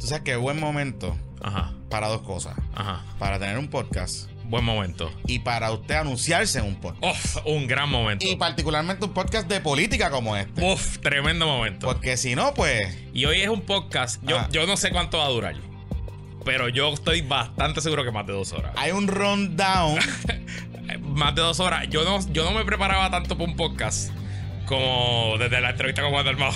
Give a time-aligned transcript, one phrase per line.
[0.00, 2.56] Tú sabes que buen momento Ajá, para dos cosas.
[2.74, 3.02] ajá.
[3.18, 5.10] Para tener un podcast Buen momento.
[5.26, 7.36] y para usted anunciarse en un podcast.
[7.36, 8.24] Uf, un gran momento.
[8.26, 10.64] Y particularmente un podcast de política como este.
[10.64, 11.86] Uf, tremendo momento.
[11.86, 12.96] Porque si no, pues.
[13.12, 14.22] Y hoy es un podcast.
[14.24, 14.48] Yo, Ah.
[14.52, 15.56] yo no sé cuánto va a durar.
[16.44, 18.72] Pero yo estoy bastante seguro que más de dos horas.
[18.76, 19.98] Hay un rundown.
[21.00, 21.86] Más de dos horas.
[21.90, 24.12] Yo no, yo no me preparaba tanto para un podcast
[24.66, 26.52] como desde la entrevista con Juan Dalmao.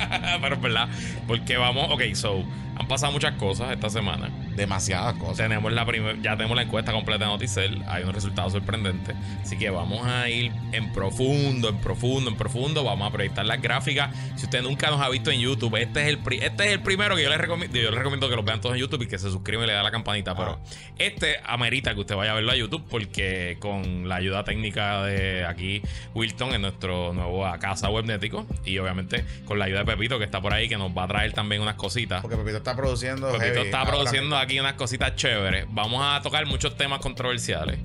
[0.40, 0.88] Pero es verdad.
[1.26, 1.88] Porque vamos.
[1.90, 2.44] Ok, so.
[2.76, 4.30] Han pasado muchas cosas esta semana.
[4.60, 5.38] Demasiadas cosas.
[5.38, 5.86] Tenemos la
[6.22, 7.82] ya tenemos la encuesta completa de Noticel.
[7.88, 9.14] Hay un resultado sorprendente.
[9.42, 12.84] Así que vamos a ir en profundo, en profundo, en profundo.
[12.84, 14.14] Vamos a proyectar las gráficas.
[14.36, 16.80] Si usted nunca nos ha visto en YouTube, este es el, pri- este es el
[16.80, 17.76] primero que yo les recomiendo.
[17.78, 19.72] Yo les recomiendo que lo vean todos en YouTube y que se suscriban y le
[19.72, 20.36] den a la campanita.
[20.36, 20.60] Pero
[20.98, 25.46] este amerita que usted vaya a verlo a YouTube porque con la ayuda técnica de
[25.46, 25.80] aquí,
[26.14, 28.46] Wilton, en nuestro nuevo casa webnético.
[28.64, 31.08] Y obviamente con la ayuda de Pepito que está por ahí, que nos va a
[31.08, 32.20] traer también unas cositas.
[32.20, 33.28] Porque Pepito está produciendo.
[33.32, 34.36] Pepito heavy está produciendo mismo.
[34.50, 35.66] Aquí unas cositas chéveres.
[35.70, 37.78] Vamos a tocar muchos temas controversiales.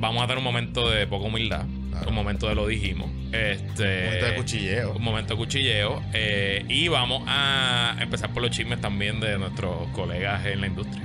[0.00, 1.64] Vamos a tener un momento de poca humildad.
[1.90, 2.08] Claro.
[2.08, 3.08] Un momento de lo dijimos.
[3.32, 4.92] Este, Un momento de cuchilleo.
[4.94, 6.02] Un momento de cuchilleo.
[6.12, 11.02] eh, y vamos a empezar por los chismes también de nuestros colegas en la industria.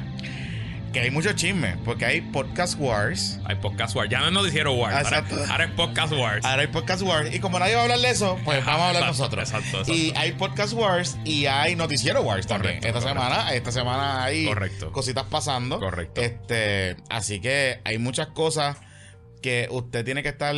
[0.93, 1.75] Que hay muchos chismes.
[1.83, 3.39] Porque hay Podcast Wars.
[3.45, 4.11] Hay Podcast Wars.
[4.11, 4.93] Ya no Noticiero Wars.
[4.95, 5.51] Ahora, Exacto.
[5.51, 6.45] ahora es Podcast Wars.
[6.45, 7.33] Ahora hay Podcast Wars.
[7.33, 9.49] Y como nadie va a hablar de eso, pues Ajá, vamos a hablar exacto, nosotros.
[9.49, 9.91] exacto, exacto.
[9.93, 12.75] Y hay Podcast Wars y hay Noticiero Wars también.
[12.75, 13.09] Esta correcto.
[13.09, 14.91] semana, esta semana hay Correcto.
[14.91, 15.79] cositas pasando.
[15.79, 16.21] Correcto.
[16.21, 18.77] Este, así que hay muchas cosas
[19.41, 20.53] que usted tiene que estar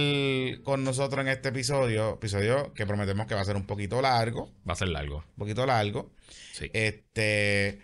[0.66, 2.16] con nosotros en este episodio.
[2.16, 4.52] Episodio que prometemos que va a ser un poquito largo.
[4.68, 5.20] Va a ser largo.
[5.20, 6.12] Un poquito largo.
[6.52, 6.70] Sí.
[6.74, 7.80] Este,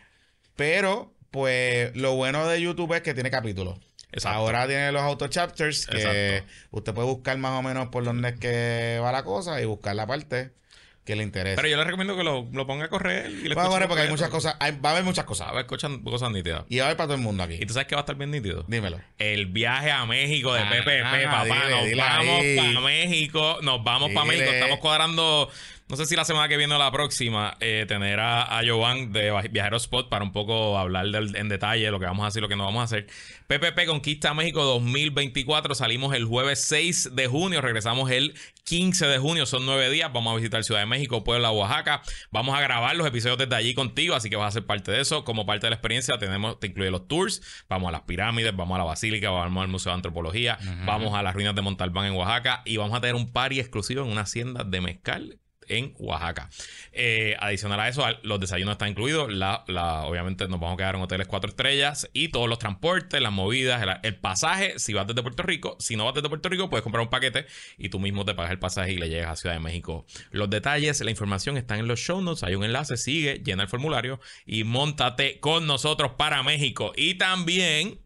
[0.57, 3.79] pero, pues, lo bueno de YouTube es que tiene capítulos.
[4.11, 4.37] Exacto.
[4.37, 6.51] Ahora tiene los auto chapters que Exacto.
[6.71, 9.95] usted puede buscar más o menos por dónde es que va la cosa y buscar
[9.95, 10.51] la parte
[11.05, 11.55] que le interesa.
[11.55, 13.31] Pero yo les recomiendo que lo, lo ponga a correr.
[13.31, 15.47] Y lo Vamos a escuchen porque hay muchas cosas, hay- va a haber muchas cosas.
[15.47, 16.65] A ver, escuchan cosas nítidas.
[16.69, 17.55] Y va a haber para todo el mundo aquí.
[17.55, 18.65] ¿Y tú sabes que va a estar bien nítido?
[18.67, 18.99] Dímelo.
[19.17, 21.43] El viaje a México de Ah, PPP, ah, papá.
[21.45, 23.57] dile, nos dile vamos para México.
[23.63, 24.25] Nos vamos para.
[24.25, 24.51] México.
[24.51, 25.49] Estamos cuadrando.
[25.91, 29.11] No sé si la semana que viene o la próxima, eh, tener a, a Jovan
[29.11, 32.39] de Viajero Spot para un poco hablar del- en detalle lo que vamos a hacer
[32.39, 33.07] y lo que no vamos a hacer.
[33.47, 35.75] PPP Conquista México 2024.
[35.75, 37.59] Salimos el jueves 6 de junio.
[37.59, 39.45] Regresamos el 15 de junio.
[39.45, 40.13] Son nueve días.
[40.13, 42.01] Vamos a visitar Ciudad de México, Puebla, Oaxaca.
[42.31, 44.15] Vamos a grabar los episodios desde allí contigo.
[44.15, 45.25] Así que vas a ser parte de eso.
[45.25, 47.41] Como parte de la experiencia, tenemos, te incluye los tours.
[47.67, 51.21] Vamos a las pirámides, vamos a la basílica, vamos al Museo de Antropología, vamos a
[51.21, 54.21] las ruinas de Montalbán en Oaxaca y vamos a tener un party exclusivo en una
[54.21, 55.37] hacienda de mezcal
[55.77, 56.49] en Oaxaca.
[56.91, 59.31] Eh, adicional a eso, los desayunos están incluidos.
[59.31, 63.21] La, la- obviamente nos vamos a quedar en hoteles cuatro estrellas y todos los transportes,
[63.21, 64.77] las movidas, el, el pasaje.
[64.79, 67.45] Si vas desde Puerto Rico, si no vas desde Puerto Rico, puedes comprar un paquete
[67.77, 70.05] y tú mismo te pagas el pasaje y le llegas a Ciudad de México.
[70.31, 72.43] Los detalles, la información están en los show notes.
[72.43, 76.91] Hay un enlace, sigue, llena el formulario y montate con nosotros para México.
[76.95, 77.99] Y también,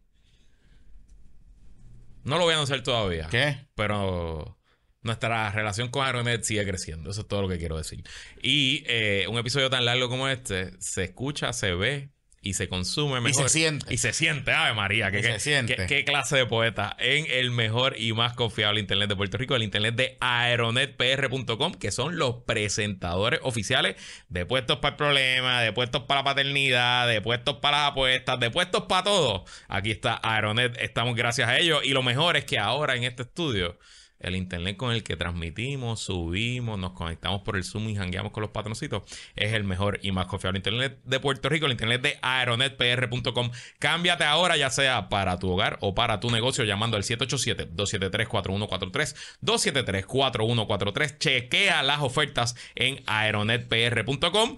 [2.23, 3.67] no lo voy a anunciar todavía ¿Qué?
[3.75, 4.57] pero
[5.05, 7.11] nuestra relación con Aeronet sigue creciendo.
[7.11, 8.03] Eso es todo lo que quiero decir.
[8.41, 12.09] Y eh, un episodio tan largo como este se escucha, se ve
[12.41, 13.49] y se consume mejor.
[13.49, 13.91] se siente.
[13.91, 14.51] Y se siente.
[14.51, 15.09] Ave María.
[15.09, 15.75] ¿qué, Y se siente.
[15.77, 16.95] qué- qué clase de poeta?
[16.99, 21.91] En el mejor y más confiable internet de Puerto Rico, el internet de aeronetpr.com, que
[21.91, 23.95] son los presentadores oficiales
[24.29, 28.39] de puestos para el problema, de puestos para la paternidad, de puestos para las apuestas,
[28.39, 29.45] de puestos para todo.
[29.67, 30.77] Aquí está Aeronet.
[30.79, 31.81] Estamos gracias a ellos.
[31.83, 33.79] Y lo mejor es que ahora en este estudio
[34.25, 38.41] el internet con el que transmitimos, subimos, nos conectamos por el Zoom y jangueamos con
[38.41, 39.03] los patroncitos,
[39.35, 43.51] es el mejor y más confiable internet de Puerto Rico, el internet de aeronetpr.com.
[43.77, 51.19] Cámbiate ahora, ya sea para tu hogar o para tu negocio, llamando al 787-273-4143, 273-4143.
[51.19, 54.57] Chequea las ofertas en aeronetpr.com.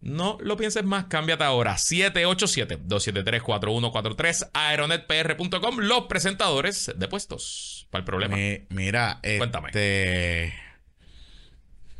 [0.00, 1.74] No lo pienses más, cámbiate ahora.
[1.74, 8.36] 787-273-4143, aeronetpr.com, los presentadores de puestos para el problema.
[8.36, 9.68] Mi- mira, Cuéntame.
[9.68, 10.54] este.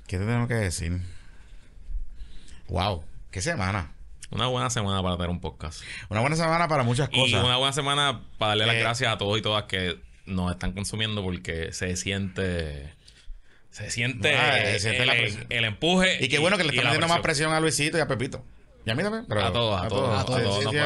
[0.06, 1.00] ¿Qué te tengo que decir?
[2.68, 3.92] Wow, qué semana.
[4.30, 5.82] Una buena semana para tener un podcast.
[6.10, 7.42] Una buena semana para muchas Y cosas.
[7.44, 10.72] una buena semana para darle las Eh, gracias a todos y todas que nos están
[10.72, 12.92] consumiendo porque se siente.
[13.70, 16.22] Se siente, Ah, se siente el, el empuje.
[16.22, 17.52] Y qué bueno que le y están metiendo más presión.
[17.54, 18.44] a Luisito y a Pepito.
[18.84, 19.24] Y a mí también.
[19.28, 20.76] pero- A todos, a todos, a todos sí, sí,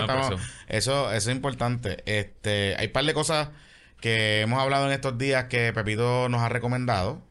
[0.69, 2.02] eso, eso es importante.
[2.06, 3.49] Este, hay un par de cosas
[4.02, 7.22] que hemos hablado en estos días que Pepito nos ha recomendado.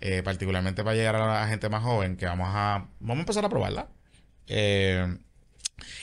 [0.00, 3.44] eh, particularmente para llegar a la gente más joven, que vamos a, vamos a empezar
[3.44, 3.88] a probarla.
[4.46, 5.16] Eh,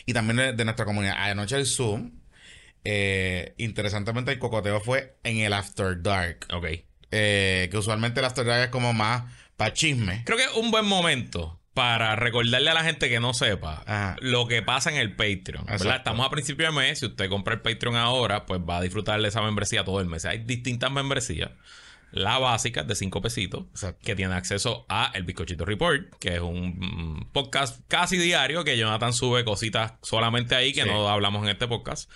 [0.06, 1.16] y también de, nuestra comunidad.
[1.18, 2.12] Anoche el Zoom,
[2.84, 6.48] eh, interesantemente el cocoteo fue en el After Dark.
[6.52, 6.66] Ok.
[7.12, 10.24] Que usualmente el After Dark es como más para chisme.
[10.26, 14.16] Creo que es un buen momento para recordarle a la gente que no sepa Ajá.
[14.20, 15.66] lo que pasa en el Patreon.
[15.70, 17.00] Estamos a principio de mes.
[17.00, 20.08] Si usted compra el Patreon ahora, pues va a disfrutar de esa membresía todo el
[20.08, 20.26] mes.
[20.26, 21.52] Hay distintas membresías.
[22.12, 24.02] La básica de 5 pesitos, Exacto.
[24.04, 28.78] que tiene acceso a El Bizcochito Report, que es un mm, podcast casi diario que
[28.78, 30.90] Jonathan sube cositas solamente ahí que Sí.
[30.90, 32.12] no hablamos en este podcast.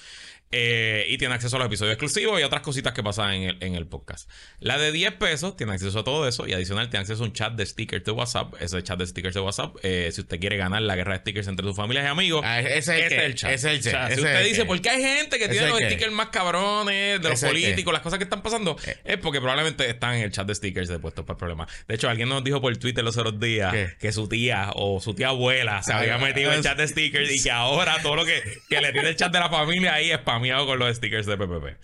[0.57, 3.57] Eh, y tiene acceso a los episodios exclusivos y otras cositas que pasan en el,
[3.59, 4.29] en el podcast.
[4.61, 7.33] La de 10 pesos tiene acceso a todo eso y adicional tiene acceso a un
[7.33, 8.53] chat de stickers de WhatsApp.
[8.61, 11.49] Ese chat de stickers de WhatsApp, eh, si usted quiere ganar la guerra de stickers
[11.49, 13.51] entre sus familias y amigos, Ah, ese es el ese que- es el chat.
[13.51, 14.89] ese es el chat, O sea, ese si es usted el dice, que- ¿por qué
[14.91, 17.43] hay gente que ese tiene es los el que- stickers más cabrones de los es
[17.43, 18.77] el políticos, las cosas que están pasando?
[18.87, 18.97] Eh.
[19.03, 21.67] Es porque probablemente están en el chat de stickers de Puestos para el Problema.
[21.87, 23.89] De hecho, alguien nos dijo por Twitter los otros días ¿Qué?
[23.99, 26.77] que su tía o su tía abuela se había Ay, metido en el es- chat
[26.77, 29.49] de stickers y que ahora todo lo que, que le tiene el chat de la
[29.49, 30.11] familia ahí
[30.45, 31.77] spameado con los stickers de PPP.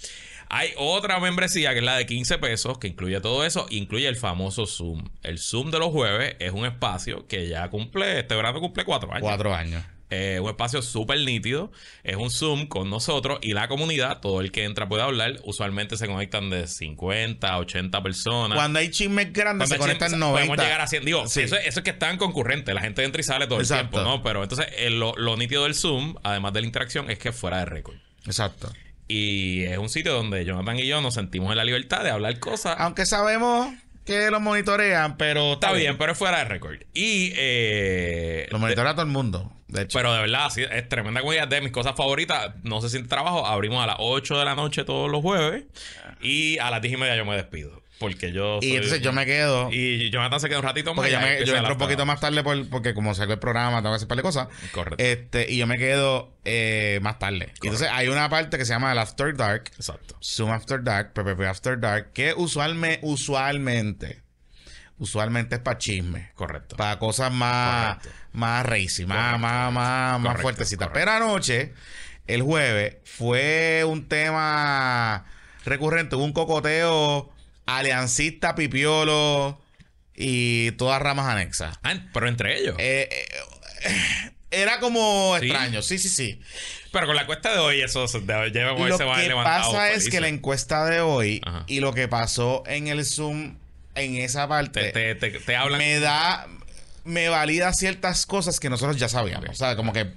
[0.49, 4.17] Hay otra membresía que es la de 15 pesos que incluye todo eso, incluye el
[4.17, 5.09] famoso Zoom.
[5.23, 9.09] El Zoom de los jueves es un espacio que ya cumple, este verano cumple cuatro
[9.11, 9.21] años.
[9.21, 9.83] Cuatro años.
[10.13, 11.71] Eh, un espacio súper nítido.
[12.03, 14.19] Es un Zoom con nosotros y la comunidad.
[14.19, 15.37] Todo el que entra puede hablar.
[15.45, 18.57] Usualmente se conectan de 50 a 80 personas.
[18.57, 20.63] Cuando hay chismes grandes, se conectan Podemos 90.
[20.65, 21.05] llegar a 100.
[21.05, 21.43] Digo, Sí.
[21.43, 22.75] eso, eso es que están concurrentes.
[22.75, 24.21] La gente entra y sale todo el tiempo, ¿no?
[24.21, 27.59] Pero entonces, eh, lo, lo nítido del Zoom, además de la interacción, es que fuera
[27.59, 27.95] de récord.
[28.25, 28.71] Exacto.
[29.07, 32.39] Y es un sitio donde Jonathan y yo nos sentimos en la libertad de hablar
[32.39, 32.75] cosas.
[32.79, 33.73] Aunque sabemos
[34.05, 36.77] que lo monitorean, pero Está bien, pero es fuera de récord.
[36.93, 37.33] Y.
[37.35, 39.51] Eh, Lo monitorea todo el mundo.
[39.67, 39.97] De hecho.
[39.97, 42.55] Pero de verdad, sí, es tremenda comunidad de mis cosas favoritas.
[42.63, 43.45] No se siente trabajo.
[43.45, 45.65] Abrimos a las 8 de la noche todos los jueves.
[46.21, 47.80] Y a las 10 y media yo me despido.
[48.01, 48.57] Porque yo.
[48.61, 49.69] y soy- entonces yo me quedo.
[49.71, 50.95] Y Jonathan se queda un ratito más.
[50.97, 53.39] porque y yo, me, yo entro un poquito más tarde por- porque como salgo el
[53.39, 54.47] programa, tengo que hacer un par de cosas.
[54.73, 55.01] Correcto.
[55.01, 57.53] Este, y yo me quedo eh, más tarde.
[57.61, 59.71] Y entonces hay una parte que se llama el After Dark.
[59.77, 60.17] Exacto.
[60.21, 64.21] Zoom After Dark, PPP After Dark, que usualmente, usualmente,
[64.97, 66.31] usualmente es para chisme.
[66.35, 66.75] Correcto.
[66.75, 68.09] Para cosas más, Correcto.
[68.33, 70.89] más racy, más, más, más, más fuertecitas.
[70.93, 71.73] Pero anoche,
[72.27, 75.25] el jueves, fue un tema
[75.65, 76.15] recurrente.
[76.15, 77.31] Hubo un cocoteo
[77.65, 79.61] aliancista, pipiolo
[80.15, 81.79] y todas ramas anexas.
[81.83, 82.75] Ah, pero entre ellos.
[82.79, 85.45] Eh, eh, era como Sí.
[85.47, 86.41] extraño, sí, sí, sí.
[86.91, 89.71] pero con la cuesta de hoy, eso se, de, llevamos Lo ese va que levantado
[89.71, 91.63] pasa es que la encuesta de hoy Ajá.
[91.67, 93.55] y lo que pasó en el Zoom
[93.95, 95.79] en esa parte te, te, te, te hablan.
[95.79, 96.47] me da,
[97.05, 99.49] me valida ciertas cosas que nosotros ya sabíamos.
[99.49, 100.11] O sea, como que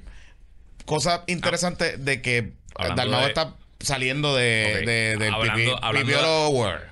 [0.84, 2.52] cosas interesantes de que
[2.96, 4.86] Dalmau está saliendo de, Ok.
[4.86, 5.78] de- del Hablando-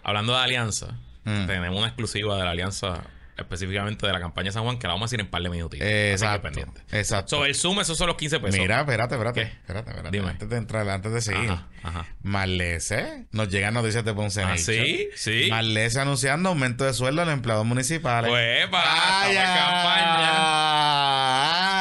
[0.04, 1.46] hablando de alianza, Mm.
[1.46, 3.02] tenemos una exclusiva de la alianza,
[3.36, 5.42] específicamente de la campaña de San Juan, que la vamos a decir en un par
[5.42, 5.86] de minutitos.
[5.86, 6.48] Exacto.
[6.92, 7.36] Exacto.
[7.36, 8.60] Sobre el Zoom, esos son los 15 pesos.
[8.60, 9.46] Mira, espérate, espérate, ¿Qué?
[9.48, 10.16] espérate, espérate.
[10.16, 10.30] Dime.
[10.30, 11.50] Antes de entrar, antes de seguir.
[11.50, 12.06] Ajá, ajá.
[12.22, 15.08] Marlese, nos llegan noticias de Ponce ¿Ah, sí?
[15.16, 15.46] Sí.
[15.50, 18.30] Marlese anunciando aumento de sueldo a los empleados municipales.
[18.30, 18.82] Pues, pa,
[19.22, 20.04] ¡Ay, estamos en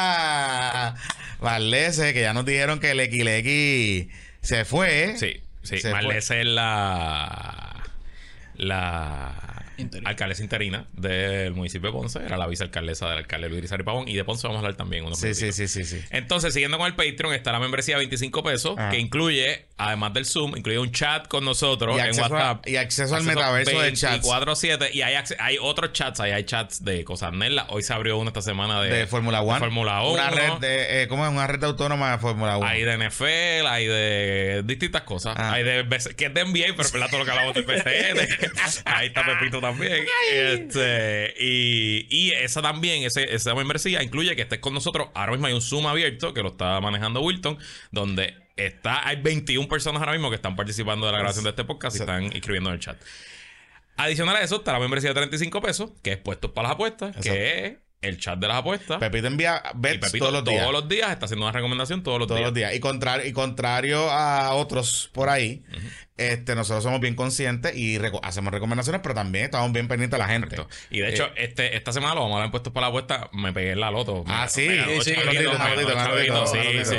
[0.02, 0.94] campaña.
[1.40, 4.10] Marlese, que ya nos dijeron que el Equilequi
[4.42, 5.14] se fue.
[5.16, 5.78] Sí, sí.
[5.78, 7.90] Se Marlese es la.
[8.56, 9.51] La.
[9.76, 10.10] Interina.
[10.10, 12.18] Alcaldesa interina del municipio de Ponce.
[12.24, 14.08] Era la vicealcaldesa del alcalde Luis Rizal Pavón.
[14.08, 15.04] Y de Ponce vamos a hablar también.
[15.04, 16.00] Unos Sí, sí, sí, sí, sí.
[16.10, 20.26] Entonces, siguiendo con el Patreon, está la membresía de 25 pesos, que incluye, además del
[20.26, 22.68] Zoom, incluye un chat con nosotros Y en a- WhatsApp.
[22.68, 24.24] y acceso al metaverso de chats.
[24.26, 24.90] 24-7.
[24.92, 27.66] Y hay, hay otros chats, ahí hay chats de cosas nerdas.
[27.68, 29.58] Hoy se abrió uno esta semana de, De Fórmula One.
[29.58, 30.12] Fórmula 1.
[30.12, 31.32] Una red de, eh, ¿cómo es?
[31.32, 32.66] Una red autónoma de Fórmula 1.
[32.66, 35.34] Hay de NFL, hay de distintas cosas.
[35.38, 35.52] Ah.
[35.52, 35.86] Hay de
[36.16, 38.18] que es de NBA, pero es todo lo que hablamos del BCN.
[38.84, 40.04] Ahí está Pepito también.
[40.30, 45.08] Este, y, y esa también, ese, esa membresía incluye que estés con nosotros.
[45.14, 47.56] Ahora mismo hay un Zoom abierto que lo está manejando Wilton,
[47.90, 51.64] donde está, hay 21 personas ahora mismo que están participando de la grabación de este
[51.64, 53.00] podcast y están inscribiendo en el chat.
[53.96, 57.16] Adicional a eso está la membresía de 35 pesos, que es puestos para las apuestas,
[57.16, 58.98] que es el chat de las apuestas.
[58.98, 60.60] Pepito envía y Pepito todos los días.
[60.60, 62.48] todos los días está haciendo una recomendación todos los todos días.
[62.50, 62.74] los días.
[62.74, 65.62] Y contrario, y contrario a otros por ahí,
[66.16, 70.24] este, nosotros somos bien conscientes y reco- hacemos recomendaciones, pero también estamos bien pendientes de
[70.24, 70.56] la gente.
[70.56, 70.76] Correcto.
[70.90, 73.30] Y de hecho, este, esta semana lo vamos a dar en puestos para la apuesta.
[73.32, 74.22] Me pegué en la loto.
[74.26, 74.68] Ah, sí.
[75.02, 75.14] Sí, sí,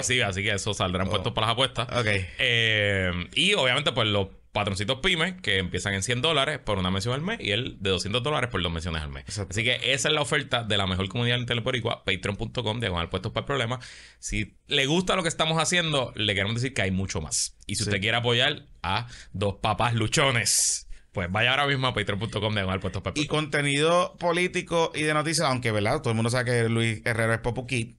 [0.03, 0.21] Sí.
[0.21, 1.87] Así que eso saldrá en puestos para las apuestas.
[1.97, 2.07] Ok.
[2.39, 7.13] Eh, y obviamente, pues los patroncitos pymes que empiezan en 100 dólares por una mención
[7.15, 9.23] al mes y el de 200 dólares por dos menciones al mes.
[9.23, 9.51] Exacto.
[9.51, 11.65] Así que esa es la oferta de la mejor comunidad internet
[12.05, 13.79] patreon.com, diagonal puestos para el problema.
[14.19, 17.57] Si le gusta lo que estamos haciendo, le queremos decir que hay mucho más.
[17.65, 17.89] Y si Sí.
[17.89, 23.01] usted quiere apoyar a dos papás luchones, pues vaya ahora mismo a patreon.com, diagonal puestos
[23.01, 26.01] para el Y contenido político y de noticias, aunque, ¿verdad?
[26.01, 27.95] Todo el mundo sabe que Luis Herrero es Popu Kid.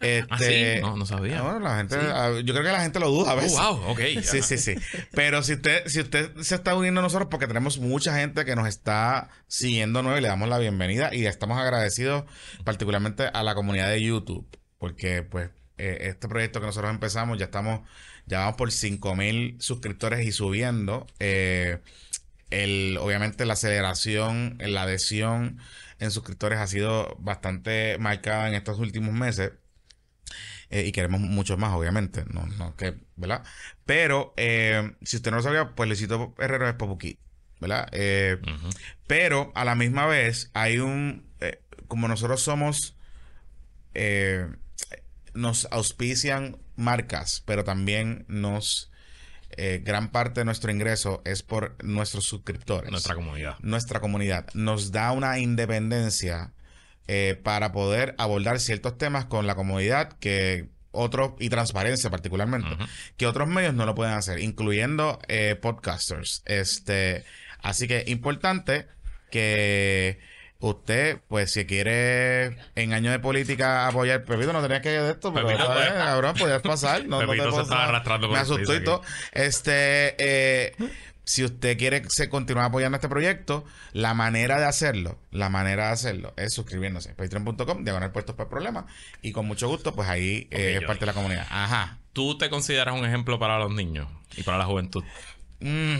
[0.00, 1.40] Este, Ah, sí, no, no sabía.
[1.42, 3.52] bueno, la gente, ah, yo creo que la gente lo duda a Oh, veces.
[3.58, 4.00] wow, ok.
[4.22, 4.74] Sí, sí, sí.
[5.12, 8.54] Pero si usted, si usted se está uniendo a nosotros, porque tenemos mucha gente que
[8.56, 12.24] nos está siguiendo nuevo y le damos la bienvenida y estamos agradecidos
[12.64, 14.46] particularmente a la comunidad de YouTube,
[14.78, 17.80] porque pues eh, este proyecto que nosotros empezamos ya estamos,
[18.26, 21.06] ya vamos por 5000 suscriptores y subiendo.
[21.20, 21.78] Eh,
[22.50, 25.58] el, obviamente la aceleración, la adhesión
[25.98, 29.52] en suscriptores ha sido bastante marcada en estos últimos meses.
[30.70, 32.24] Eh, y queremos muchos más, obviamente.
[32.32, 33.44] No, no que, ¿verdad?
[33.84, 37.18] Pero eh, si usted no lo sabía, pues Luisito Herrero es Popuquí,
[37.60, 37.88] ¿verdad?
[37.92, 38.38] Eh,
[39.06, 41.24] pero a la misma vez hay un.
[41.88, 42.96] como nosotros somos.
[43.94, 44.48] eh,
[45.34, 48.90] nos auspician marcas, pero también nos.
[49.50, 53.56] eh, gran parte de nuestro ingreso es por nuestros suscriptores Nuestra comunidad.
[53.60, 56.52] nuestra comunidad nos da una independencia
[57.08, 62.68] eh, para poder abordar ciertos temas con la comunidad que otros, y transparencia particularmente,
[63.16, 66.42] que otros medios no lo pueden hacer, incluyendo eh, podcasters.
[66.46, 67.24] Este,
[67.62, 68.86] así que importante
[69.30, 70.18] que
[70.58, 75.10] usted, pues, si quiere en año de política apoyar, Pepito, no tenía que ir de
[75.10, 75.92] esto, pero Pepito, eh, pues.
[75.92, 77.06] cabrón, podías pasar.
[77.06, 79.02] No, no te se estaba arrastrando Me asustó y todo.
[79.32, 80.74] Este, eh,
[81.26, 85.92] si usted quiere se continuar apoyando este proyecto, la manera de hacerlo, la manera de
[85.92, 87.14] hacerlo es suscribiéndose.
[87.14, 88.84] Patreon.com, diagonal puestos para problemas.
[89.22, 91.46] Y con mucho gusto, pues ahí eh, es parte de la comunidad.
[91.50, 91.98] Ajá.
[92.12, 95.02] ¿Tú te consideras un ejemplo para los niños y para la juventud?
[95.58, 95.96] Mm.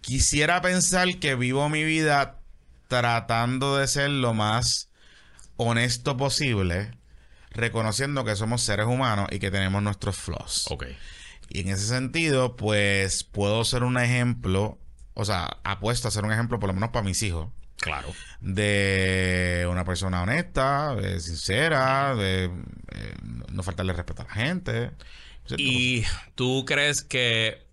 [0.00, 2.38] Quisiera pensar que vivo mi vida
[2.86, 4.90] tratando de ser lo más
[5.56, 6.92] honesto posible,
[7.50, 10.66] reconociendo que somos seres humanos y que tenemos nuestros flaws.
[10.70, 10.84] Ok.
[11.48, 14.78] Y en ese sentido, pues puedo ser un ejemplo,
[15.14, 18.08] o sea, apuesto a ser un ejemplo por lo menos para mis hijos, Claro.
[18.40, 23.14] de una persona honesta, de sincera, de eh,
[23.50, 24.90] no faltarle respeto a la gente.
[25.56, 27.64] ¿Y tú crees que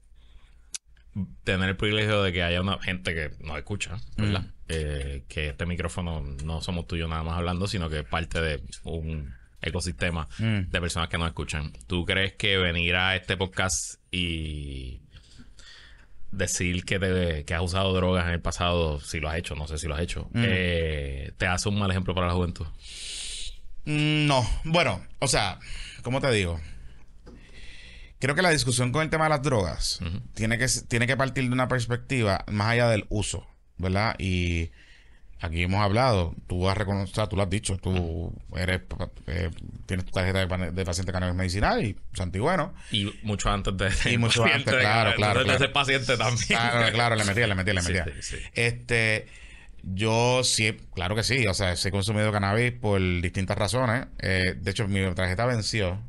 [1.44, 4.42] tener el privilegio de que haya una gente que nos escucha, ¿verdad?
[4.42, 4.54] Mm.
[4.70, 8.06] Eh, que este micrófono no somos tú y yo nada más hablando, sino que es
[8.06, 10.70] parte de un ecosistema Mm.
[10.70, 11.72] de personas que nos escuchan.
[11.88, 15.02] ¿Tú crees que venir a este podcast y
[16.32, 19.68] decir que, te- que has usado drogas en el pasado, si lo has hecho, no
[19.68, 20.44] sé si lo has hecho, Mm.
[20.46, 22.66] eh, te hace un mal ejemplo para la juventud?
[23.86, 25.60] Mm, No, bueno, o sea,
[26.04, 26.60] ¿cómo te digo?
[28.20, 30.00] Creo que la discusión con el tema de las drogas
[30.36, 34.16] tiene, que, tiene que partir de una perspectiva más allá del uso, ¿verdad?
[34.20, 34.70] Y
[35.42, 38.82] aquí hemos hablado, tú has reconocido, tú lo has dicho, tú eres,
[39.28, 39.50] eh,
[39.86, 42.74] tienes tu tarjeta de, de paciente cannabis medicinal y santigüeno.
[42.92, 45.60] Y mucho antes de Y mucho antes, claro, claro, antes de claro.
[45.60, 46.48] ser paciente también.
[46.48, 48.06] Claro, claro, le metía, le metía, le metía.
[48.06, 48.38] sí, sí.
[48.54, 49.28] Este,
[49.84, 54.08] yo sí, claro que sí, o sea, he consumido cannabis por distintas razones.
[54.20, 56.00] Eh, de hecho, mi tarjeta venció.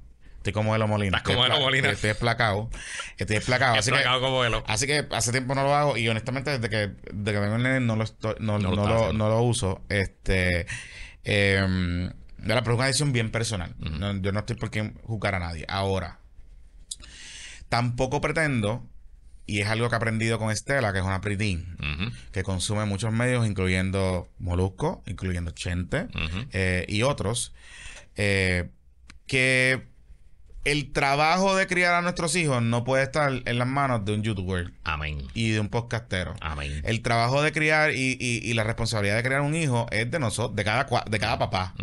[0.43, 1.19] Estoy como Elo Molina.
[1.19, 1.91] Estás como Elo espla- Molina.
[1.91, 2.69] Estoy esplacado.
[3.17, 3.75] Estoy esplacado.
[3.79, 7.39] así, que, como así que hace tiempo no lo hago y honestamente desde que, desde
[7.39, 9.83] que tengo el nene no lo, estoy, no, No no, lo no lo uso.
[9.89, 10.67] Este,
[11.23, 13.73] eh, de pero es una decisión bien personal.
[14.21, 15.65] Yo no estoy por qué juzgar a nadie.
[15.69, 16.19] Ahora,
[17.69, 18.85] tampoco pretendo,
[19.47, 22.85] y es algo que he aprendido con Estela, que es una preteen, Ujú, que consume
[22.85, 26.09] muchos medios, incluyendo Molusco, incluyendo Chente
[26.53, 27.55] eh, y otros,
[28.17, 28.71] eh,
[29.29, 29.92] que
[30.65, 34.23] el trabajo de criar a nuestros hijos no puede estar en las manos de un
[34.23, 35.23] youtuber Amén.
[35.35, 36.35] y de un podcastero.
[36.41, 36.83] Amén.
[36.85, 40.19] El trabajo de criar y, y- y la responsabilidad de criar un hijo es de
[40.21, 41.75] nosotros, de cada, de cada papá.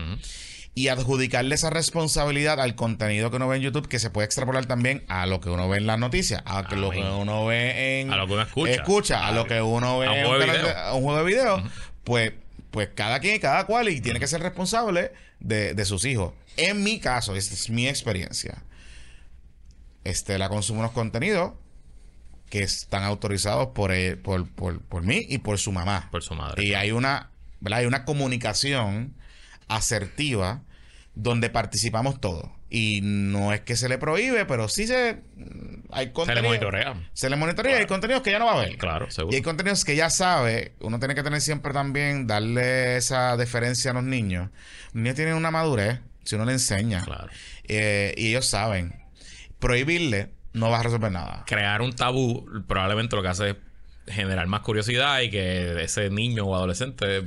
[0.76, 4.66] Y adjudicarle esa responsabilidad al contenido que uno ve en YouTube, que se puede extrapolar
[4.66, 7.12] también a lo que uno ve en las noticias, a que lo que Amén.
[7.14, 8.14] uno ve en...
[8.14, 8.72] A lo que uno escucha.
[8.72, 10.78] Escucha, a lo que uno ve A un en juego de canal video.
[10.78, 11.64] a un juego de video.
[12.06, 12.32] Pues,
[12.72, 16.34] pues cada quien, cada cual, y tiene que ser responsable de, de sus hijos.
[16.56, 18.64] En mi caso, esta es mi experiencia.
[20.04, 21.54] Estela consume unos contenidos
[22.50, 26.08] que están autorizados por, él- por, por, por mí y por su mamá.
[26.12, 26.64] Por su madre.
[26.64, 27.30] Y hay una,
[27.60, 27.80] ¿verdad?
[27.80, 29.14] Hay una comunicación
[29.68, 30.64] asertiva
[31.16, 32.50] donde participamos todos.
[32.72, 35.22] Y no es que se le prohíbe, pero sí se
[35.92, 37.10] hay Se le contenido- monitorea.
[37.14, 37.90] Se le monitorea y hay Claro.
[37.96, 38.78] contenidos que ya no va a ver.
[38.78, 39.34] Claro, seguro.
[39.34, 43.90] Y hay contenidos que ya sabe, uno tiene que tener siempre también, darle esa deferencia
[43.92, 44.50] a los niños.
[44.94, 47.04] Los niños tienen una madurez, si uno le enseña.
[47.04, 47.28] Claro.
[47.64, 48.96] Eh, y ellos saben.
[49.60, 51.44] Prohibirle no va a resolver nada.
[51.46, 53.56] Crear un tabú probablemente lo que hace es
[54.08, 57.24] generar más curiosidad y que ese niño o adolescente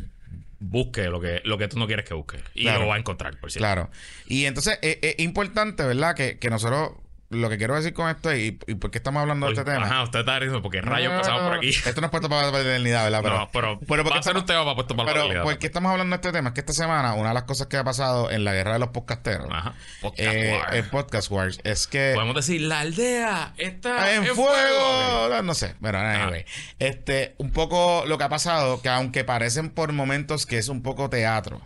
[0.59, 2.39] busque lo que, lo que tú no quieres que busque.
[2.55, 2.81] Y Claro.
[2.83, 3.65] lo va a encontrar, por cierto.
[3.65, 3.91] Claro.
[4.27, 6.15] Y entonces eh, es importante, ¿verdad?
[6.15, 6.93] Que, que nosotros
[7.33, 9.65] lo que quiero decir con esto es, y, y por qué estamos hablando de este
[9.65, 9.85] tema.
[9.85, 11.69] Ajá, usted está diciendo porque rayos No, no, pasamos no, por aquí.
[11.69, 13.21] Esto no es puesto para la paternidad, ¿verdad?
[13.23, 15.43] Pero, no, pero, pero va a ser un tema para puesto para la pero realidad.
[15.45, 16.51] ¿por qué estamos hablando de este tema?
[16.51, 18.79] Es que esta semana, una de las cosas que ha pasado en la guerra de
[18.79, 19.75] los podcasteros, Ajá.
[20.01, 20.75] Podcast eh, War.
[20.75, 22.13] el Podcast Wars, es que.
[22.15, 25.43] Podemos decir, la aldea está en, en, fuego.
[25.43, 26.45] No sé, pero anyway.
[26.79, 30.83] Este, un poco lo que ha pasado, que aunque parecen por momentos que es un
[30.83, 31.61] poco teatro,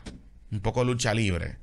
[0.51, 1.57] un poco lucha libre,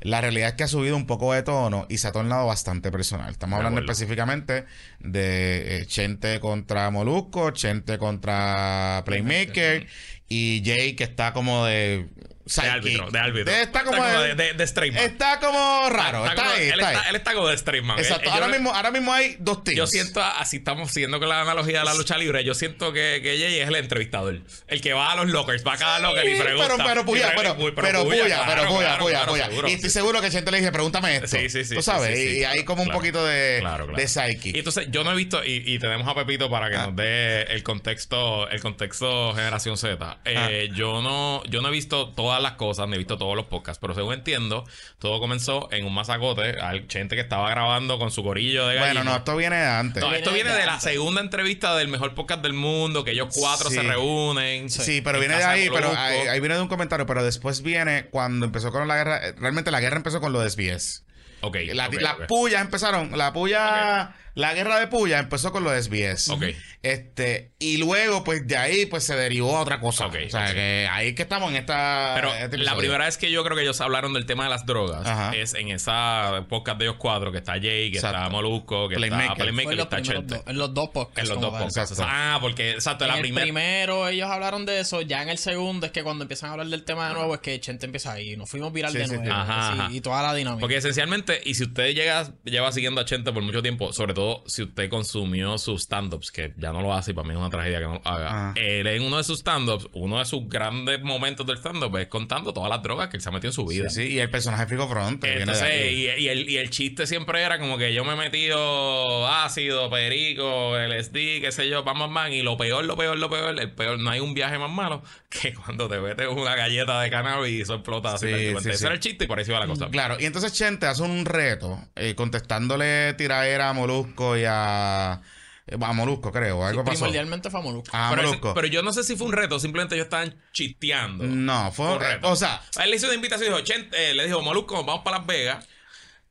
[0.00, 2.90] la realidad es que ha subido un poco de tono y se ha tornado bastante
[2.90, 3.30] personal.
[3.30, 4.64] Estamos hablando específicamente
[4.98, 9.86] de eh, Chente contra Molusco, Chente contra Playmaker
[10.28, 12.08] y Jay que está como De
[12.50, 12.72] sidekick.
[12.74, 13.52] árbitro, de árbitro.
[13.52, 15.04] De- está como de, de, de, de straight man.
[15.04, 16.96] está como raro, está, como- ahí, él, está ahí.
[16.96, 17.98] está, él está como de straight man.
[17.98, 18.22] Exacto.
[18.24, 19.76] Él- yo ahora le- mismo, ahora mismo hay dos teams.
[19.78, 23.20] Yo siento, así estamos siguiendo con la analogía de la lucha libre, yo siento que,
[23.22, 24.40] que Jay es el entrevistador.
[24.66, 26.68] El que va a los lockers, va a cada locker y Sí, pregunta.
[26.76, 29.48] pero, pero puya, pero, uy, pero, puya, pero puya, puya, puya.
[29.68, 29.94] y estoy sí.
[29.94, 31.28] seguro que Chente le dije, pregúntame esto.
[31.28, 31.74] Sí, sí, sí.
[31.74, 32.38] Tú sí, sabes, sí, sí.
[32.40, 33.62] y hay como un poquito de,
[33.96, 34.50] de psyche.
[34.54, 36.86] Y entonces yo no he visto, y, tenemos a Pepito para que Ah.
[36.86, 40.18] nos dé el contexto, el contexto generación Z.
[40.24, 40.74] Eh, Ah.
[40.74, 43.78] Yo no, yo no he visto todas las cosas, ni he visto todos los podcasts,
[43.80, 44.64] pero según entiendo,
[44.98, 49.04] todo comenzó en un masacote, al gente que estaba grabando con su corillo de bueno,
[49.04, 50.02] no, esto viene de antes.
[50.02, 53.10] No, esto Viene viene de de la segunda entrevista del mejor podcast del mundo, que
[53.12, 53.76] ellos cuatro Sí.
[53.76, 54.70] se reúnen.
[54.70, 57.62] Sí, pero en viene de ahí, pero ahí, ahí viene de un comentario, pero después
[57.62, 61.04] viene cuando empezó con la guerra, eh, realmente la guerra empezó con lo de SBS.
[61.42, 62.26] Ok, La- ok, las ok.
[62.26, 66.28] pullas empezaron, la puya, la guerra de puya empezó con lo de SBS.
[66.30, 66.44] Ok.
[66.82, 70.06] Este, y luego, pues de ahí, pues se derivó a otra cosa.
[70.06, 72.12] O sea, que ahí que estamos en esta.
[72.14, 74.64] Pero este la primera vez que yo creo que ellos hablaron del tema de las
[74.64, 75.32] drogas Ajá.
[75.36, 78.28] es en esa podcast de ellos cuatro, que está Jay, que está.
[78.30, 79.24] Molusco, que Playmaker.
[79.32, 80.34] está Playmaker los está Chente.
[80.36, 81.20] dos- en los dos podcasts.
[81.30, 81.90] En los dos podcasts.
[81.92, 82.04] Exacto.
[82.14, 83.44] Ah, porque, exacto, En la el primera.
[83.44, 86.68] primero ellos hablaron de eso, ya en el segundo es que cuando empiezan a hablar
[86.68, 89.10] del tema de nuevo es que Chente empieza ahí, nos fuimos viral Sí, de sí,
[89.10, 89.30] nuevo sí.
[89.30, 89.92] Ajá, sí, ajá.
[89.92, 90.60] y toda la dinámica.
[90.60, 94.19] Porque esencialmente, y si usted llega, lleva siguiendo a Chente por mucho tiempo, sobre todo
[94.46, 97.50] si usted consumió sus stand-ups, que ya no lo hace y para mí es una
[97.50, 98.26] tragedia que no lo haga.
[98.26, 98.54] Ajá.
[98.56, 102.52] Él en uno de sus stand-ups, uno de sus grandes momentos del stand-up es contando
[102.52, 103.88] todas las drogas que él se ha metido en su vida.
[103.90, 107.42] Sí, sí, y el personaje Fico de Entonces, y, y el, y el chiste siempre
[107.42, 112.14] era como que yo me he metido ácido, perico, LSD, qué sé yo, pam, pam,
[112.14, 112.32] pam.
[112.32, 115.02] Y lo peor, lo peor, lo peor, el peor, no hay un viaje más malo
[115.28, 118.28] que cuando te metes una galleta de cannabis y eso explota así.
[118.28, 119.88] Sí, Ese era el chiste y por ahí se iba la cosa.
[119.90, 125.20] Claro, y entonces Chente hace un reto eh, contestándole tiraera a Molusco y a.
[125.66, 126.64] eh, A Molusco, creo.
[126.64, 126.96] Algo pasó.
[126.98, 127.90] Primordialmente fue a Molusco.
[127.96, 131.24] A pero, ese- pero yo no sé si fue un reto, simplemente ellos estaban chisteando.
[131.24, 131.86] No, fue.
[131.86, 132.30] Correcto.
[132.30, 135.18] O sea, Él le hizo una invitación y dijo, eh, le dijo, Molusco, vamos para
[135.18, 135.66] Las Vegas.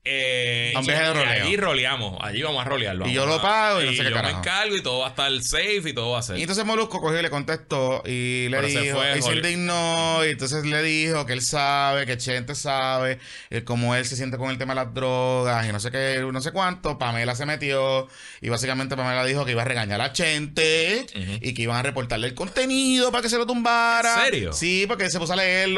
[0.05, 1.43] Eh, A un viaje de roleo.
[1.43, 3.05] allí roleamos, allí vamos a rolearlo.
[3.05, 4.37] Y yo lo pago y no sé qué yo me carajo.
[4.39, 6.37] encargo y todo va a estar safe y todo va a ser.
[6.37, 10.25] Y entonces Molusco cogió y le contestó y le Pero se fue, y se indignó
[10.25, 14.37] y entonces le dijo que él sabe, que Chente sabe, eh, cómo él se siente
[14.37, 16.97] con el tema de las drogas y no sé qué, no sé cuánto.
[16.97, 18.07] Pamela se metió
[18.41, 21.05] y básicamente Pamela dijo que iba a regañar a Chente
[21.41, 24.15] y que iban a reportarle el contenido para que se lo tumbara.
[24.15, 24.53] ¿En serio?
[24.53, 25.69] Sí, porque se puso a leer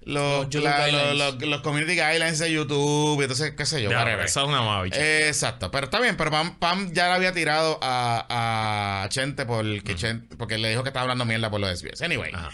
[0.00, 0.44] los...
[0.46, 3.90] Los, Los la- los, los- los community guidelines de YouTube y entonces qué sé yo
[3.90, 5.26] Ya, eso es una mamabicha.
[5.28, 9.94] Exacto, pero está bien, pero Pam, Pam ya le había tirado a, a Chente porque,
[9.96, 12.02] Chente- porque le dijo que estaba hablando mierda por lo de SBS.
[12.02, 12.32] Anyway.
[12.34, 12.50] Ajá.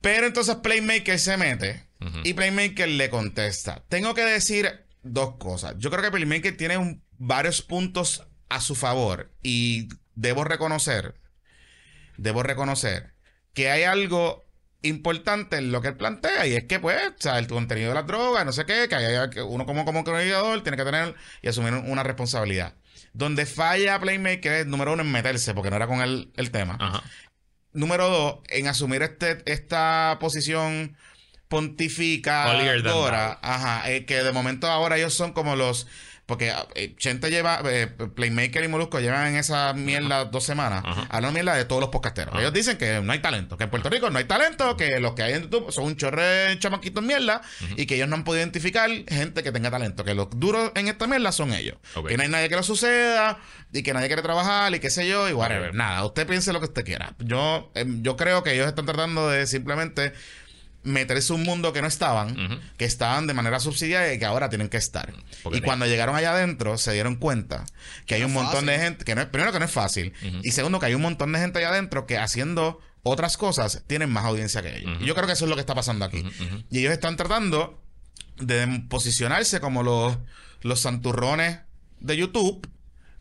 [0.00, 1.84] Pero entonces Playmaker se mete
[2.24, 3.82] y Playmaker le contesta.
[3.88, 5.74] Tengo que decir dos cosas.
[5.78, 11.14] Yo creo que Playmaker tiene un- varios puntos a su favor y debo reconocer,
[12.16, 13.12] debo reconocer
[13.54, 14.47] que hay algo
[14.82, 17.94] importante en lo que él plantea y es que pues, o sea, el contenido de
[17.94, 21.74] las drogas, no sé qué, que, uno como, como comunicador tiene que tener y asumir
[21.74, 22.74] una responsabilidad.
[23.12, 26.76] Donde falla Playmaker es número uno en meterse, porque no era con él el tema.
[26.78, 27.02] Ajá.
[27.72, 30.96] Número dos, en asumir este, esta posición
[31.48, 35.86] pontifica Holier than ahora, ajá, eh, que de momento ahora ellos son como los
[36.28, 41.06] porque eh, Chente lleva, eh, Playmaker y Molusco llevan en esa mierda dos semanas, Ajá.
[41.08, 42.34] hablan mierda de todos los podcasteros.
[42.34, 42.42] Ajá.
[42.42, 45.14] Ellos dicen que no hay talento, que en Puerto Rico no hay talento, que los
[45.14, 47.40] que hay en YouTube son un chorre chamaquitos mierda
[47.76, 50.88] y que ellos no han podido identificar gente que tenga talento, que los duros en
[50.88, 51.78] esta mierda son ellos.
[52.06, 53.38] Que no hay nadie que lo suceda
[53.72, 55.74] y que nadie quiere trabajar y qué sé yo y whatever.
[55.74, 57.14] Nada, usted piense lo que usted quiera.
[57.20, 60.12] Yo, em, yo creo que ellos están tratando de simplemente
[60.82, 64.68] meterse un mundo que no estaban, que estaban de manera subsidiaria y que ahora tienen
[64.68, 65.12] que estar.
[65.42, 67.66] Porque y cuando llegaron allá adentro se dieron cuenta
[68.06, 70.12] que hay No un montón de gente, que no es, primero que no es fácil,
[70.42, 74.10] y segundo que hay un montón de gente allá adentro que haciendo otras cosas tienen
[74.10, 74.98] más audiencia que ellos.
[75.00, 76.24] Y yo creo que eso es lo que está pasando aquí.
[76.70, 77.82] Y ellos están tratando
[78.38, 80.16] de posicionarse como los,
[80.62, 81.58] los santurrones
[82.00, 82.66] de YouTube,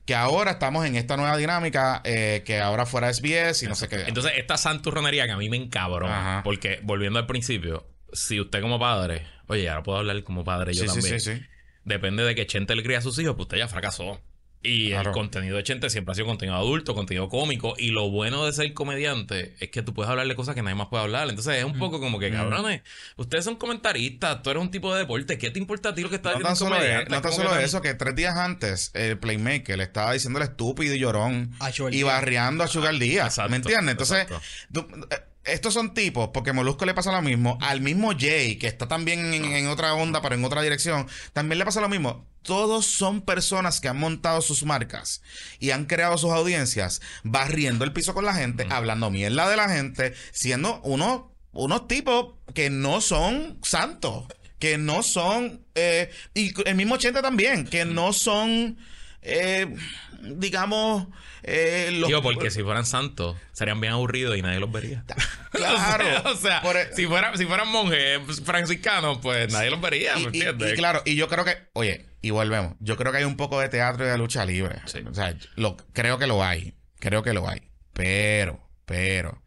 [0.07, 3.89] que ahora estamos en esta nueva dinámica, eh, que ahora fuera SBS y no sé
[3.89, 4.05] qué.
[4.07, 6.41] Entonces, esta santurronería que a mí me encabrona.
[6.45, 10.83] Porque, volviendo al principio, si usted como padre, oye, ahora puedo hablar como padre yo
[10.83, 11.19] sí, sí, también.
[11.19, 11.41] sí, sí.
[11.83, 14.21] depende de que Chente le cría a sus hijos, pues usted ya fracasó.
[14.63, 15.11] Y Claro.
[15.11, 17.75] el contenido de Chente siempre ha sido contenido adulto, contenido cómico.
[17.77, 20.75] Y lo bueno de ser comediante es que tú puedes hablar de cosas que nadie
[20.75, 21.29] más puede hablar.
[21.29, 22.81] Entonces es un poco como que, cabrones,
[23.17, 25.37] ustedes son comentaristas, tú eres un tipo de deporte.
[25.37, 27.57] ¿Qué te importa a ti lo que está No diciendo tan solo, no tan solo
[27.57, 31.51] que eso, que tres días antes el Playmaker le estaba diciendo el estúpido y llorón
[31.59, 32.05] A y Díaz.
[32.05, 33.27] barriando a Sugar Díaz.
[33.27, 33.91] Exacto, ¿Me entiendes?
[33.91, 34.41] Entonces, exacto.
[34.73, 38.67] tú- eh, estos son tipos, porque Molusco le pasa lo mismo, al mismo Jay, que
[38.67, 42.25] está también en, en otra onda, pero en otra dirección, también le pasa lo mismo.
[42.41, 45.21] Todos son personas que han montado sus marcas
[45.59, 49.69] y han creado sus audiencias, barriendo el piso con la gente, hablando mierda de la
[49.69, 54.25] gente, siendo unos, unos tipos que no son santos,
[54.59, 58.77] que no son, eh, y el mismo Chente también, que no son,
[59.21, 59.75] eh,
[60.21, 61.07] digamos,
[61.43, 62.07] eh, los...
[62.07, 65.03] Tío, porque si fueran santos, serían bien aburridos y nadie los vería.
[65.51, 66.05] Claro.
[66.31, 70.21] o sea, Por e- si, fuera, si fueran monjes franciscanos, pues nadie los vería, ¿me
[70.21, 70.73] y, entiendes?
[70.73, 73.59] y claro, y yo creo que, oye, y volvemos, yo creo que hay un poco
[73.59, 74.75] de teatro y de lucha libre.
[74.85, 74.99] Sí.
[75.09, 77.61] O sea, lo, creo que lo hay, creo que lo hay.
[77.93, 79.41] Pero, pero,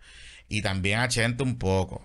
[0.49, 2.05] y también a Chente un poco.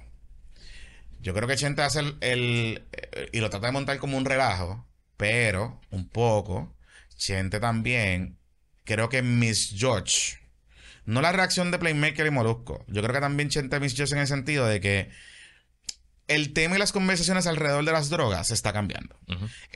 [1.21, 2.84] Yo creo que Chente hace el, el-
[3.32, 4.86] y lo trata de montar como un relajo,
[5.17, 6.75] pero un poco,
[7.17, 8.38] Chente también,
[8.86, 10.38] creo que Miss George,
[11.06, 14.21] no la reacción de Playmaker y Molusco, yo creo que también Chente Miss George en
[14.21, 15.10] el sentido de que
[16.28, 19.15] el tema y las conversaciones alrededor de las drogas está cambiando.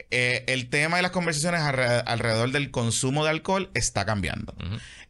[0.10, 4.56] Eh, el tema y las conversaciones alre- alrededor del consumo de alcohol está cambiando.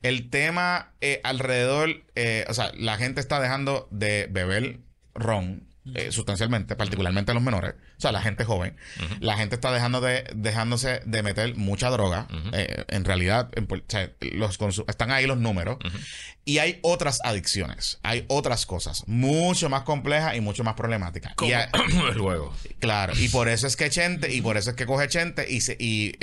[0.02, 4.80] El tema eh, alrededor, eh, o sea, la gente está dejando de beber
[5.14, 5.68] ron
[6.12, 8.78] sustancialmente, particularmente los menores, o sea, la gente joven.
[9.20, 12.28] La gente está dejando de, dejándose de meter mucha droga.
[12.54, 15.78] Eh, en realidad, en Puer- o sea, los consu- están ahí los números.
[16.46, 21.34] Y hay otras adicciones, hay otras cosas mucho más complejas y mucho más problemáticas.
[22.14, 22.56] El juego.
[22.80, 25.62] Claro, y por eso es que Chente, y por eso es que coge Chente y,
[25.62, 26.14] se- y,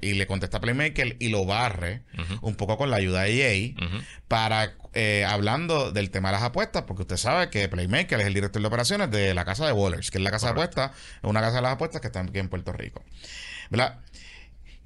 [0.00, 2.02] le contesta a Playmaker y lo barre
[2.40, 4.02] un poco con la ayuda de Jay Ujú.
[4.28, 8.32] para eh, hablando del tema de las apuestas, porque usted sabe que Playmaker es el
[8.34, 11.23] director de operaciones de la casa de Wallers, que es la casa de apuestas, es
[11.26, 13.02] una casa de las apuestas que está aquí en Puerto Rico.
[13.70, 14.00] ¿Verdad?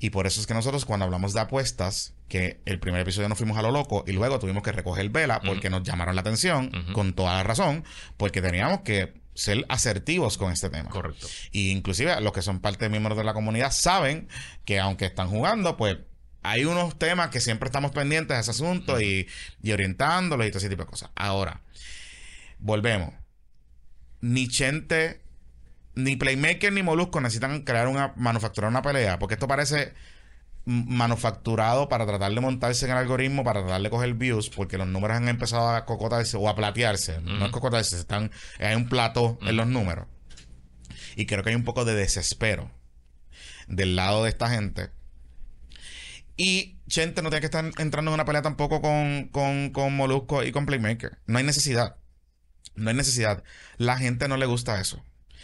[0.00, 3.38] Y por eso es que nosotros cuando hablamos de apuestas, que el primer episodio nos
[3.38, 6.70] fuimos a lo loco y luego tuvimos que recoger vela porque nos llamaron la atención,
[6.92, 7.84] con toda la razón,
[8.16, 10.90] porque teníamos que ser asertivos con este tema.
[10.90, 11.26] Correcto.
[11.52, 14.28] Y inclusive los que son parte de miembros de la comunidad saben
[14.64, 15.98] que aunque están jugando, pues
[16.42, 19.26] hay unos temas que siempre estamos pendientes de ese asunto y,
[19.62, 21.10] y orientándolos y todo ese tipo de cosas.
[21.16, 21.62] Ahora,
[22.58, 23.14] volvemos.
[24.20, 25.22] Ni Chente,
[25.98, 29.94] ni Playmaker, ni Molusco necesitan crear una, manufacturar una pelea, porque esto parece
[30.64, 34.86] manufacturado para tratar de montarse en el algoritmo, para tratar de coger views, porque los
[34.86, 37.20] números han empezado a cocotarse o a platearse.
[37.22, 38.30] No es cocotarse, están,
[38.60, 40.06] hay un plato en los números.
[41.16, 42.70] Y creo que hay un poco de desespero
[43.66, 44.90] del lado de esta gente.
[46.36, 50.44] Y Chente no tiene que estar entrando en una pelea tampoco con, con, con Molusco
[50.44, 51.18] y con Playmaker.
[51.26, 51.96] No hay necesidad.
[52.76, 53.42] No hay necesidad.
[53.78, 55.02] La gente no le gusta eso.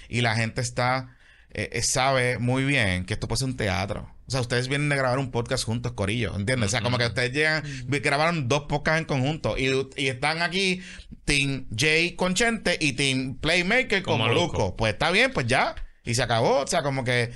[0.09, 1.17] Y la gente está,
[1.51, 4.15] eh, eh, sabe muy bien que esto puede ser un teatro.
[4.27, 6.69] O sea, ustedes vienen de grabar un podcast juntos, Corillo, ¿entiendes?
[6.69, 10.81] O sea, como que ustedes llegan, grabaron dos podcasts en conjunto y, y están aquí
[11.25, 14.19] Team Jay con Chente y Team Playmaker con.
[14.19, 14.77] Molusco.
[14.77, 15.75] Pues está bien, pues ya.
[16.05, 16.61] Y se acabó.
[16.61, 17.33] O sea, como que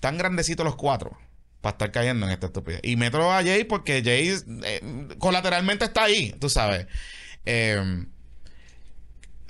[0.00, 1.18] tan grandecitos los cuatro
[1.60, 2.80] para estar cayendo en esta estupidez.
[2.84, 4.32] Y meto a Jay porque Jay
[4.64, 6.86] eh, colateralmente está ahí, tú sabes.
[7.44, 8.06] Eh,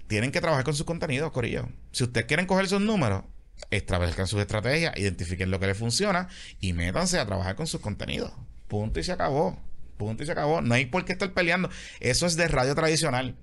[0.09, 1.69] tienen que trabajar con sus contenidos, Corillo.
[1.93, 3.25] Si ustedes quieren coger sus números,
[3.71, 6.29] establezcan sus estrategias, identifiquen lo que les funciona
[6.61, 8.33] y métanse a trabajar con sus contenidos.
[8.67, 9.59] Punto y se acabó.
[9.97, 10.63] Punto y se acabó.
[10.63, 11.69] No hay por qué estar peleando.
[12.01, 13.37] Eso es de radio tradicional.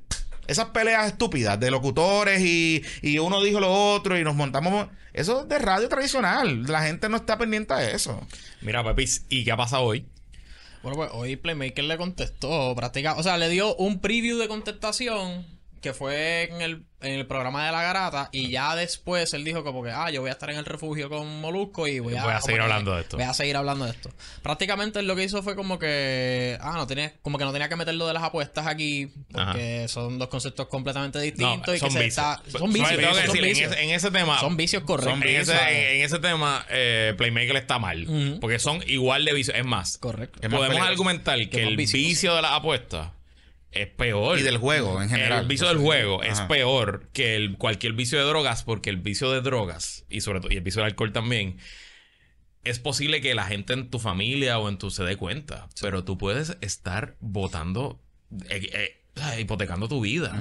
[0.48, 4.88] Esas peleas estúpidas de locutores y, y uno dijo lo otro y nos montamos.
[5.14, 6.64] Eso es de radio tradicional.
[6.64, 8.26] La gente no está pendiente a eso.
[8.62, 10.06] Mira, Pepis, ¿y qué ha pasado hoy?
[10.84, 13.20] Bueno, pues hoy Playmaker le contestó prácticamente.
[13.20, 15.55] O sea, le dio un preview de contestación
[15.86, 18.30] que fue en el, en el programa de la garata.
[18.32, 21.10] Y ya después él dijo como que, ah, yo voy a estar en el refugio
[21.10, 23.18] con Molusco y voy a, Voy a seguir que- hablando de esto.
[23.18, 24.10] Voy a seguir hablando de esto.
[24.42, 27.70] Prácticamente él lo que hizo fue como que, ah, no tenía, como que no tenía
[27.70, 29.12] que meter lo de las apuestas aquí.
[29.32, 31.76] Porque son dos conceptos completamente distintos.
[31.76, 32.26] y son que se vicios.
[32.48, 32.90] está- son vicios.
[32.90, 34.40] Tengo que son decir, en, ese, en ese tema.
[34.40, 35.22] Son vicios correctos.
[35.24, 38.08] en, ese, tema, eh, Playmaker está mal.
[38.42, 39.56] Porque son igual de vicios.
[39.56, 40.40] Es más, Correcto.
[40.42, 40.90] Es más podemos peligroso.
[40.92, 43.10] argumentar que el vicio de las apuestas
[43.76, 44.40] es peor.
[44.40, 45.42] Y del juego en general.
[45.42, 49.32] El vicio del juego es peor que el, cualquier vicio de drogas, porque el vicio
[49.32, 51.58] de drogas, y sobre todo, y el vicio del alcohol también,
[52.64, 55.68] es posible que la gente en tu familia o en tu se dé cuenta.
[55.82, 58.02] Pero tú puedes estar votando,
[58.50, 60.34] eh, eh, hipotecando tu vida.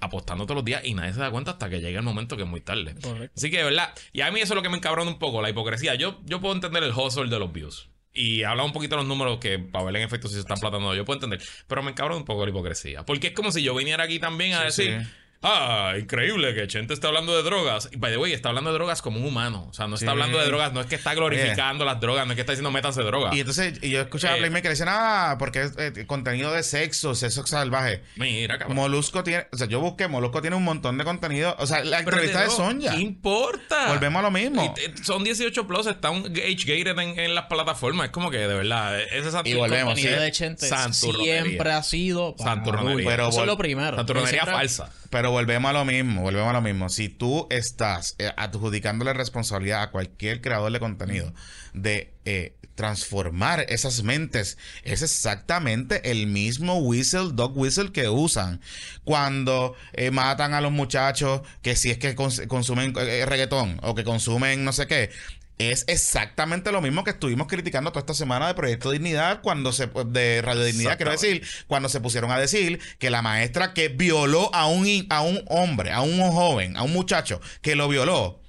[0.00, 2.44] apostando todos los días y nadie se da cuenta hasta que llega el momento que
[2.44, 2.94] es muy tarde.
[3.02, 3.34] Correcto.
[3.36, 5.42] Así que, de verdad, y a mí eso es lo que me encabrona un poco,
[5.42, 5.96] la hipocresía.
[5.96, 7.88] Yo, yo puedo entender el hustle de los views.
[8.12, 10.58] Y habla un poquito de los números que para ver en efecto si se están
[10.58, 10.94] platando.
[10.94, 11.40] Yo puedo entender.
[11.66, 13.04] Pero me encabrona un poco la hipocresía.
[13.04, 15.02] Porque es como si yo viniera aquí también a Sí, decir.
[15.02, 15.08] sí.
[15.40, 17.88] Ah, increíble que Chente está hablando de drogas.
[17.92, 19.66] Y by the way, está hablando de drogas como un humano.
[19.70, 20.10] O sea, no está Sí.
[20.10, 22.72] hablando de drogas, no es que está glorificando las drogas, no es que está diciendo
[22.72, 23.36] métanse drogas.
[23.36, 24.40] Y entonces, y yo escuchaba a Eh.
[24.40, 28.02] Playmaker decían, ah, porque es eh, contenido de sexo, sexo salvaje.
[28.16, 28.76] Mira, cabrón.
[28.76, 31.54] Molusco tiene, o sea, yo busqué, Molusco tiene un montón de contenido.
[31.60, 32.90] O sea, la Pero entrevista de no, Sonja.
[32.96, 33.88] ¿Qué importa?
[33.90, 34.74] Volvemos a lo mismo.
[34.76, 38.06] Y, eh, son 18 plus, está un age gated en, en las plataformas.
[38.06, 40.24] Es como que de verdad, ese santo- Y volvemos, contenido sí.
[40.24, 43.08] de Chente siempre ha sido para Santurronería.
[43.08, 43.96] Pero Eso es lo primero.
[43.96, 44.90] Santurronería falsa.
[45.10, 46.88] Pero volvemos a lo mismo, volvemos a lo mismo.
[46.90, 51.32] Si tú estás eh, adjudicándole responsabilidad a cualquier creador de contenido
[51.72, 58.60] de eh, transformar esas mentes, es exactamente el mismo whistle, dog whistle que usan
[59.04, 63.94] cuando eh, matan a los muchachos que si es que cons- consumen eh, reggaetón o
[63.94, 65.10] que consumen no sé qué.
[65.58, 69.90] Es exactamente lo mismo que estuvimos criticando toda esta semana de Proyecto Dignidad cuando se
[70.06, 74.54] de Radio Dignidad, quiero decir, cuando se pusieron a decir que la maestra que violó
[74.54, 78.40] a un a un hombre, a un joven, a un muchacho que lo violó,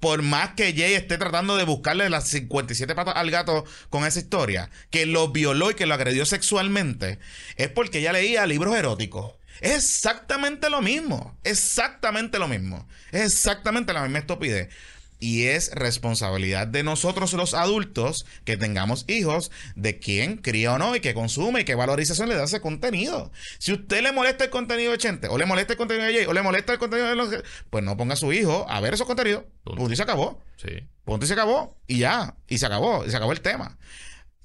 [0.00, 4.18] por más que Jay esté tratando de buscarle las 57 patas al gato con esa
[4.18, 7.20] historia, que lo violó y que lo agredió sexualmente,
[7.56, 9.34] es porque ella leía libros eróticos.
[9.60, 11.38] Es exactamente lo mismo.
[11.44, 12.86] Exactamente lo mismo.
[13.10, 14.68] Es exactamente la misma estupidez.
[15.18, 20.94] Y es responsabilidad de nosotros los adultos que tengamos hijos de quién cría o no
[20.94, 23.32] y qué consume y qué valorización le da ese contenido.
[23.58, 26.26] Si usted le molesta el contenido de Chente, o le molesta el contenido de Jay,
[26.26, 27.30] o le molesta el contenido de los...
[27.70, 29.44] Pues no ponga a su hijo a ver esos contenidos.
[29.64, 29.90] Punto.
[29.90, 30.42] Y se acabó.
[30.56, 30.86] Sí.
[31.04, 31.80] Punto y se acabó.
[31.86, 32.36] Y ya.
[32.46, 33.06] Y se acabó.
[33.06, 33.78] Y se acabó el tema.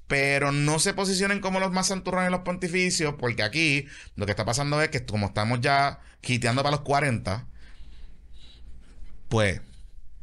[0.06, 4.44] Pero no se posicionen como los más santurrones los pontificios, porque aquí lo que está
[4.44, 7.46] pasando es que como estamos ya quiteando para los 40,
[9.28, 9.60] pues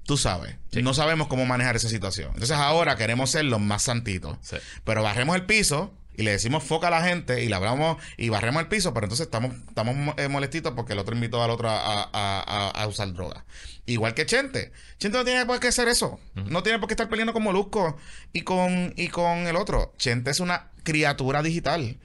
[0.10, 0.82] tú sabes, Sí.
[0.82, 2.32] no sabemos cómo manejar esa situación.
[2.34, 4.38] Entonces ahora queremos ser los más santitos.
[4.42, 4.58] Sí.
[4.84, 8.30] Pero barremos el piso y le decimos foca a la gente y le hablamos y
[8.30, 11.70] barremos el piso, pero entonces estamos, estamos eh, molestitos porque el otro invitó al otro
[11.70, 13.46] a, a- a- a usar droga.
[13.86, 14.72] Igual que Chente.
[14.98, 16.20] Chente no tiene por qué hacer eso.
[16.34, 17.96] No tiene por qué estar peleando con Molusco
[18.34, 19.94] y con, y con el otro.
[20.00, 21.98] Chente es una criatura digital.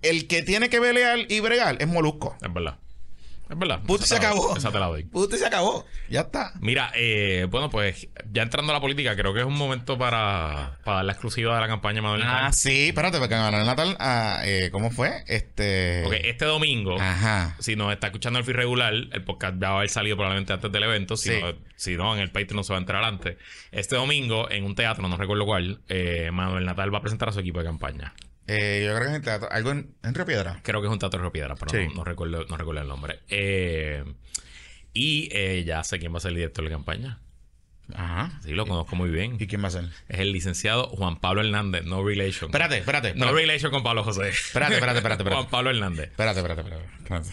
[0.00, 2.34] El que tiene que pelear y bregar es Molusco.
[2.42, 2.78] Es verdad.
[3.48, 3.80] Es verdad.
[3.86, 4.56] Punto y se acabó.
[4.56, 5.04] Esa te la doy.
[5.04, 5.84] Punto y se acabó.
[6.10, 6.52] Ya está.
[6.60, 10.78] Mira, eh, bueno, pues ya entrando a la política, creo que es un momento para,
[10.84, 12.54] para dar la exclusiva de la campaña Manuel Ah, Natal.
[12.54, 15.22] sí, espérate, porque Manuel Natal, ah, eh, ¿cómo fue?
[15.28, 16.00] Este.
[16.04, 17.54] Porque este domingo, Ajá.
[17.60, 20.52] si nos está escuchando el feed regular, el podcast ya va a haber salido probablemente
[20.52, 21.16] antes del evento.
[21.16, 21.40] Si, Sí.
[21.40, 23.36] no, si no, en el Patreon no se va a enterar antes.
[23.70, 27.32] Este domingo, en un teatro, no recuerdo cuál, eh, Manuel Natal va a presentar a
[27.32, 28.12] su equipo de campaña.
[28.48, 29.48] Eh, yo creo que es en teatro.
[29.50, 30.60] Algo en, en Río Piedra.
[30.62, 31.88] Creo que es un teatro de Río Piedra, pero Sí.
[31.88, 33.20] no, no recuerdo, no recuerdo el nombre.
[33.28, 34.04] Eh,
[34.92, 37.18] y eh, ya sé quién va a ser el director de campaña.
[37.94, 38.40] Ajá.
[38.42, 39.36] Sí, lo conozco muy bien.
[39.38, 39.84] ¿Y quién va a ser?
[40.08, 42.50] Es el licenciado Juan Pablo Hernández, no relation.
[42.50, 43.14] Espérate, espérate.
[43.14, 44.28] No relation con Pablo José.
[44.28, 45.36] Espérate, espérate, espérate, espérate.
[45.42, 46.08] Juan Pablo Hernández.
[46.10, 46.86] Espérate, espérate, espérate.
[46.98, 47.28] Espérate,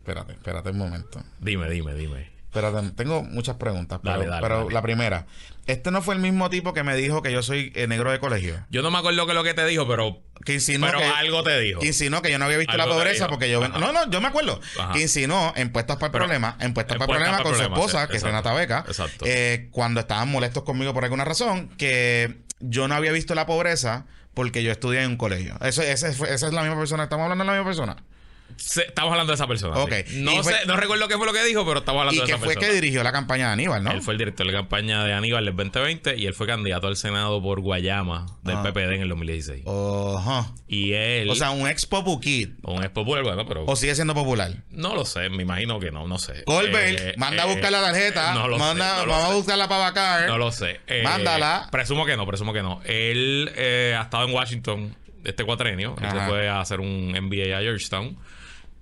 [0.00, 1.22] espérate, espérate un momento.
[1.40, 2.33] Dime, dime, dime.
[2.54, 3.98] Espérate, tengo muchas preguntas.
[4.02, 4.72] Pero, Dale, dale, pero dale.
[4.74, 5.26] la primera.
[5.66, 8.20] Este no fue el mismo tipo que me dijo que yo soy eh, negro de
[8.20, 8.64] colegio.
[8.70, 11.42] Yo no me acuerdo que lo que te dijo, pero, Que insinuó pero que, algo
[11.42, 11.80] te dijo.
[11.80, 13.64] que insinuó que yo no había visto la pobreza porque yo...
[13.64, 13.78] Ajá.
[13.78, 14.60] No, no, yo me acuerdo.
[14.78, 14.92] Ajá.
[14.92, 17.54] Que insinuó en Puestas para el Pero- Problema, en Puestas en para el Problema con
[17.56, 18.22] su esposa, sí, que es.
[18.22, 18.84] Renata Beca.
[18.86, 19.24] Exacto.
[19.26, 24.04] eh, cuando estaban molestos conmigo por alguna razón, que yo no había visto la pobreza
[24.34, 25.56] porque yo estudié en un colegio.
[25.62, 27.04] Eso, esa es la misma persona.
[27.04, 27.96] ¿Estamos hablando de la misma persona?
[28.56, 29.74] Se- estamos hablando de esa persona.
[30.06, 30.20] Sí.
[30.22, 32.20] No, Y fue- sé, no recuerdo qué fue lo que dijo, pero estamos hablando Y
[32.20, 32.68] de que esa fue persona.
[32.68, 33.90] que dirigió la campaña de Aníbal, ¿no?
[33.90, 36.96] Él fue el director de campaña de Aníbal del 2020 y él fue candidato al
[36.96, 38.62] Senado por Guayama del Ah.
[38.62, 39.64] PPD en el 2016.
[39.66, 40.52] Ajá.
[40.68, 41.88] Y él, O sea, un ex
[42.22, 42.50] Kid.
[42.62, 44.52] un ex popular, bueno, pero ¿O sigue siendo popular?
[44.70, 46.44] no lo sé, me imagino que no, no sé.
[46.44, 48.34] Colbert, Eh, manda a eh, buscar la tarjeta.
[48.34, 50.28] No lo manda, sé, no vamos a buscarla para vacar.
[50.28, 50.80] No lo sé.
[50.86, 51.68] Eh, Mándala.
[51.72, 52.80] Presumo que no, presumo que no.
[52.84, 55.96] Él eh, ha estado en Washington este cuatrenio.
[56.00, 58.16] Él se fue a hacer un MBA a Georgetown.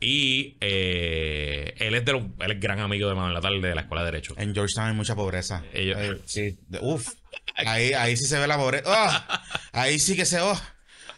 [0.03, 3.83] Y eh, él es de los- él es gran amigo de Manuel Natal de la
[3.83, 4.35] Escuela de Derecho.
[4.37, 5.63] En Georgetown hay mucha pobreza.
[5.73, 6.59] Ellos- Eh, sí.
[6.69, 7.09] De- Uf.
[7.57, 8.85] Ahí, ahí sí se ve la pobreza.
[8.87, 9.43] ¡Ah!
[9.73, 10.41] Ahí sí que se...
[10.41, 10.59] oh.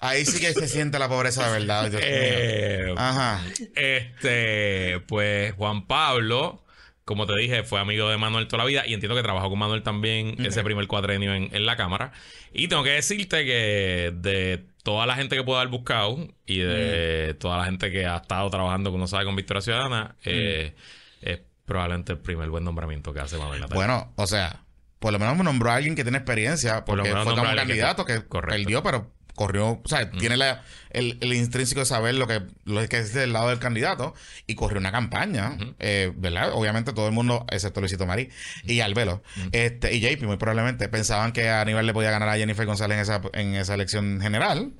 [0.00, 1.90] Ahí sí que se siente la pobreza de verdad.
[1.90, 2.10] Dios mío.
[2.12, 3.40] Eh, Ajá.
[3.74, 6.62] Este, pues Juan Pablo,
[7.04, 9.58] como te dije, fue amigo de Manuel toda la vida y entiendo que trabajó con
[9.58, 12.12] Manuel también ese primer cuadrenio en, en la Cámara.
[12.52, 16.16] Y tengo que decirte que de toda la gente que puedo haber buscado
[16.46, 20.74] y de toda la gente que ha estado trabajando, como sabe, con Victoria Ciudadana, eh,
[21.22, 23.74] es probablemente el primer buen nombramiento que hace Manuel Natal.
[23.74, 24.60] Bueno, o sea,
[24.98, 27.34] por lo menos me nombró a alguien que tiene experiencia, Por lo porque menos fue
[27.34, 31.86] como que- candidato que, perdió, pero corrió, o sea, tiene la, el, el intrínseco de
[31.86, 34.14] saber lo que, lo que es del lado del candidato
[34.46, 36.52] y corrió una campaña, eh, ¿verdad?
[36.52, 38.28] Obviamente todo el mundo, excepto Luisito Marí
[38.64, 42.64] y Albelo, este, y JP muy probablemente pensaban que Aníbal le podía ganar a Jennifer
[42.64, 44.72] González en esa, en esa elección general,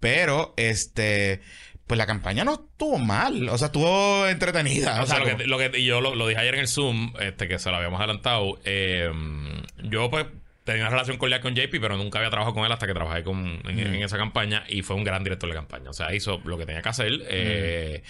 [0.00, 1.40] pero este
[1.86, 3.48] pues la campaña no estuvo mal.
[3.48, 5.02] O sea, estuvo entretenida.
[5.02, 7.14] O, sea, lo que, lo que- y yo lo, lo dije ayer en el Zoom,
[7.18, 8.58] este, que se lo habíamos adelantado.
[8.66, 9.10] eh,
[9.84, 10.26] yo, pues,
[10.72, 13.22] tenía una relación cordial con JP, pero nunca había trabajado con él hasta que trabajé
[13.24, 15.90] con, en, en esa campaña y fue un gran director de campaña.
[15.90, 17.12] O sea, hizo lo que tenía que hacer.
[17.28, 18.02] eh,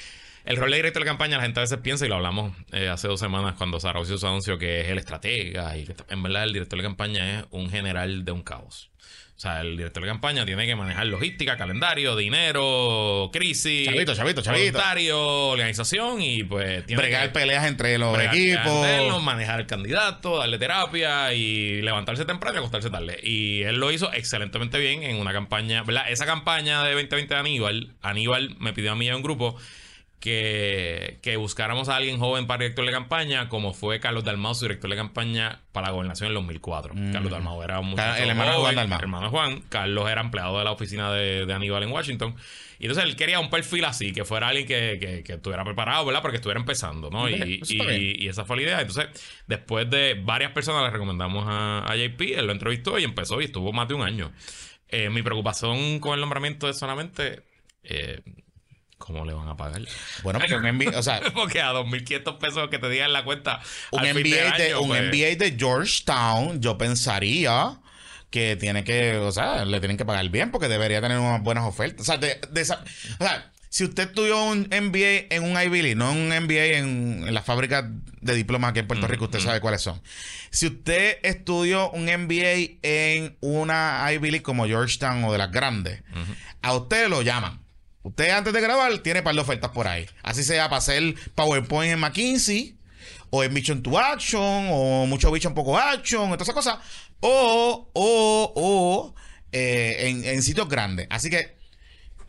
[0.44, 2.88] El rol de director de campaña, la gente a veces piensa, y lo hablamos eh,
[2.88, 5.77] hace dos semanas cuando Sara hizo su anuncio, que es el estratega.
[5.77, 8.90] Y que en verdad, el director de campaña es un general de un caos.
[9.38, 14.42] O sea, el director de campaña tiene que manejar logística, calendario, dinero, crisis, Chavito, chavito,
[14.42, 14.72] chavito.
[14.72, 15.16] voluntario,
[15.51, 18.66] organización y pues tiene bregar que peleas entre los equipos.
[18.66, 23.20] internos, manejar el candidato, darle terapia y levantarse temprano y acostarse tarde.
[23.22, 26.11] Y él lo hizo excelentemente bien en una campaña, ¿verdad?
[26.11, 29.57] Esa campaña de 2020 de Aníbal, Aníbal me pidió a mí y a un grupo
[30.20, 34.64] que, que buscáramos a alguien joven para director de campaña, como fue Carlos Dalmau, su
[34.64, 36.94] director de campaña para la gobernación en el 2004.
[37.12, 38.22] Carlos Dalmau era un muchacho Mm.
[38.24, 38.98] el hermano joven, Juan Dalmau.
[39.00, 39.61] hermano Juan.
[39.68, 42.35] Carlos era empleado de la oficina de, de Aníbal en Washington.
[42.81, 46.04] Y entonces él quería un perfil así, que fuera alguien que, que, que estuviera preparado,
[46.04, 46.22] ¿verdad?
[46.22, 47.28] Porque estuviera empezando, ¿no?
[47.28, 47.61] Y,
[48.24, 48.81] y esa fue la idea.
[48.81, 49.09] Entonces,
[49.48, 53.44] después de varias personas le recomendamos a, a JP, él lo entrevistó y empezó y
[53.46, 54.31] estuvo más de un año.
[54.88, 57.42] Eh, mi preocupación con el nombramiento es solamente
[57.83, 58.20] eh,
[58.98, 59.80] cómo le van a pagar.
[60.22, 63.61] Bueno, porque un NBA, o sea, Porque a 2.500 pesos que te digan la cuenta.
[63.90, 67.80] un al fin de NBA, de, año, un pues, NBA de Georgetown, yo pensaría
[68.30, 71.64] que tiene que, o sea, le tienen que pagar bien porque debería tener unas buenas
[71.64, 72.02] ofertas.
[72.02, 72.84] O sea, de, de esa-
[73.18, 77.24] o sea si usted estudió un MBA en un Ivy League, no un MBA en,
[77.28, 77.88] en la fábrica
[78.20, 80.00] de diplomas aquí en Puerto Rico, usted sabe cuáles son.
[80.50, 86.02] Si usted estudió un MBA en una Ivy League como Georgetown o de las grandes,
[86.62, 87.61] a usted lo llaman.
[88.02, 90.06] Usted antes de grabar tiene par de ofertas por ahí.
[90.22, 92.76] Así sea para hacer PowerPoint en McKinsey,
[93.30, 96.78] o en Vision to Action, o mucho Vision poco Action, todas esas cosas.
[97.20, 99.14] O, o, o
[99.52, 101.06] eh, en, en sitios grandes.
[101.11, 101.56] Así que,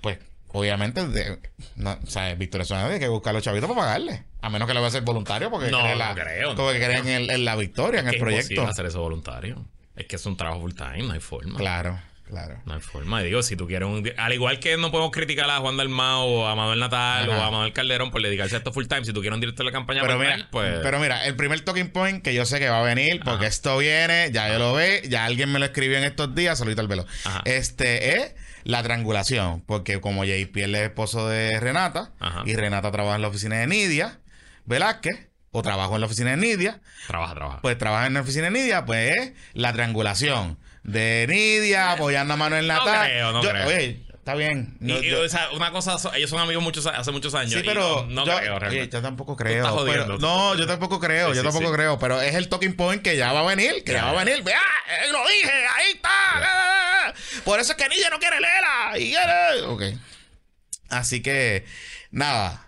[0.02, 0.18] pues,
[0.52, 1.40] obviamente, de-
[1.76, 4.24] no, o sea, Victoria Sonia tiene que buscar a los chavitos para pagarle.
[4.42, 7.02] A menos que lo vaya a hacer voluntario porque No, la- creo, no porque creo.
[7.02, 8.66] creen en, en la victoria, en que el proyecto.
[8.68, 9.66] hacer eso voluntario.
[9.96, 11.58] Es que es un trabajo full time, no hay forma.
[11.60, 12.00] Claro,
[12.30, 12.62] claro.
[12.66, 13.22] No hay forma.
[13.22, 14.10] Digo, si tú quieres un...
[14.18, 17.40] Al igual que no podemos criticar a Juan Dalmao o a Manuel Natal Ajá.
[17.40, 19.66] o a Manuel Calderón por dedicarse a esto full time, si tú quieres un director
[19.66, 20.80] de campaña Pero mira, pues...
[20.82, 23.78] pero mira, el primer talking point que yo sé que va a venir, porque esto
[23.78, 26.88] viene, ya yo lo ve, ya alguien me lo escribió en estos días, saludito al
[26.88, 27.06] velo.
[27.46, 32.44] Este es la triangulación, porque como JP es el esposo de Renata, Ajá.
[32.46, 34.20] y Renata trabaja en la oficina de Nidia
[34.66, 37.62] Velázquez, o trabajo en la oficina de Nidia, Trabaja, trabaja.
[37.62, 42.38] pues trabaja en la oficina de Nidia, pues es la triangulación de Nidia apoyando a
[42.38, 43.08] Manuel No Natal.
[43.08, 43.68] creo, no Yo- creo.
[43.68, 44.78] Oye, está bien.
[44.80, 47.54] No, y, yo- o sea, una cosa, ellos son amigos muchos, hace muchos años.
[47.54, 48.96] Sí, pero no, no yo, creo realmente.
[48.98, 49.68] yo tampoco estás creo.
[49.68, 50.06] jodiendo.
[50.06, 51.74] pero- no, yo tampoco creo, Sí, yo tampoco sí.
[51.74, 54.22] creo, pero es el talking point que ya va a venir, que ya, Ya, va
[54.22, 54.44] a venir.
[54.44, 56.10] Vea, eh, lo dije, ahí está.
[56.12, 57.14] Ah,
[57.44, 58.98] Por eso es que Nidia no quiere leerla.
[58.98, 59.84] Y quiere- Ok.
[60.90, 61.66] Así que,
[62.12, 62.66] nada.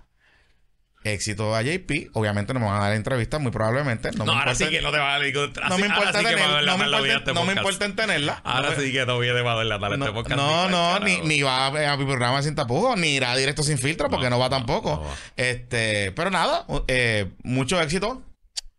[1.04, 2.10] Éxito a JP.
[2.14, 4.12] Obviamente no me van a dar entrevistas, muy probablemente.
[4.12, 5.32] No, No, me ahora sí que no te va a dar
[5.70, 8.42] no me importa tener- no me importa- este no me importa en tenerla.
[8.44, 10.38] Ahora No sí que no viene Manuel Natal a este no, podcast.
[10.40, 13.64] no, ni no, ni, ni va a, a mi programa sin tapujos, ni irá directo
[13.64, 15.02] sin filtro, porque no, va tampoco.
[15.02, 15.16] va.
[15.38, 18.22] Este, pero nada, eh, mucho éxito.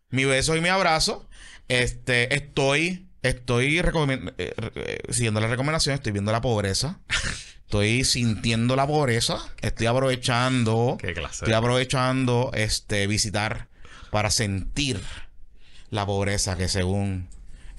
[0.09, 1.27] Mi beso y mi abrazo.
[1.67, 3.83] Este, estoy, estoy eh,
[4.37, 6.99] eh, siguiendo la recomendación, estoy viendo la pobreza.
[7.63, 9.39] Estoy sintiendo la pobreza.
[9.61, 10.95] Estoy aprovechando.
[10.99, 11.37] Qué clase.
[11.37, 13.67] Estoy aprovechando este visitar
[14.11, 15.01] para sentir
[15.89, 17.29] la pobreza que según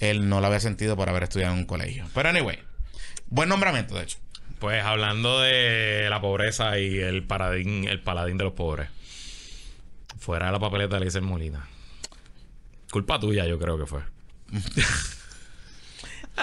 [0.00, 2.07] él no la había sentido por haber estudiado en un colegio.
[2.12, 2.59] Pero anyway,
[3.26, 4.18] buen nombramiento, de hecho.
[4.59, 8.88] Pues hablando de la pobreza y el paladín, el paladín de los pobres.
[10.18, 11.68] Fuera de la papeleta de Eliezer Molina.
[12.90, 14.00] Culpa tuya, yo creo que fue.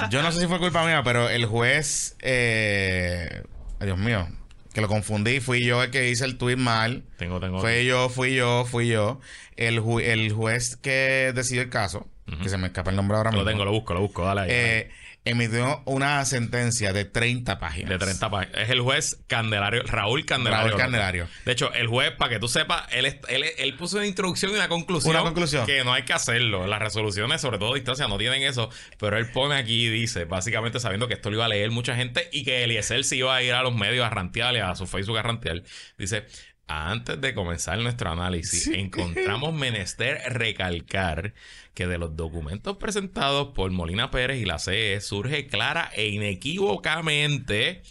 [0.09, 3.43] Yo no sé si fue culpa mía, pero el juez, eh,
[3.81, 4.27] Dios mío,
[4.73, 7.03] que lo confundí, fui yo el que hice el tweet mal.
[7.17, 7.59] Tengo, tengo.
[7.59, 9.19] Fui yo, fui yo, fui yo.
[9.57, 12.07] El, ju- el juez que decidió el caso,
[12.41, 13.51] que se me escapa el nombre ahora Lo mismo.
[13.51, 14.23] tengo, lo busco, lo busco.
[14.25, 14.47] Dale ahí.
[14.51, 14.91] eh,
[15.23, 17.89] emitió una sentencia de 30 páginas.
[17.89, 18.61] de 30 páginas.
[18.61, 20.69] Es el juez Candelario, Raúl Candelario.
[20.69, 21.27] Raúl Candelario.
[21.45, 24.55] De hecho, el juez, para que tú sepas, él, él, él puso una introducción y
[24.55, 25.15] una conclusión.
[25.15, 25.65] Una conclusión.
[25.65, 26.65] Que no hay que hacerlo.
[26.65, 28.69] Las resoluciones, sobre todo distancia, no tienen eso.
[28.97, 31.95] Pero él pone aquí y dice, básicamente sabiendo que esto lo iba a leer mucha
[31.95, 34.75] gente y que Eliezer se iba a ir a los medios a rantear y a
[34.75, 35.63] su Facebook a rantear.
[35.97, 36.25] Dice.
[36.71, 41.33] Antes de comenzar nuestro análisis, encontramos menester recalcar
[41.73, 47.81] que de los documentos presentados por Molina Pérez y la CE surge clara e inequívocamente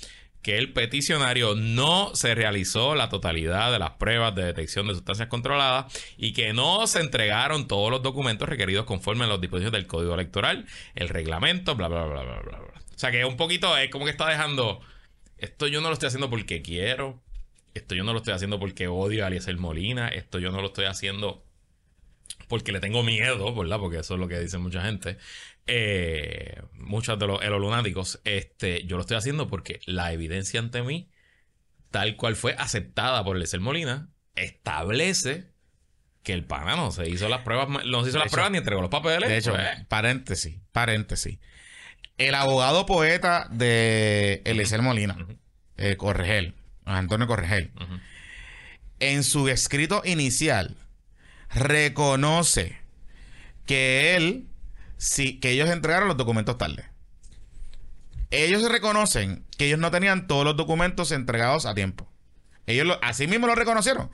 [0.43, 5.28] que el peticionario no se realizó la totalidad de las pruebas de detección de sustancias
[5.28, 9.87] controladas y que no se entregaron todos los documentos requeridos conforme a los disposiciones del
[9.87, 12.59] Código Electoral, el reglamento, bla, bla, bla, bla, bla.
[12.59, 12.81] bla.
[12.95, 14.81] O sea que un poquito es como que está dejando,
[15.37, 17.20] esto yo no lo estoy haciendo porque quiero,
[17.75, 20.68] esto yo no lo estoy haciendo porque odio a Eliezer Molina, esto yo no lo
[20.68, 21.45] estoy haciendo
[22.49, 23.79] porque le tengo miedo, ¿verdad?
[23.79, 25.18] Porque eso es lo que dice mucha gente.
[25.66, 31.09] Eh, muchos de los lunáticos, este, yo lo estoy haciendo porque la evidencia ante mí,
[31.91, 35.53] tal cual fue aceptada por Eliezer Molina, establece
[36.23, 38.81] que el pana no se hizo las pruebas, no se hizo las pruebas ni entregó
[38.81, 39.29] los papeles.
[39.29, 39.87] De hecho, pues.
[39.87, 41.39] paréntesis, paréntesis.
[42.18, 45.16] El abogado poeta de Eliezer Molina,
[45.77, 46.55] eh, Corregel,
[46.85, 47.72] Antonio Corregel,
[48.99, 50.76] en su escrito inicial
[51.55, 52.78] reconoce
[53.66, 54.49] que él,
[55.41, 56.85] que ellos entregaron los documentos tarde.
[58.31, 62.09] Ellos reconocen que ellos no tenían todos los documentos entregados a tiempo.
[62.66, 64.11] Ellos lo, así mismo lo reconocieron.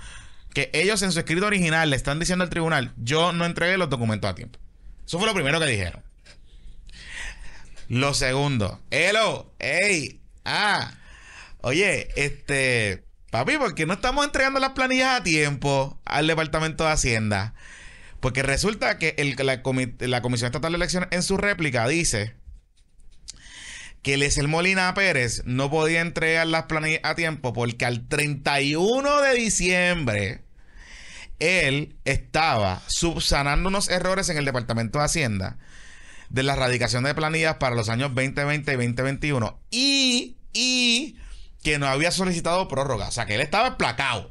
[0.55, 3.91] Que ellos en su escrito original le están diciendo al tribunal, yo no entregué los
[3.91, 4.59] documentos a tiempo.
[5.07, 6.03] Eso fue lo primero que dijeron.
[7.89, 10.93] Lo segundo, Elo, ey, ah,
[11.67, 16.91] oye, este, papi, ¿por qué no estamos entregando las planillas a tiempo al Departamento de
[16.93, 17.55] Hacienda?
[18.21, 22.35] Porque resulta que la, comi- la Comisión Estatal de Elecciones en su réplica dice
[24.03, 29.35] que Eliezer Molina Pérez no podía entregar las planillas a tiempo porque al 31 de
[29.35, 30.45] diciembre
[31.41, 35.59] él estaba subsanando unos errores en el Departamento de Hacienda
[36.31, 41.17] de la radicación de planillas para los años 2020 y 2021 y, y
[41.67, 43.09] que no había solicitado prórroga.
[43.09, 44.31] O sea, que él estaba emplacado.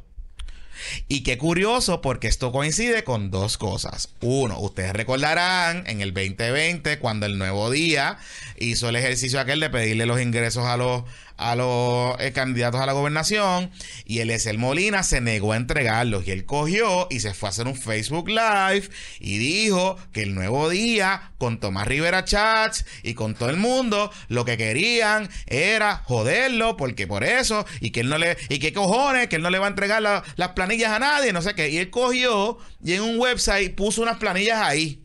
[1.10, 4.08] Y qué curioso porque esto coincide con dos cosas.
[4.22, 8.20] Uno, ustedes recordarán en el 2020 cuando el nuevo día
[8.58, 11.04] hizo el ejercicio aquel de pedirle los ingresos a los
[11.38, 13.72] a los eh, candidatos a la gobernación
[14.06, 17.68] y Eliezer Molina se negó a entregarlos y él cogió y se fue a hacer
[17.68, 23.36] un Facebook Live y dijo que el nuevo día con Tomás Rivera Chats y con
[23.36, 28.18] todo el mundo lo que querían era joderlo porque por eso y que él no
[28.18, 31.00] le y qué cojones que él no le va a entregar la- las planillas a
[31.00, 31.70] nadie no sé qué.
[31.70, 35.04] Y él cogió y en un website puso unas planillas ahí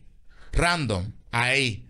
[0.52, 1.86] random ahí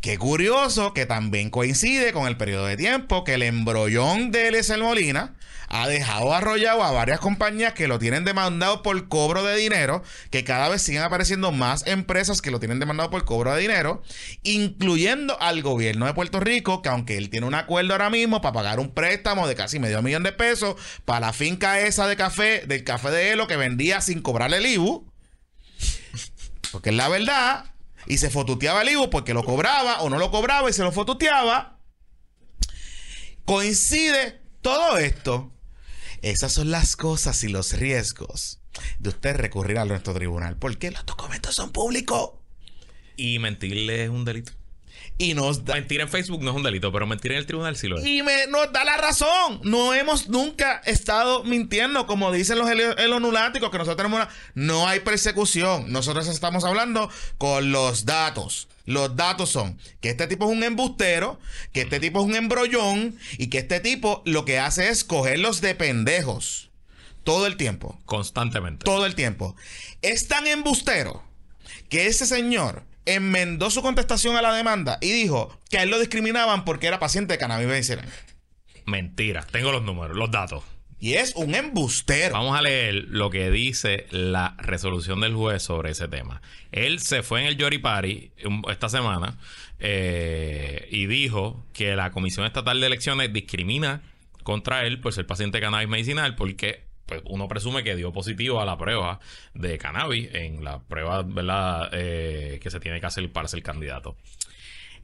[0.00, 4.78] Qué curioso que también coincide con el periodo de tiempo que el embrollón de Eliezer
[4.78, 5.34] Molina
[5.68, 10.42] ha dejado arrollado a varias compañías que lo tienen demandado por cobro de dinero, que
[10.42, 14.02] cada vez siguen apareciendo más empresas que lo tienen demandado por cobro de dinero,
[14.42, 18.54] incluyendo al gobierno de Puerto Rico, que aunque él tiene un acuerdo ahora mismo para
[18.54, 22.66] pagar un préstamo de casi medio millón de pesos para la finca esa de café,
[22.66, 25.06] del café de Elo que vendía sin cobrarle el IBU,
[26.72, 27.66] porque es la verdad.
[28.06, 30.92] Y se fotuteaba el IVU porque lo cobraba o no lo cobraba y se lo
[30.92, 31.78] fotuteaba.
[33.44, 35.52] Coincide todo esto.
[36.22, 38.60] Esas son las cosas y los riesgos
[38.98, 40.56] de usted recurrir a nuestro tribunal.
[40.56, 42.32] Porque los documentos son públicos.
[43.16, 44.52] Y mentirle es un delito.
[45.20, 47.76] Y nos da, Mentir en Facebook no es un delito, pero mentir en el tribunal
[47.76, 48.06] sí lo es.
[48.06, 49.60] y me, nos da la razón.
[49.64, 54.30] No hemos nunca estado mintiendo, como dicen los helonuláticos, que nosotros tenemos una...
[54.54, 55.92] No hay persecución.
[55.92, 58.66] Nosotros estamos hablando con los datos.
[58.86, 61.38] Los datos son que este tipo es un embustero,
[61.72, 65.60] que este tipo es un embrollón y que este tipo lo que hace es cogerlos
[65.60, 66.70] de pendejos.
[67.24, 68.00] Todo el tiempo.
[68.06, 68.86] Constantemente.
[68.86, 69.54] Todo el tiempo.
[70.00, 71.22] Es tan embustero
[71.90, 75.98] que ese señor enmendó su contestación a la demanda y dijo que a él lo
[75.98, 78.06] discriminaban porque era paciente de cannabis medicinal.
[78.86, 79.46] Mentira.
[79.50, 80.64] Tengo los números, los datos.
[80.98, 82.34] Y es un embustero.
[82.34, 86.42] Vamos a leer lo que dice la resolución del juez sobre ese tema.
[86.72, 88.32] Él se fue en el Yori Party
[88.70, 89.38] esta semana
[89.78, 94.02] eh, y dijo que la Comisión Estatal de Elecciones discrimina
[94.42, 98.60] contra él por ser paciente de cannabis medicinal porque pues, uno presume que dio positivo
[98.60, 99.18] a la prueba
[99.52, 101.90] de cannabis en la prueba ¿verdad?
[101.92, 104.16] Eh, que se tiene que hacer para ser candidato.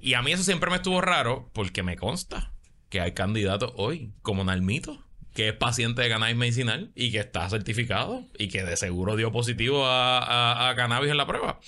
[0.01, 2.53] Y a mí eso siempre me estuvo raro porque me consta
[2.91, 5.05] que hay candidatos hoy, como Nalmito,
[5.35, 9.33] que es paciente de cannabis medicinal y que está certificado y que de seguro dio
[9.33, 11.59] positivo a, cannabis en la prueba.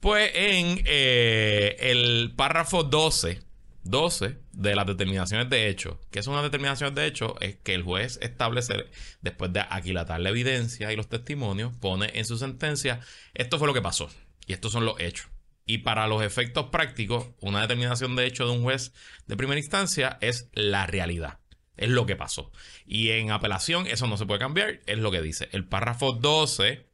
[0.00, 3.40] Pues en eh, el párrafo 12,
[3.84, 7.82] 12 de las determinaciones de hecho, que son unas determinaciones de hecho, es que el
[7.82, 8.86] juez establece,
[9.20, 13.00] después de aquilatar la evidencia y los testimonios, pone en su sentencia,
[13.34, 14.10] esto fue lo que pasó
[14.46, 15.28] y estos son los hechos.
[15.64, 18.92] Y para los efectos prácticos, una determinación de hecho de un juez
[19.26, 21.38] de primera instancia es la realidad.
[21.76, 22.52] Es lo que pasó.
[22.84, 25.48] Y en apelación eso no se puede cambiar, es lo que dice.
[25.52, 26.91] El párrafo 12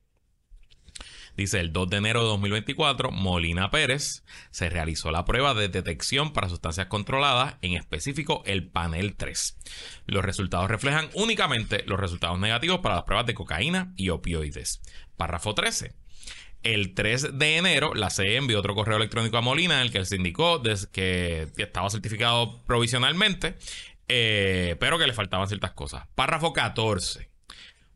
[1.39, 6.33] Dice, el 2 de enero de 2024, Molina Pérez se realizó la prueba de detección
[6.33, 9.57] para sustancias controladas, en específico el panel 3.
[10.07, 14.83] Los resultados reflejan únicamente los resultados negativos para las pruebas de cocaína y opioides.
[15.17, 15.95] Párrafo 13.
[16.65, 20.05] El 3 de enero, la CE envió otro correo electrónico a Molina en el que
[20.05, 20.61] se indicó
[20.91, 23.55] que estaba certificado provisionalmente,
[24.09, 26.09] eh, pero que le faltaban ciertas cosas.
[26.17, 27.31] Párrafo 14.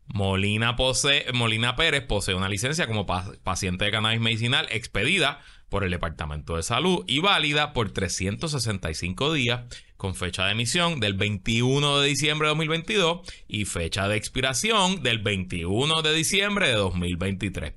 [0.07, 5.91] Molina, posee, Molina Pérez posee una licencia como paciente de cannabis medicinal expedida por el
[5.91, 9.61] Departamento de Salud y válida por 365 días
[9.97, 15.19] con fecha de emisión del 21 de diciembre de 2022 y fecha de expiración del
[15.19, 17.73] 21 de diciembre de 2023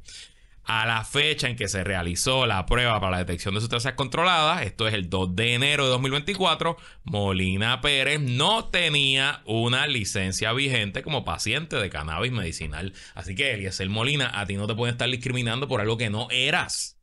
[0.67, 4.63] a la fecha en que se realizó la prueba para la detección de sustancias controladas,
[4.63, 11.03] esto es el 2 de enero de 2024, Molina Pérez no tenía una licencia vigente
[11.03, 12.93] como paciente de cannabis medicinal.
[13.15, 16.29] Así que, Eliezer Molina, a ti no te pueden estar discriminando por algo que no
[16.31, 16.96] eras.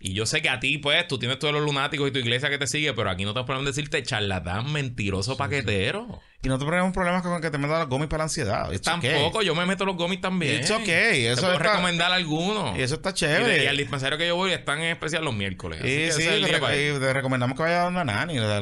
[0.00, 2.48] Y yo sé que a ti, pues, tú tienes todos los lunáticos y tu iglesia
[2.50, 6.20] que te sigue, pero aquí no te podemos decirte charlatán, mentiroso, paquetero.
[6.40, 8.70] Y no te ponemos problemas con que te metas los gomis para la ansiedad.
[8.80, 10.60] Tampoco, yo me meto los gomis también.
[10.60, 12.78] Es ok, eso te puedo recomendar algunos.
[12.78, 13.64] Y eso está chévere.
[13.64, 15.80] Y, al dispensario que yo voy están en especial los miércoles.
[15.82, 18.38] Sí, sí, te, recomendamos que vayas a donde Nani.
[18.38, 18.60] a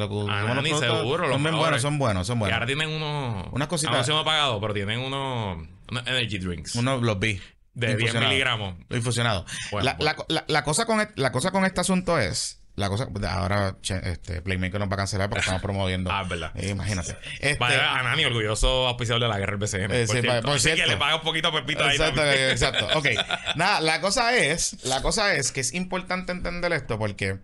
[0.55, 1.31] Nani, seguro.
[1.31, 2.53] Son buenos, son buenos, son buenos.
[2.53, 3.49] Y ahora tienen unos...
[3.53, 4.09] Unas cositas.
[4.09, 5.59] No pagado, pero tienen unos...
[5.91, 6.77] unos energy drinks.
[6.77, 7.39] Unos, los vi.
[7.77, 8.75] De 10 miligramos.
[8.89, 9.45] Infusionado.
[9.83, 12.63] la, La, la, cosa con, la cosa con este asunto es.
[12.75, 16.11] La cosa, ahora este, Playmaker nos va a cancelar porque estamos promoviendo.
[16.13, 16.53] ah, verdad.
[16.55, 17.17] Eh, imagínate.
[17.41, 19.93] Este, a Nani, orgulloso auspiciador de la guerra del BCN.
[19.93, 20.83] Eh, sí, por cierto.
[20.85, 21.97] que le paga un poquito a Pepito ahí.
[21.97, 22.89] Exacto, exacto.
[22.99, 23.09] Ok.
[23.57, 27.39] Nada, la cosa es, la cosa es que es importante entender esto porque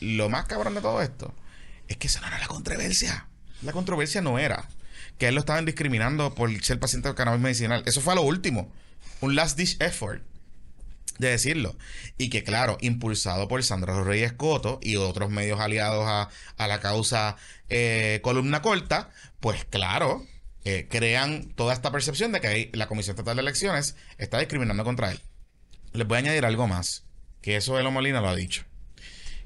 [0.00, 1.34] lo más cabrón de todo esto
[1.88, 3.26] es que esa no era la controversia.
[3.62, 4.68] La controversia no era
[5.18, 7.82] que él lo estaban discriminando por ser paciente de cannabis medicinal.
[7.86, 8.72] Eso fue a lo último
[9.20, 10.22] un last dish effort
[11.18, 11.76] de decirlo.
[12.16, 17.36] Y que, claro, impulsado por Sandra Reyes Coto y otros medios aliados a, la causa
[17.68, 19.10] eh, columna corta,
[19.40, 20.24] pues claro,
[20.64, 25.10] eh, crean toda esta percepción de que la Comisión Estatal de Elecciones está discriminando contra
[25.10, 25.20] él.
[25.92, 27.04] Les voy a añadir algo más,
[27.42, 28.64] que eso Elo Molina lo ha dicho.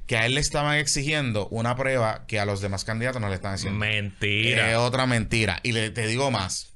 [0.06, 3.36] Que a él le estaban exigiendo una prueba que a los demás candidatos no le
[3.36, 3.78] están haciendo.
[3.78, 4.78] Mentira.
[4.80, 5.60] otra mentira.
[5.62, 6.71] Y le, te digo más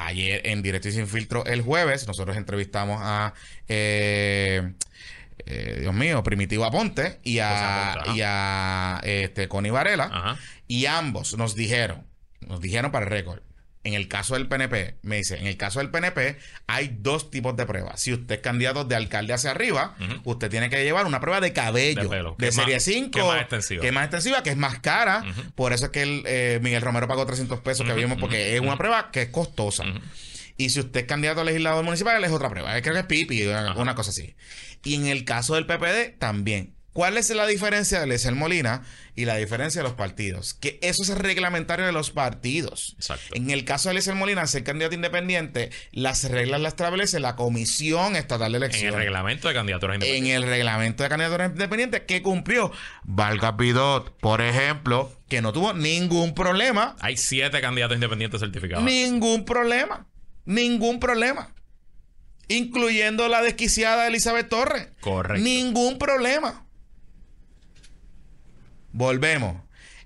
[0.00, 3.34] Ayer en Directo y Sin Filtro, el jueves, nosotros entrevistamos a,
[3.66, 4.74] eh,
[5.44, 10.38] eh, Dios mío, Primitivo Aponte y a, y a este, Connie Varela.
[10.68, 12.06] Y ambos nos dijeron,
[12.40, 13.40] nos dijeron para el récord,
[13.88, 16.36] en el caso del PNP, me dice, en el caso del PNP
[16.66, 18.00] hay dos tipos de pruebas.
[18.00, 21.52] Si usted es candidato de alcalde hacia arriba, usted tiene que llevar una prueba de
[21.52, 24.78] cabello de, serie 5, que es más extensiva, que es más, extensiva, que es más
[24.78, 25.24] cara.
[25.54, 28.60] Por eso es que el, eh, Miguel Romero pagó 300 pesos que vimos, porque es
[28.60, 29.84] una prueba que es costosa.
[30.56, 32.80] Y si usted es candidato a legislador municipal, es otra prueba.
[32.80, 34.34] Creo que es pipi, una cosa así.
[34.84, 36.77] Y en el caso del PPD, también.
[36.98, 38.82] ¿Cuál es la diferencia de Lecer Molina
[39.14, 40.54] y la diferencia de los partidos?
[40.54, 42.96] Que eso es reglamentario de los partidos.
[42.96, 43.36] Exacto.
[43.36, 48.16] En el caso de Lecer Molina, ser candidato independiente, las reglas las establece la Comisión
[48.16, 48.94] Estatal de Elecciones.
[48.94, 50.28] En el reglamento de candidaturas independientes.
[50.28, 52.72] En el reglamento de candidaturas independientes que cumplió
[53.04, 56.96] Valga Pidot, por ejemplo, que no tuvo ningún problema.
[56.98, 58.82] Hay siete candidatos independientes certificados.
[58.82, 60.08] Ningún problema.
[60.46, 61.54] Ningún problema.
[62.48, 64.88] Incluyendo la desquiciada Elizabeth Torres.
[65.00, 65.44] Correcto.
[65.44, 66.64] Ningún problema.
[68.92, 69.62] Volvemos.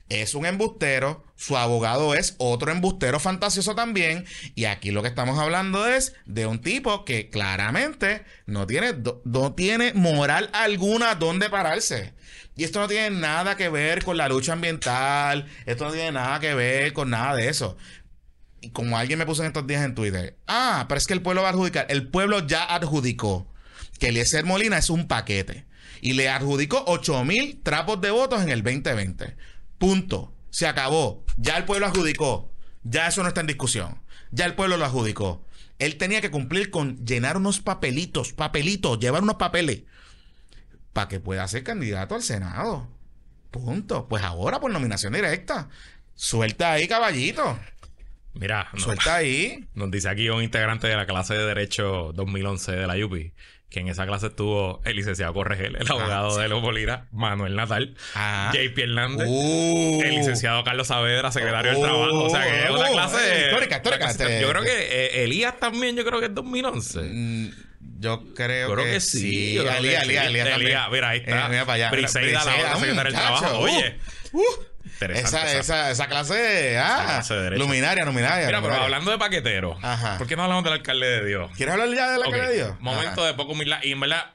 [0.09, 5.39] Es un embustero, su abogado es otro embustero fantasioso también, y aquí lo que estamos
[5.39, 12.13] hablando es de un tipo que claramente no tiene, no tiene moral alguna donde pararse.
[12.55, 16.39] Y esto no tiene nada que ver con la lucha ambiental, esto no tiene nada
[16.41, 17.79] que ver con nada de eso.
[18.61, 21.23] Y como alguien me puso en estos días en Twitter, ah, pero es que el
[21.23, 23.51] pueblo va a adjudicar, el pueblo ya adjudicó
[23.99, 25.65] que Eliezer Molina es un paquete
[26.03, 29.37] y le adjudicó 8 mil trapos de votos en el 2020.
[29.79, 30.35] Punto.
[30.51, 31.25] Se acabó.
[31.37, 32.53] Ya el pueblo adjudicó.
[32.83, 34.03] Ya eso no está en discusión.
[34.33, 35.47] Ya el pueblo lo adjudicó.
[35.79, 39.85] Él tenía que cumplir con llenar unos papelitos, papelitos, llevar unos papeles
[40.93, 42.89] para que pueda ser candidato al Senado.
[43.53, 44.09] Punto.
[44.09, 45.69] Pues ahora por nominación directa.
[46.17, 47.61] Suelta ahí, caballito.
[48.35, 49.69] Mira, suelta ahí.
[49.75, 53.33] Nos dice aquí un integrante de la clase de Derecho 2011 de la UPI
[53.73, 57.95] que en esa clase estuvo el licenciado Corregel, el abogado de los Bolívar, Manuel Natal,
[58.15, 58.53] ah.
[58.53, 60.03] JP Hernández, uh.
[60.05, 62.25] el licenciado Carlos Saavedra, secretario del Trabajo.
[62.25, 62.93] O sea, que es una uh.
[62.93, 63.47] clase...
[63.47, 64.11] Histórica, histórica.
[64.11, 67.01] Este, yo creo que eh, Elías también, yo creo que es 2011.
[67.01, 67.51] Mm,
[67.99, 69.57] yo creo, creo que, sí.
[69.57, 71.47] Elías, Elías, Elías, Mira, ahí está.
[71.47, 71.91] Eh, mira para allá.
[71.91, 73.59] Briseida, la otra secretaria del Trabajo.
[73.59, 73.97] Oye...
[74.33, 77.63] Uh, Interesante Esa, esa- esa, esa clase, ah, clase de derecha.
[77.65, 78.47] luminaria, luminaria.
[78.47, 78.85] Mira, pero luminaria.
[78.85, 80.19] hablando de paquetero, Ajá.
[80.19, 81.51] ¿por qué no hablamos del alcalde de Dios?
[81.57, 82.81] ¿Quieres hablar ya de la Ok, cara de Dios?
[82.81, 83.27] Momento Ajá.
[83.29, 83.79] de poco humildad.
[83.83, 84.35] Y en verdad,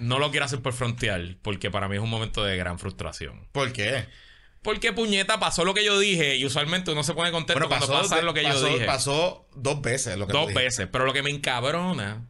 [0.00, 3.46] no lo quiero hacer por frontear, porque para mí es un momento de gran frustración.
[3.52, 4.06] ¿Por qué?
[4.62, 8.20] Porque puñeta pasó lo que yo dije y usualmente uno se pone contento cuando pasa
[8.22, 8.84] lo que pasó- yo dije.
[8.86, 10.86] Pasó dos veces lo que Dos veces.
[10.92, 12.26] Pero lo que me encabrona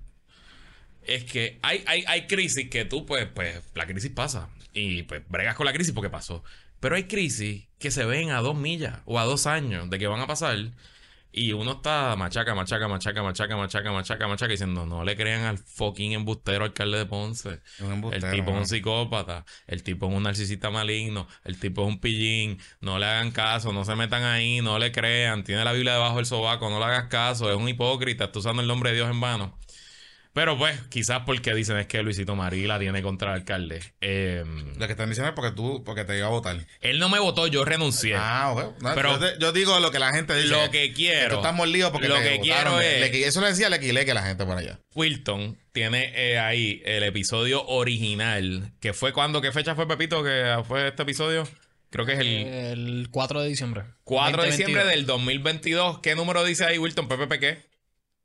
[1.03, 4.49] es que hay, hay, hay crisis que tú, pues, pues, la crisis pasa.
[4.73, 6.43] Y pues bregas con la crisis porque pasó.
[6.81, 10.07] Pero hay crisis que se ven a dos millas o a dos años de que
[10.07, 10.57] van a pasar.
[11.33, 15.59] Y uno está machaca, machaca, machaca, machaca, machaca, machaca, machaca, diciendo, no le crean al
[15.59, 17.61] fucking embustero alcalde de Ponce.
[17.79, 21.89] Embustero, el tipo es un psicópata, el tipo es un narcisista maligno, el tipo es
[21.89, 25.73] un pillín, no le hagan caso, no se metan ahí, no le crean, tiene la
[25.73, 28.91] Biblia debajo del sobaco, no le hagas caso, es un hipócrita, está usando el nombre
[28.91, 29.57] de Dios en vano.
[30.33, 33.81] Pero pues, quizás porque dicen es que Luisito Marí la tiene contra el alcalde.
[34.01, 34.45] Eh,
[34.79, 36.57] Lo que están diciendo es porque tú, porque te iba a votar.
[36.81, 38.15] él no me votó, yo renuncié.
[38.17, 38.81] Ah, ok.
[38.81, 40.47] No, Pero- yo, te- yo digo lo que la gente dice.
[40.49, 41.31] Lo que quiero.
[41.31, 42.79] Tú estás molido porque Lo te que votaron.
[42.79, 44.79] quiero es- Le- eso le decía Lequile que la gente por allá.
[44.95, 50.63] Wilton tiene eh, ahí el episodio original, que fue cuando, ¿qué fecha fue Pepito que
[50.67, 51.47] fue este episodio?
[51.91, 53.83] Creo que es el El 4 de diciembre.
[54.05, 54.57] 4 de 2022.
[54.59, 55.99] diciembre del 2022.
[55.99, 57.09] ¿Qué número dice ahí Wilton?
[57.09, 57.70] PPP qué?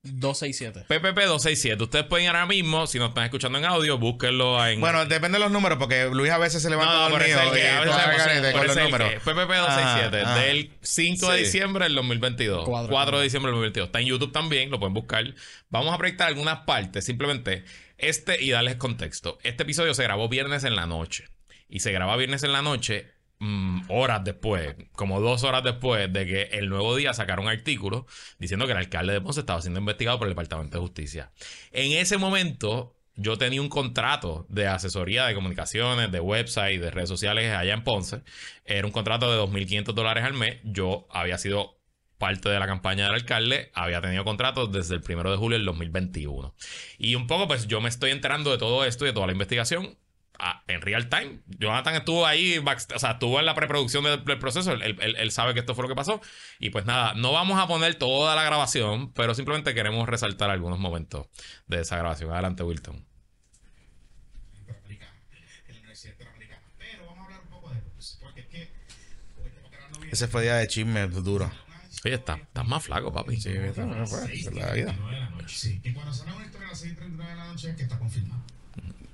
[0.05, 0.81] 267.
[0.87, 1.83] PPP 267.
[1.83, 4.79] Ustedes pueden ir ahora mismo, si nos están escuchando en audio, búsquenlo en...
[4.79, 7.63] Bueno, depende de los números, porque Luis a veces se levanta no, dormido que, y
[7.63, 9.13] a veces con los el números.
[9.13, 10.41] PPP 267 Ajá, ajá.
[10.41, 12.65] del 5 de diciembre del 2022.
[12.65, 13.17] 4, Cuatro.
[13.17, 13.87] de diciembre del 2022.
[13.87, 15.33] Está en YouTube también, lo pueden buscar.
[15.69, 17.65] Vamos a proyectar algunas partes, simplemente
[17.97, 19.39] este y darles contexto.
[19.43, 21.29] Este episodio se grabó viernes en la noche.
[21.67, 26.25] Y se graba viernes en la noche mm, horas después, como dos horas después de
[26.25, 28.05] que el nuevo día sacara un artículo
[28.39, 31.31] diciendo que el alcalde de Ponce estaba siendo investigado por el Departamento de Justicia.
[31.71, 37.09] En ese momento, yo tenía un contrato de asesoría de comunicaciones, de website, de redes
[37.09, 38.21] sociales allá en Ponce.
[38.65, 40.57] Era un contrato de 2.500 dólares al mes.
[40.63, 41.79] Yo había sido
[42.17, 45.65] parte de la campaña del alcalde, había tenido contratos desde el primero de julio del
[45.65, 46.55] 2021.
[46.97, 49.33] Y un poco, pues yo me estoy enterando de todo esto y de toda la
[49.33, 49.97] investigación
[50.39, 51.39] ah, en real time.
[51.47, 54.71] Jonathan estuvo ahí, o sea, estuvo en la preproducción del, del proceso.
[54.71, 56.21] Él, él- él sabe que esto fue lo que pasó.
[56.59, 60.79] Y pues nada, no vamos a poner toda la grabación, pero simplemente queremos resaltar algunos
[60.79, 61.27] momentos
[61.67, 62.31] de esa grabación.
[62.31, 63.05] Adelante, Wilton.
[70.11, 71.51] Ese fue día de chisme duro.
[72.05, 73.39] Oye, está- estás más flaco, papi.
[73.41, 73.83] Sí, ¿viste?
[73.85, 74.95] No fue, esa es la vida.
[75.47, 78.44] Sí, que cuando sale una historia a las 6.39 de la noche, que está confirmado.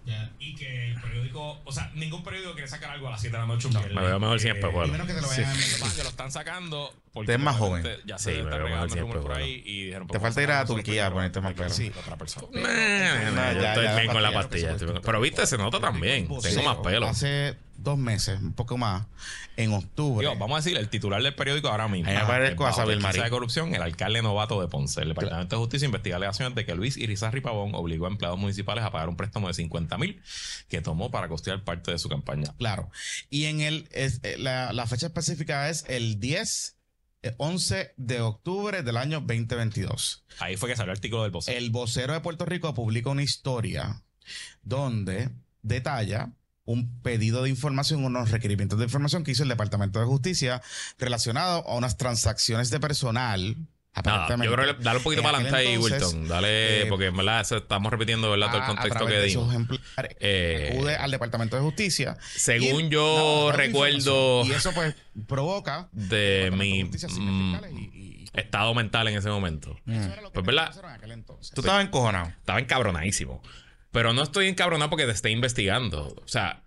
[0.06, 0.32] Ya.
[0.40, 3.42] Y que el periódico, o sea, ningún periódico quiere sacar algo a las 7 de
[3.42, 3.68] la noche.
[3.68, 3.94] un viernes.
[3.96, 4.92] Me veo mejor sin espejuelo.
[4.92, 6.94] Menos que te lo vayan a más que lo están sacando.
[7.14, 7.88] porque Usted es más joven.
[8.06, 9.46] Ya Sí, se me veo mejor sin espejuelo.
[9.46, 11.76] y dijeron, Te pues, falta ir a Turquía a ponerte más primero.
[11.76, 11.92] pelo.
[11.94, 12.48] Sí, otra persona.
[12.52, 16.28] Yo ya, estoy ya, bien con la pastilla, no Pero viste, se nota también.
[16.42, 17.08] Tengo más pelo.
[17.08, 19.06] Hace dos meses, un poco más,
[19.58, 20.28] en octubre.
[20.28, 22.10] Vamos a decir, el titular del periódico ahora mismo.
[22.10, 25.02] Ahí me parezco a de corrupción, el alcalde novato de Ponce.
[25.02, 28.84] El Departamento de Justicia investiga alegaciones de que Luis Irizarry Pavón obligó a empleados municipales
[28.84, 30.22] a pagar un préstamo de 50 mil
[30.70, 32.54] que tomó para costear parte de su campaña.
[32.58, 32.90] Claro.
[33.30, 36.78] Y en el es- eh, la, la fecha específica es el 10,
[37.24, 40.24] eh, 11 de octubre del año 2022.
[40.40, 41.58] Ahí fue que salió el artículo del vocero.
[41.58, 44.02] El vocero de Puerto Rico publica una historia
[44.64, 45.30] donde
[45.62, 46.32] detalla
[46.66, 50.62] un pedido de información, unos requerimientos de información que hizo el Departamento de Justicia
[51.00, 53.58] relacionado a unas transacciones de personal.
[54.06, 56.26] Nada, yo creo que dale un poquito para adelante ahí, Wilton.
[56.30, 58.48] Dale, eh, porque en verdad eso estamos repitiendo, ¿verdad?
[58.50, 59.54] Todo el contexto que dimos.
[60.22, 62.18] Eh, acude al Departamento de Justicia.
[62.34, 64.96] Según Y- yo no, recuerdo Y eso pues
[65.28, 69.76] provoca de mi y- estado mental en ese momento.
[69.86, 70.66] Eso era lo que Pues, ¿verdad?
[70.66, 71.54] que hacer en aquel entonces.
[71.54, 72.28] Tú estabas encojonado.
[72.30, 73.42] Estaba encabronadísimo.
[73.92, 76.16] Pero no estoy encabronado porque te esté investigando.
[76.24, 76.64] O sea,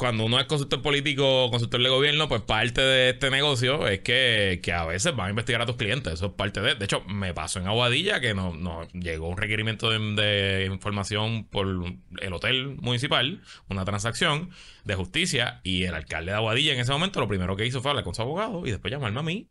[0.00, 4.00] cuando uno es consultor político o consultor de gobierno, pues parte de este negocio es
[4.00, 6.14] que, que a veces van a investigar a tus clientes.
[6.14, 6.74] Eso es parte de.
[6.74, 11.44] De hecho, me pasó en Aguadilla que nos no, llegó un requerimiento de, de información
[11.44, 11.66] por
[12.22, 14.48] el hotel municipal, una transacción
[14.84, 17.90] de justicia, y el alcalde de Aguadilla en ese momento lo primero que hizo fue
[17.90, 19.50] hablar con su abogado y después llamarme a mí.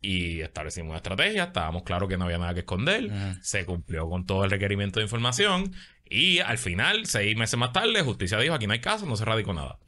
[0.00, 4.26] Y establecimos una estrategia, estábamos claros que no había nada que esconder, se cumplió con
[4.26, 5.72] todo el requerimiento de información
[6.12, 9.24] y al final, seis meses más tarde, justicia dijo, aquí no hay caso, no se
[9.24, 9.78] radicó nada.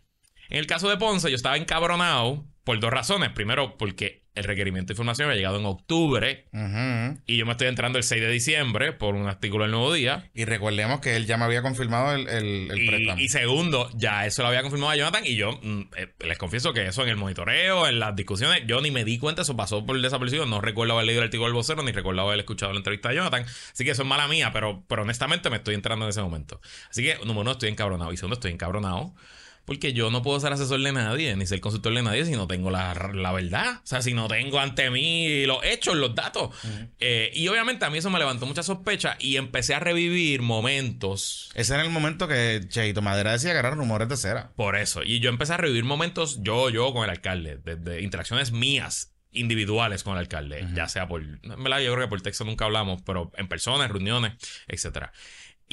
[0.49, 3.31] En el caso de Ponce, yo estaba encabronado por dos razones.
[3.31, 6.47] Primero, porque el requerimiento de información había llegado en octubre
[7.26, 10.28] y yo me estoy entrando el 6 de diciembre por un artículo del Nuevo Día.
[10.35, 13.20] Y recordemos que él ya me había confirmado el, el, el préstamo.
[13.20, 16.37] Y, y segundo, ya eso lo había confirmado a Jonathan y yo mm, eh, les
[16.37, 19.57] confieso que eso en el monitoreo, en las discusiones, yo ni me di cuenta, eso
[19.57, 20.47] pasó por desapercibido.
[20.47, 23.16] No recuerdo haber leído el artículo del vocero ni recuerdo haber escuchado la entrevista de
[23.16, 23.45] Jonathan.
[23.45, 26.61] Así que eso es mala mía, pero, pero honestamente me estoy entrando en ese momento.
[26.91, 28.12] Así que, número uno, estoy encabronado.
[28.12, 29.14] Y segundo, estoy encabronado
[29.65, 32.47] Porque yo no puedo ser asesor de nadie, ni ser consultor de nadie si no
[32.47, 33.81] tengo la, la verdad.
[33.83, 36.55] O sea, si no tengo ante mí los hechos, los datos.
[37.01, 41.51] Eh, y obviamente a mí eso me levantó mucha sospecha y empecé a revivir momentos.
[41.55, 44.53] Ese era el momento que Cheito Madera decía que eran rumores de cera.
[44.57, 45.03] Por eso.
[45.03, 50.05] Y yo empecé a revivir momentos yo, yo con el alcalde, desde interacciones mías individuales
[50.05, 53.49] con el alcalde, ya sea por, yo creo que por texto nunca hablamos, pero en
[53.49, 54.35] personas, reuniones,
[54.69, 55.12] etcétera.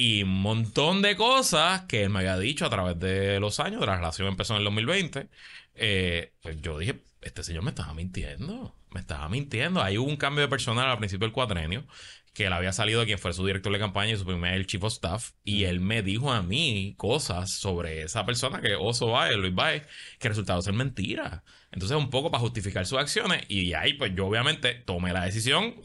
[0.04, 3.78] Y un montón de cosas que él me había dicho a través de los años,
[3.78, 5.28] de la relación empezó en el 2020,
[5.76, 9.80] eh, pues yo dije, este señor me estaba mintiendo, me estaba mintiendo.
[9.80, 11.86] Ahí hubo un cambio de personal al principio del cuatrenio,
[12.34, 14.66] que él había salido de quien fue su director de campaña y su primer el
[14.66, 19.06] chief of staff, y él me dijo a mí cosas sobre esa persona que Oso
[19.06, 19.84] Baez, Luis Baez,
[20.18, 21.44] que resultado ser mentira.
[21.70, 25.76] Entonces, un poco para justificar sus acciones, y ahí, pues yo obviamente tomé la decisión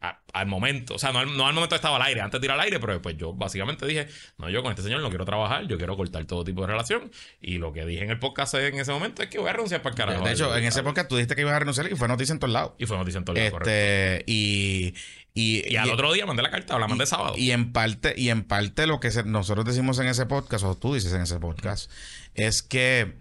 [0.00, 2.46] a- al momento, o sea, no al, no al momento estaba al aire, antes de
[2.46, 5.24] ir al aire, pero pues yo básicamente dije, no, yo con este señor no quiero
[5.24, 8.54] trabajar, yo quiero cortar todo tipo de relación, y lo que dije en el podcast
[8.54, 10.24] en ese momento es que voy a renunciar para el carajo.
[10.24, 12.38] de hecho, en ese podcast tú dijiste que ibas a renunciar y fue noticia en
[12.40, 12.72] todos lados.
[12.78, 13.70] Y fue noticia en todo el correcto.
[13.70, 14.94] Este, y,
[15.34, 17.34] y, Y al otro día mandé la carta, la mandé sábado.
[17.36, 20.76] Y en parte, y en parte lo que se- nosotros decimos en ese podcast, o
[20.76, 21.90] tú dices en ese podcast,
[22.34, 23.14] es que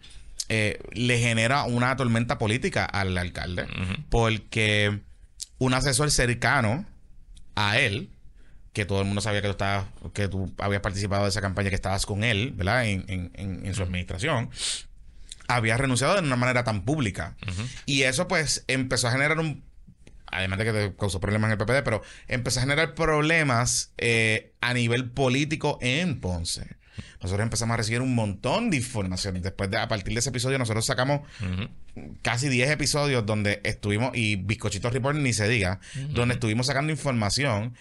[0.50, 3.66] eh, le genera una tormenta política al alcalde.
[4.10, 5.00] Porque
[5.58, 6.86] un asesor cercano
[7.56, 8.10] a él,
[8.74, 11.70] que todo el mundo sabía que tú estabas, que tú habías participado de esa campaña,
[11.70, 12.86] que estabas con él, ¿verdad?
[12.86, 14.50] En, en- en- en su administración,
[15.48, 17.36] había renunciado de una manera tan pública.
[17.86, 19.64] Y eso pues empezó a generar un
[20.28, 24.54] además de que te causó problemas en el PPD, pero empezó a generar problemas eh,
[24.62, 26.76] a nivel político en Ponce.
[27.22, 29.42] Nosotros empezamos a recibir un montón de información.
[29.42, 31.22] Después de, a partir de ese episodio, nosotros sacamos
[32.22, 35.80] casi 10 episodios donde estuvimos, y Bizcochito Report ni se diga,
[36.10, 37.76] donde estuvimos sacando información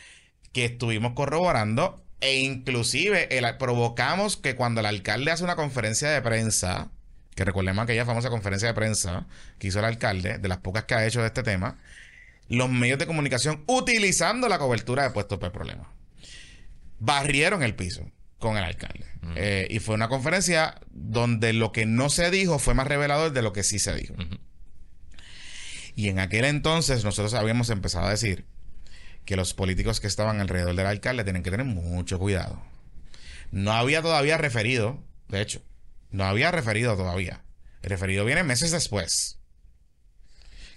[0.53, 6.21] que estuvimos corroborando e inclusive el- provocamos que cuando el alcalde hace una conferencia de
[6.23, 6.91] prensa,
[7.35, 9.27] que recordemos aquella famosa conferencia de prensa
[9.59, 11.79] que hizo el alcalde, de las pocas que ha hecho de este tema,
[12.49, 15.91] los medios de comunicación utilizando la cobertura de puestos por problema.
[16.99, 18.09] Barrieron el piso
[18.43, 19.07] con el alcalde.
[19.37, 23.41] Eh, y fue una conferencia donde lo que no se dijo fue más revelador de
[23.41, 24.15] lo que sí se dijo.
[25.95, 28.45] Y en aquel entonces nosotros habíamos empezado a decir
[29.25, 32.63] que los políticos que estaban alrededor del alcalde tienen que tener mucho cuidado.
[33.53, 35.63] No había todavía referido, de hecho,
[36.11, 37.43] no había referido todavía.
[37.83, 39.39] El referido viene meses después.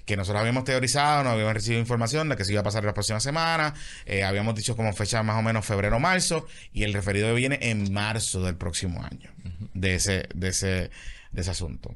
[0.06, 2.94] Que nosotros habíamos teorizado, no habíamos recibido información de que se iba a pasar la
[2.94, 3.74] próxima semana.
[4.06, 6.48] eh, habíamos dicho como fecha más o menos febrero o marzo.
[6.74, 9.32] Y el referido viene en marzo del próximo año.
[9.74, 10.92] De ese, de ese,
[11.32, 11.96] de ese asunto.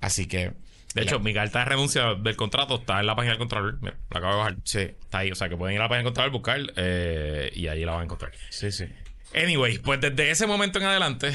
[0.00, 0.52] Así que.
[0.94, 3.78] De hecho, mi carta de renuncia del contrato está en la página del Contralor.
[3.82, 4.56] Mira, la acabo de bajar.
[4.64, 5.30] Sí, Está ahí.
[5.30, 7.92] O sea, que pueden ir a la página del Contralor, buscar eh, y ahí la
[7.92, 8.32] van a encontrar.
[8.50, 8.86] sí, sí.
[9.34, 11.32] Anyway, pues desde ese momento en adelante,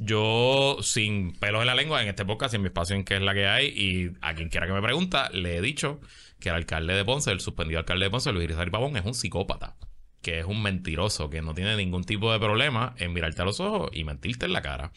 [0.00, 3.22] yo sin pelos en la lengua en este podcast, en mi espacio en que es
[3.22, 6.00] la que hay, y a quien quiera que me pregunta, le he dicho
[6.40, 9.14] que el alcalde de Ponce, el suspendido alcalde de Ponce, Luis Irizarry Pavón, es un
[9.14, 9.76] psicópata,
[10.22, 13.60] que es un mentiroso, que no tiene ningún tipo de problema en mirarte a los
[13.60, 14.92] ojos y mentirte en la cara.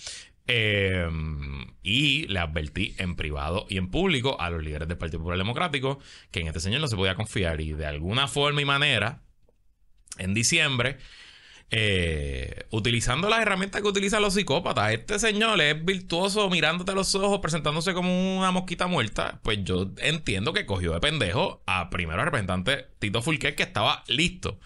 [0.51, 1.07] Eh,
[1.83, 5.99] y le advertí en privado y en público a los líderes del Partido Popular Democrático
[6.31, 9.21] que en este señor no se podía confiar y de alguna forma y manera,
[10.17, 10.97] en diciembre,
[11.71, 14.91] eh, utilizando las herramientas que utilizan los psicópatas.
[14.91, 19.39] Este señor es virtuoso mirándote a los ojos, presentándose como una mosquita muerta.
[19.43, 24.03] Pues yo entiendo que cogió de pendejo a primero al representante Tito Fulquer, que estaba
[24.07, 24.59] listo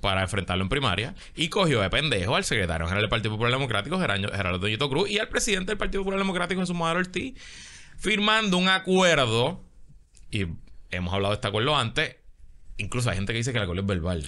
[0.00, 4.00] para enfrentarlo en primaria, y cogió de pendejo al secretario general del Partido Popular Democrático,
[4.00, 7.40] Gerardo Gerardo Doñito Cruz, y al presidente del Partido Popular Democrático, Jesús Madero Ortiz,
[7.98, 9.62] firmando un acuerdo,
[10.32, 10.46] y
[10.90, 12.16] hemos hablado de este acuerdo antes,
[12.78, 14.24] incluso hay gente que dice que el acuerdo es verbal.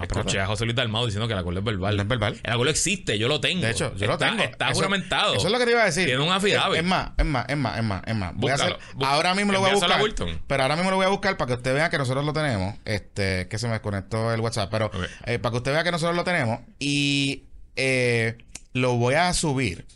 [0.00, 1.96] Escuché a José Luis Dalmado diciendo que el acuerdo es verbal.
[1.96, 2.40] No es verbal.
[2.42, 3.62] El acuerdo existe, yo lo tengo.
[3.64, 4.42] De hecho, yo lo tengo.
[4.42, 5.34] Está Eso- juramentado.
[5.34, 6.06] Eso es lo que te iba a decir.
[6.06, 6.74] Tiene un affidavit.
[6.78, 8.32] Es, es más, es más, es más, es más, es más.
[8.34, 10.02] Voy a hacer, ahora mismo lo voy a a buscar.
[10.02, 10.40] Wilton.
[10.48, 12.74] Pero ahora mismo lo voy a buscar para que usted vea que nosotros lo tenemos.
[12.84, 14.70] Este, que se me desconectó el WhatsApp.
[14.72, 14.90] Pero
[15.24, 16.58] eh, para que usted vea que nosotros lo tenemos.
[16.80, 17.44] Y
[17.76, 18.38] eh,
[18.72, 19.86] lo voy a subir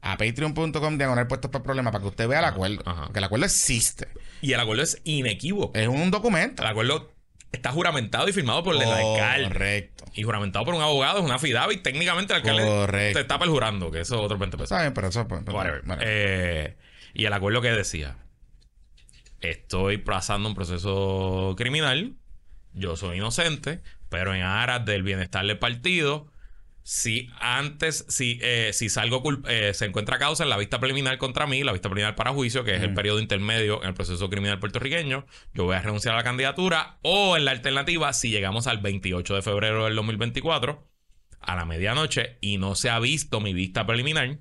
[0.00, 2.82] a patreon.com diagonal puestos para problemas para que usted vea el acuerdo.
[2.86, 3.02] ajá.
[3.04, 4.08] Porque el acuerdo existe.
[4.40, 5.78] Y el acuerdo es inequívoco.
[5.78, 6.62] Es un documento.
[6.62, 7.12] El acuerdo
[7.52, 9.48] está juramentado y firmado por el alcalde.
[9.48, 10.04] Correcto.
[10.14, 11.82] Y juramentado por un abogado, es una affidavit.
[11.82, 13.18] Técnicamente el alcalde Correcto.
[13.18, 14.70] te está perjurando, que eso es otro 20 pesos.
[14.72, 15.82] Está bien, pero eso pues, Whatever.
[15.84, 16.02] bueno.
[16.04, 16.76] Eh,
[17.14, 18.16] y el acuerdo que decía:
[19.40, 22.14] Estoy pasando un proceso criminal.
[22.72, 26.30] Yo soy inocente, pero en aras del bienestar del partido.
[26.82, 31.46] Si antes, si, eh, si salgo eh, se encuentra causa en la vista preliminar contra
[31.46, 34.58] mí, la vista preliminar para juicio, que es el periodo intermedio en el proceso criminal
[34.58, 36.98] puertorriqueño, yo voy a renunciar a la candidatura.
[37.02, 40.88] O en la alternativa, si llegamos al 28 de febrero del 2024,
[41.40, 44.38] a la medianoche, y no se ha visto mi vista preliminar,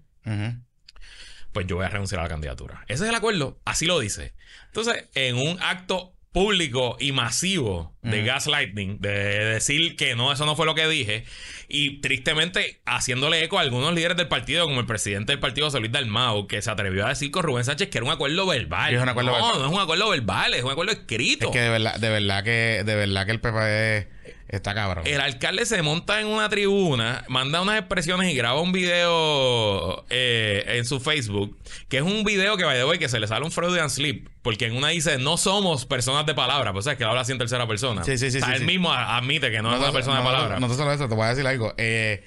[1.51, 2.83] pues yo voy a renunciar a la candidatura.
[2.87, 4.33] Ese es el acuerdo, así lo dice.
[4.67, 10.55] Entonces, en un acto público y masivo de gaslighting, de decir que no, eso no
[10.55, 11.25] fue lo que dije,
[11.67, 15.91] y tristemente haciéndole eco a algunos líderes del partido, como el presidente del partido, Solís
[15.91, 18.87] Dalmau, que se atrevió a decir con Rubén Sánchez que era un acuerdo verbal.
[18.87, 19.59] Sí, es un acuerdo no, verbal.
[19.59, 21.47] no es un acuerdo verbal, es un acuerdo escrito.
[21.47, 24.07] Es que de verdad, de verdad que, de verdad que el PP
[24.49, 25.05] está cabrón.
[25.07, 30.63] El alcalde se monta en una tribuna, manda unas expresiones y graba un video eh,
[30.67, 33.45] en su Facebook, que es un video que, by the way, que se le sale
[33.45, 37.03] un Freudian slip, porque en una dice, no somos personas de palabra, pues sabes que
[37.03, 38.03] habla así en tercera persona.
[38.03, 38.65] Sí, sí, sí, O sea, sí, él sí.
[38.65, 40.59] mismo admite que no, es una persona de palabra.
[40.59, 41.73] No, no solo eso, te voy a decir algo.
[41.77, 42.23] Eh,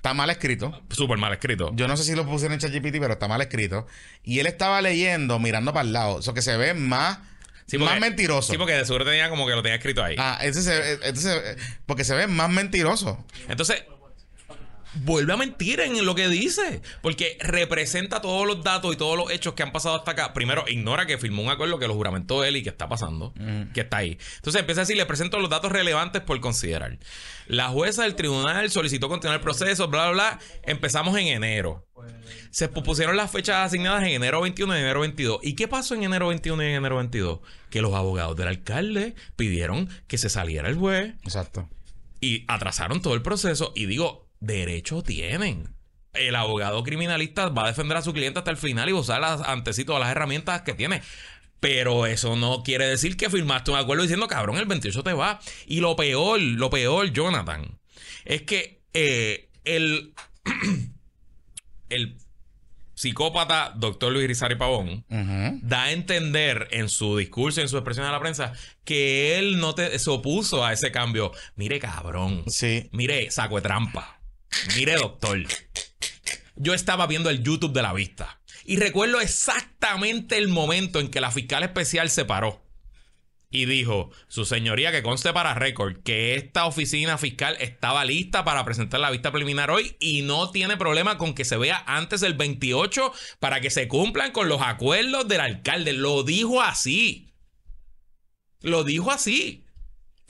[0.00, 0.80] está mal escrito.
[0.88, 1.70] Súper mal escrito.
[1.74, 3.86] Yo no sé si lo pusieron en ChatGPT, pero está mal escrito.
[4.24, 6.20] Y él estaba leyendo, mirando para el lado.
[6.20, 7.18] Eso que se ve más,
[7.70, 8.50] Sí, porque- más mentiroso.
[8.52, 10.16] Sí, porque de seguro tenía como que lo tenía escrito ahí.
[10.18, 11.56] Ah, ese se, ese se-
[11.86, 13.24] porque se ve más mentiroso.
[13.48, 13.84] Entonces,
[14.94, 16.82] vuelve a mentir en lo que dice.
[17.02, 20.32] Porque representa todos los datos y todos los hechos que han pasado hasta acá.
[20.32, 23.32] Primero, ignora que firmó un acuerdo que lo juramentó él y que está pasando.
[23.74, 24.18] Que está ahí.
[24.36, 26.98] Entonces empieza a decir, le presento los datos relevantes por considerar.
[27.46, 30.38] La jueza del tribunal solicitó continuar el proceso, bla, bla, bla.
[30.62, 31.86] Empezamos en enero.
[32.50, 35.40] Se pusieron las fechas asignadas en enero 21 y enero 22.
[35.42, 37.40] ¿Y qué pasó en enero 21 y en enero 22?
[37.68, 41.68] Que los abogados del alcalde pidieron que se saliera el juez Exacto.
[42.20, 45.74] y atrasaron todo el proceso y digo, derecho tienen.
[46.12, 49.40] El abogado criminalista va a defender a su cliente hasta el final y usar las,
[49.42, 51.02] ante sí todas las herramientas que tiene.
[51.60, 55.38] Pero eso no quiere decir que firmaste un acuerdo diciendo, cabrón, el 28 te va.
[55.66, 57.78] Y lo peor, lo peor, Jonathan,
[58.24, 60.14] es que eh, el,
[61.90, 62.16] el
[62.94, 68.12] psicópata doctor Luis Rizari Pavón da a entender en su discurso, en su expresión a
[68.12, 68.52] la prensa,
[68.84, 71.32] que él no te, se opuso a ese cambio.
[71.56, 72.44] Mire, cabrón.
[72.46, 72.88] Sí.
[72.92, 74.19] Mire, saco de trampa.
[74.76, 75.44] Mire, doctor.
[76.56, 78.40] Yo estaba viendo el YouTube de la vista.
[78.64, 82.62] Y recuerdo exactamente el momento en que la fiscal especial se paró.
[83.52, 88.64] Y dijo, su señoría, que conste para récord, que esta oficina fiscal estaba lista para
[88.64, 92.34] presentar la vista preliminar hoy y no tiene problema con que se vea antes del
[92.34, 95.92] 28 para que se cumplan con los acuerdos del alcalde.
[95.94, 97.34] Lo dijo así.
[98.60, 99.64] Lo dijo así.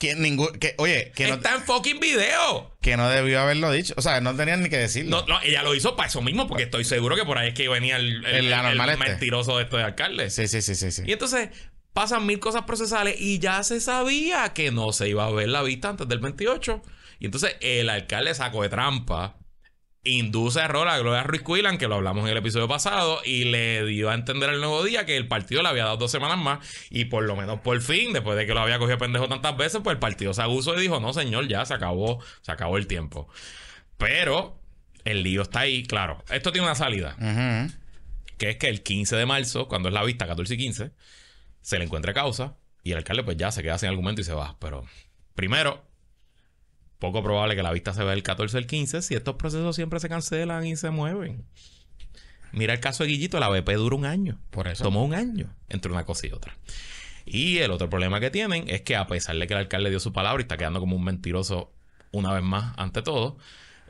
[0.00, 2.74] Que ningún, que, oye, que no, Está en fucking video.
[2.80, 3.92] que no debió haberlo dicho.
[3.98, 5.20] O sea, no tenían ni que decirlo.
[5.20, 7.54] No, no, ella lo hizo para eso mismo, porque estoy seguro que por ahí es
[7.54, 8.96] que venía el, el, El este.
[8.96, 10.30] mentiroso de este de alcalde.
[10.30, 11.02] Sí, sí, sí, sí, sí.
[11.06, 11.50] Y entonces
[11.92, 15.62] pasan mil cosas procesales y ya se sabía que no se iba a ver la
[15.62, 16.80] vista antes del 28.
[17.18, 19.36] Y entonces el alcalde sacó de trampa,
[20.04, 23.84] induce error a Gloria Ruiz Cuilan, que lo hablamos en el episodio pasado, y le
[23.84, 26.58] dio a entender el nuevo día que el partido le había dado dos semanas más.
[26.90, 29.80] Y por lo menos por fin, después de que lo había cogido pendejo tantas veces,
[29.82, 32.86] pues el partido se abusó y dijo: No, señor, ya se acabó, se acabó el
[32.86, 33.28] tiempo.
[33.96, 34.58] Pero
[35.04, 36.24] el lío está ahí, claro.
[36.30, 37.16] Esto tiene una salida
[38.38, 40.92] que es que el 15 de marzo, cuando es la vista, 14 y 15,
[41.60, 44.32] se le encuentra causa y el alcalde pues ya se queda sin argumento y se
[44.32, 44.56] va.
[44.58, 44.86] Pero
[45.34, 45.84] primero,
[47.00, 49.74] poco probable que la vista se vea el 14 o el 15 si estos procesos
[49.74, 51.44] siempre se cancelan y se mueven.
[52.52, 54.38] Mira el caso de Guillito, la BP dura un año.
[54.50, 54.84] Por eso.
[54.84, 56.56] Tomó un año entre una cosa y otra.
[57.24, 60.00] Y el otro problema que tienen es que a pesar de que el alcalde dio
[60.00, 61.72] su palabra y está quedando como un mentiroso
[62.12, 63.38] una vez más ante todo,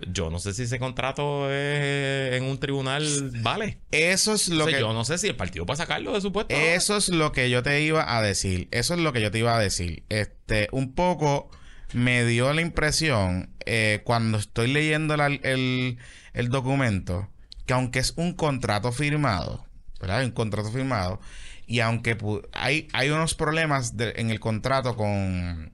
[0.06, 3.04] yo no sé si ese contrato es en un tribunal
[3.42, 3.78] vale.
[3.90, 4.80] Eso es lo O sea, que.
[4.80, 6.54] Yo no sé si el partido puede sacarlo de su puesto.
[6.54, 8.68] Eso es lo que yo te iba a decir.
[8.70, 10.04] Eso es lo que yo te iba a decir.
[10.08, 11.50] Este, un poco
[11.92, 15.98] me dio la impresión eh, cuando estoy leyendo el,
[16.32, 17.28] el documento
[17.70, 19.64] que aunque es un contrato firmado,
[20.00, 20.24] ¿verdad?
[20.24, 21.20] Un contrato firmado
[21.68, 22.18] y aunque
[22.52, 25.70] hay, hay unos problemas en el contrato con...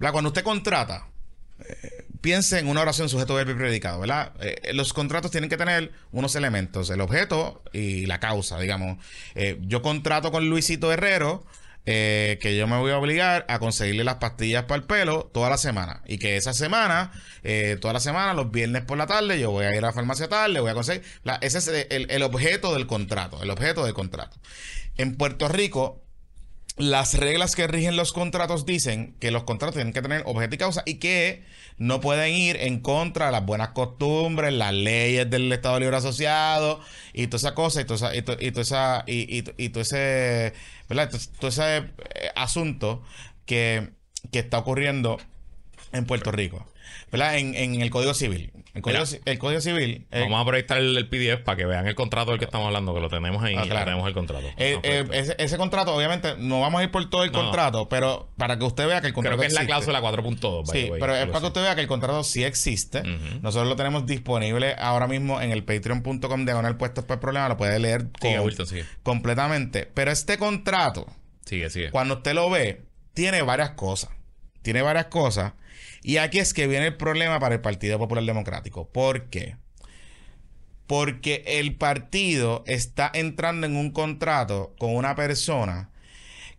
[0.00, 0.12] ¿verdad?
[0.12, 1.06] Cuando usted contrata,
[2.20, 4.32] piense en una oración sujeto verbo predicado, ¿verdad?
[4.40, 8.98] Eh, los contratos tienen que tener unos elementos, el objeto y la causa, digamos.
[9.36, 11.46] Eh, yo contrato con Luisito Herrero
[11.90, 15.48] eh, que yo me voy a obligar a conseguirle las pastillas para el pelo toda
[15.48, 17.12] la semana y que esa semana,
[17.42, 19.92] eh, toda la semana, los viernes por la tarde, yo voy a ir a la
[19.94, 21.02] farmacia tarde, voy a conseguir...
[21.24, 24.36] la- ese es el, el objeto del contrato, el objeto del contrato.
[24.98, 26.04] En Puerto Rico,
[26.78, 30.58] las reglas que rigen los contratos dicen que los contratos tienen que tener objeto y
[30.58, 31.42] causa y que
[31.76, 36.80] no pueden ir en contra de las buenas costumbres, las leyes del Estado Libre Asociado
[37.12, 40.52] y toda esa cosa y toda esa, y to- y toda esa- y- todo ese.
[40.88, 41.08] Todo,
[41.40, 41.82] todo eh,
[42.34, 43.02] asunto
[43.46, 43.90] que,
[44.32, 45.18] que está ocurriendo
[45.92, 46.66] en Puerto Rico.
[47.12, 47.38] ¿verdad?
[47.38, 48.52] En el Código Civil.
[48.78, 49.10] El Código, Mira.
[49.18, 50.06] Ci- el Código Civil.
[50.10, 52.66] eh, Vamos a proyectar el, el PDF para que vean el contrato del que estamos
[52.66, 53.54] hablando, que lo tenemos ahí.
[53.56, 53.84] Ah, claro.
[53.84, 54.46] Tenemos el contrato.
[54.56, 57.42] eh, eh, ese, ese contrato, obviamente, no vamos a ir por todo el No.
[57.42, 60.66] contrato, pero para que usted vea que el contrato Creo que es la cláusula 4.2.
[60.66, 63.02] by Sí, way, pero es para que usted vea que el contrato sí existe.
[63.42, 67.48] Nosotros lo tenemos disponible ahora mismo en el patreon.com diagonal puestos por problema.
[67.48, 68.66] Lo puede leer Sigue, con- Wilton,
[69.02, 69.90] completamente.
[69.92, 71.06] Pero este contrato,
[71.44, 71.90] Sigue, sigue.
[71.90, 72.82] cuando usted lo ve,
[73.14, 74.10] tiene varias cosas.
[74.62, 75.52] Tiene varias cosas.
[76.08, 78.88] Y aquí es que viene el problema para el Partido Popular Democrático.
[78.88, 79.56] ¿Por qué?
[80.86, 85.90] Porque el partido está entrando en un contrato con una persona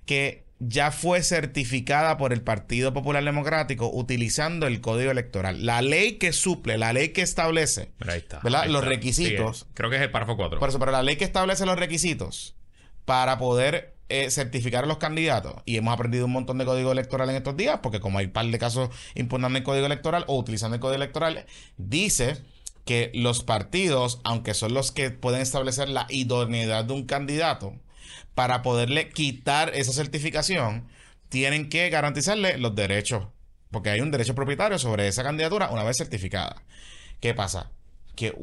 [0.05, 5.65] que ya fue certificada por el Partido Popular Democrático utilizando el código electoral.
[5.65, 8.41] La ley que suple, la ley que establece, Mira, ahí está.
[8.43, 8.61] ¿verdad?
[8.65, 8.89] Ahí Los está.
[8.89, 9.65] requisitos.
[9.73, 10.59] Creo que es el párrafo 4.
[10.59, 12.55] Por eso, pero la ley que establece los requisitos
[13.03, 17.29] para poder eh, certificar a los candidatos, y hemos aprendido un montón de código electoral
[17.29, 20.37] en estos días, porque como hay un par de casos impugnando el código electoral o
[20.37, 21.45] utilizando el código electoral,
[21.77, 22.37] dice
[22.85, 27.75] que los partidos, aunque son los que pueden establecer la idoneidad de un candidato,
[28.33, 30.87] para poderle quitar esa certificación,
[31.29, 33.27] tienen que garantizarle los derechos,
[33.69, 36.63] porque hay un derecho propietario sobre esa candidatura una vez certificada.
[37.19, 37.69] ¿Qué pasa?
[38.15, 38.33] Que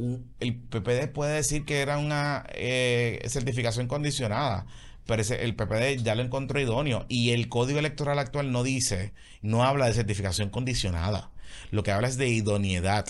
[0.41, 4.67] el PPD puede decir que era una eh, certificación condicionada,
[5.07, 9.13] pero ese- el PPD ya lo encontró idóneo y el código electoral actual no dice,
[9.43, 11.31] no habla de certificación condicionada,
[11.71, 13.07] lo que habla es de idoneidad.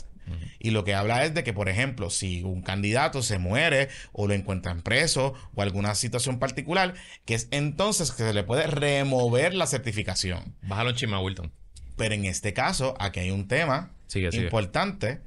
[0.59, 4.26] Y lo que habla es de que, por ejemplo, si un candidato se muere o
[4.26, 6.94] lo encuentran preso o alguna situación particular,
[7.24, 10.57] que es entonces que se le puede remover la certificación.
[10.62, 11.53] Bájalo en chisma, Wilton.
[11.97, 14.47] Pero en este caso, aquí hay un tema Sigue, sigue.
[14.47, 15.20] importante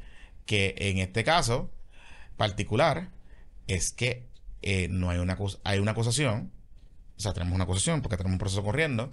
[0.46, 1.72] que en este caso
[2.36, 3.10] particular
[3.68, 4.28] es que
[4.62, 6.52] eh, no hay una, hay una acusación,
[7.20, 9.12] o sea, tenemos una acusación porque tenemos un proceso corriendo,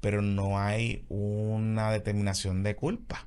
[0.00, 3.26] pero no hay una determinación de culpa.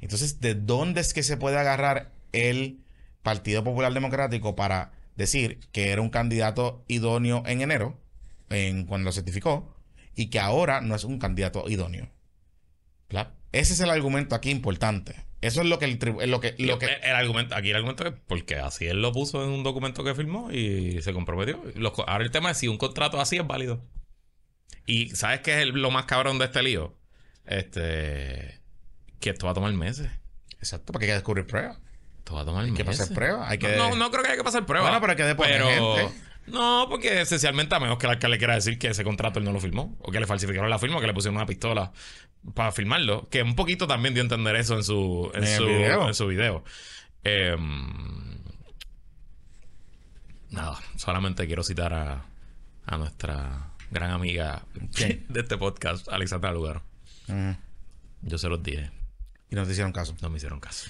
[0.00, 2.80] Entonces, ¿de dónde es que se puede agarrar el
[3.22, 8.00] Partido Popular Democrático para decir que era un candidato idóneo en enero,
[8.50, 9.76] en cuando lo certificó,
[10.16, 12.08] y que ahora no es un candidato idóneo?
[13.08, 13.32] ¿Verdad?
[13.52, 15.14] Ese es el argumento aquí importante.
[15.46, 15.98] Eso es lo que el
[16.30, 19.12] lo que, lo que el, el argumento, aquí el argumento es porque así él lo
[19.12, 21.62] puso en un documento que firmó y se comprometió.
[21.74, 23.82] Los ahora el tema es si un contrato así es válido.
[24.86, 26.94] Y ¿sabes qué es el- lo más cabrón de este lío?
[27.44, 28.60] Este
[29.20, 30.08] que esto va a tomar meses.
[30.58, 31.78] exacto, porque hay que descubrir pruebas.
[32.18, 33.00] Esto va a tomar Hay que meses.
[33.02, 34.88] pasar pruebas, hay que No, no, no creo que haya que pasar pruebas.
[34.90, 36.08] Bueno, pero hay que deponer gente.
[36.48, 39.50] No, porque esencialmente, a menos que el alcalde quiera decir que ese contrato él no
[39.52, 41.92] lo firmó, o que le falsificaron la firma, o que le pusieron una pistola
[42.54, 46.08] para firmarlo, que un poquito también dio a entender eso en su, en su, video.
[46.08, 46.64] en su video.
[47.24, 48.38] Em,
[50.50, 52.24] nada, solamente quiero citar a,
[52.86, 56.82] a nuestra gran amiga de este podcast, Alexandra Lugaro.
[57.28, 57.56] Ujú.
[58.22, 58.90] Yo se los dije,
[59.50, 60.16] Y no te hicieron caso.
[60.20, 60.88] no me hicieron caso.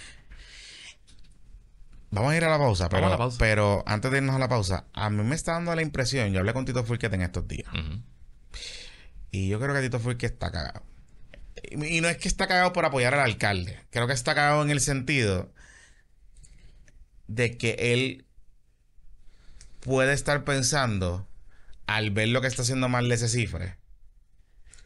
[2.10, 3.36] Vamos a ir a la pausa, pero, Vamos a la pausa.
[3.38, 6.38] pero antes de irnos a la pausa, a mí me está dando la impresión, yo
[6.38, 7.68] hablé con Tito Fulquet en estos días,
[9.32, 10.82] y yo creo que Tito Fulquet está cagado.
[11.72, 14.70] Y no es que está cagado por apoyar al alcalde, creo que está cagado en
[14.70, 15.52] el sentido
[17.28, 18.26] de que él
[19.80, 21.28] puede estar pensando,
[21.86, 23.76] al ver lo que está haciendo Marlese Cifre,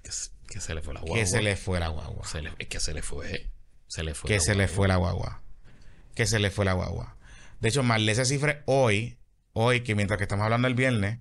[0.02, 1.18] Que, se- que se le fue la guagua.
[1.18, 2.26] que se le fue la guagua.
[2.26, 3.50] Se le- que se le fue.
[3.86, 4.28] Se le fue.
[4.28, 4.76] que la se le guagua.
[4.76, 5.42] fue la guagua.
[6.14, 7.16] Que se le fue la guagua.
[7.60, 9.18] De hecho, Marlese Cifre hoy,
[9.52, 11.18] hoy, que mientras que estamos hablando el viernes,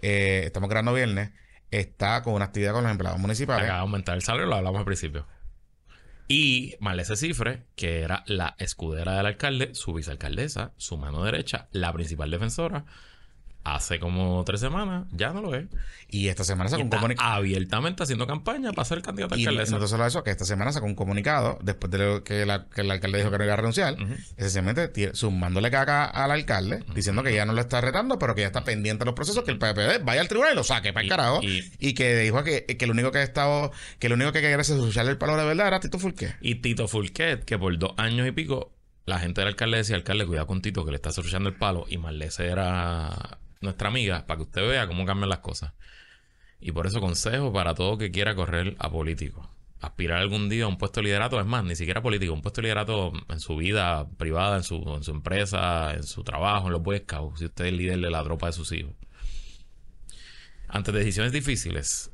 [0.00, 1.30] eh, estamos grabando viernes,
[1.72, 3.64] está con una actividad con los empleados municipales.
[3.64, 5.26] Acaba aumentar el salario, lo hablamos al principio.
[6.28, 11.92] Y Marlese Cifre, que era la escudera del alcalde, su vicealcaldesa, su mano derecha, la
[11.92, 12.84] principal defensora,
[13.64, 15.66] hace como tres semanas ya no lo es.
[16.08, 17.32] Y esta semana sacó un comunicado.
[17.32, 19.86] abiertamente haciendo campaña para ser candidato a Y no alcaldesa.
[19.88, 22.90] solo eso, que esta semana sacó un comunicado, después de lo que, la- que el
[22.90, 24.12] alcalde dijo que no iba a renunciar, Ujú.
[24.36, 28.42] esencialmente ti- sumándole caca al alcalde, diciendo que ya no lo está retando, pero que
[28.42, 30.92] ya está pendiente de los procesos, que el PPD vaya al tribunal y lo saque
[30.92, 31.40] para el Y- carajo.
[31.42, 34.40] y- Y, que dijo que, que lo único que ha estado, que lo único que
[34.42, 36.34] quería escucharle el palo de verdad era Tito Fulqué.
[36.40, 38.72] Y Tito Fulquet, que por dos años y pico,
[39.06, 41.86] la gente del alcalde decía, alcalde, cuidado con Tito, que le está asociando el palo.
[41.88, 45.72] Y Marlese era nuestra amiga, para que usted vea cómo cambian las cosas.
[46.60, 49.50] Y por eso consejo para todo que quiera correr a político.
[49.80, 52.60] Aspirar algún día a un puesto de liderato, es más, ni siquiera político, un puesto
[52.60, 56.72] de liderato en su vida privada, en su, en su empresa, en su trabajo, en
[56.74, 58.92] los Boy Scouts, si usted es líder de la tropa de sus hijos.
[60.68, 62.12] Ante decisiones difíciles,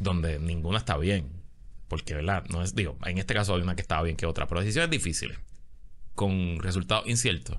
[0.00, 1.42] donde ninguna está bien.
[1.88, 2.44] Porque, ¿verdad?
[2.48, 4.90] No es, digo, en este caso hay una que estaba bien que otra, pero decisiones
[4.90, 5.38] difíciles,
[6.14, 7.58] con resultados inciertos,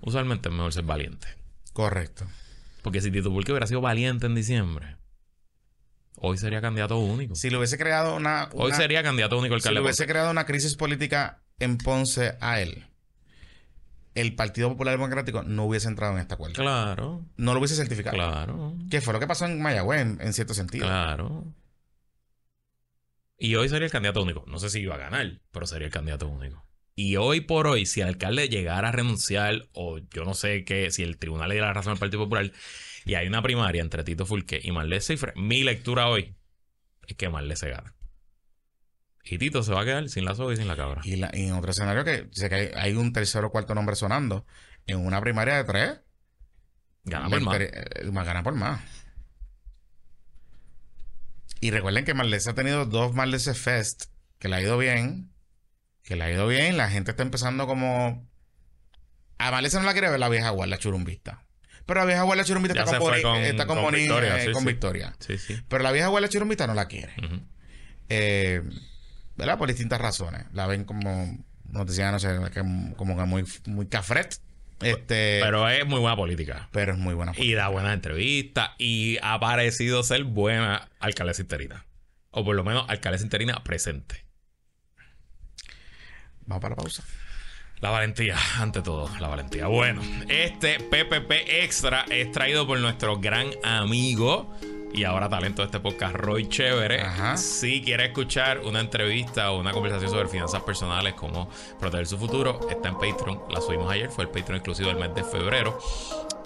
[0.00, 1.39] usualmente es mejor ser valiente.
[1.72, 2.26] Correcto.
[2.82, 4.96] Porque si Tito Pulque hubiera sido valiente en diciembre,
[6.22, 7.34] Hoy sería candidato único.
[7.34, 8.50] Si le hubiese creado una.
[8.52, 12.86] Hoy sería candidato único Si le hubiese creado una crisis política en Ponce a él,
[14.14, 16.56] el Partido Popular Democrático no hubiese entrado en este acuerdo.
[16.56, 18.14] Claro, No lo hubiese certificado.
[18.16, 20.86] claro, Que fue lo que pasó en Mayagüez, en, en cierto sentido.
[20.86, 21.46] claro.
[23.38, 24.44] Y hoy sería el candidato único.
[24.46, 26.62] No sé si iba a ganar, pero sería el candidato único.
[27.02, 30.90] Y hoy por hoy, si el alcalde llegara a renunciar, o yo no sé qué,
[30.90, 32.52] si el tribunal le diera la razón al Partido Popular,
[33.06, 36.36] y hay una primaria entre Tito Fulque y Marlene Cifre, mi lectura hoy
[37.06, 37.94] es que Marlene se gana.
[39.24, 41.00] Y Tito se va a quedar sin la soga y sin la cabra.
[41.02, 43.74] Y, la- y en otro escenario que sé que hay, hay un tercer o cuarto
[43.74, 44.44] nombre sonando
[44.86, 46.00] en una primaria de tres.
[47.04, 47.56] Gana por más.
[47.60, 48.82] eh, más gana por más.
[51.62, 54.04] Y recuerden que Marlese ha tenido dos Marlese Fest
[54.38, 55.29] que le ha ido bien.
[56.10, 56.76] Que le ha ido bien.
[56.76, 58.28] La gente está empezando como.
[59.38, 61.44] A Marlese no la quiere ver la vieja guarda churumbista.
[61.86, 64.46] Pero la vieja guarda churumbista Ya está con, con- está con, con Boni- Victoria, eh,
[64.46, 64.66] sí, con sí.
[64.66, 65.14] Victoria.
[65.20, 65.56] Sí, sí.
[65.68, 67.12] Pero la vieja guarda churumbista no la quiere.
[68.08, 68.60] Eh,
[69.36, 69.56] ¿Verdad?
[69.56, 70.46] Por distintas razones.
[70.52, 71.38] La ven como.
[71.70, 72.28] Nos decían, no sé,
[72.96, 74.40] como que muy, muy cafret.
[74.80, 75.38] Este.
[75.40, 76.68] Pero es muy buena política.
[76.72, 77.32] pero es muy buena.
[77.36, 78.70] Y da buenas entrevistas.
[78.78, 81.86] Y ha parecido ser buena alcaldesa interina.
[82.32, 84.24] O por lo menos alcaldesa interina presente.
[86.50, 87.04] Vamos para la pausa.
[87.78, 89.68] La valentía, ante todo, la valentía.
[89.68, 91.30] Bueno, este PPP
[91.62, 94.52] Extra es traído por nuestro gran amigo
[94.92, 97.02] y ahora talento de este podcast, Roy Chévere.
[97.02, 97.36] Ajá.
[97.36, 101.48] Si quiere escuchar una entrevista o una conversación sobre finanzas personales, cómo
[101.78, 103.42] proteger su futuro, está en Patreon.
[103.48, 105.78] La subimos ayer, fue el Patreon exclusivo del mes de febrero.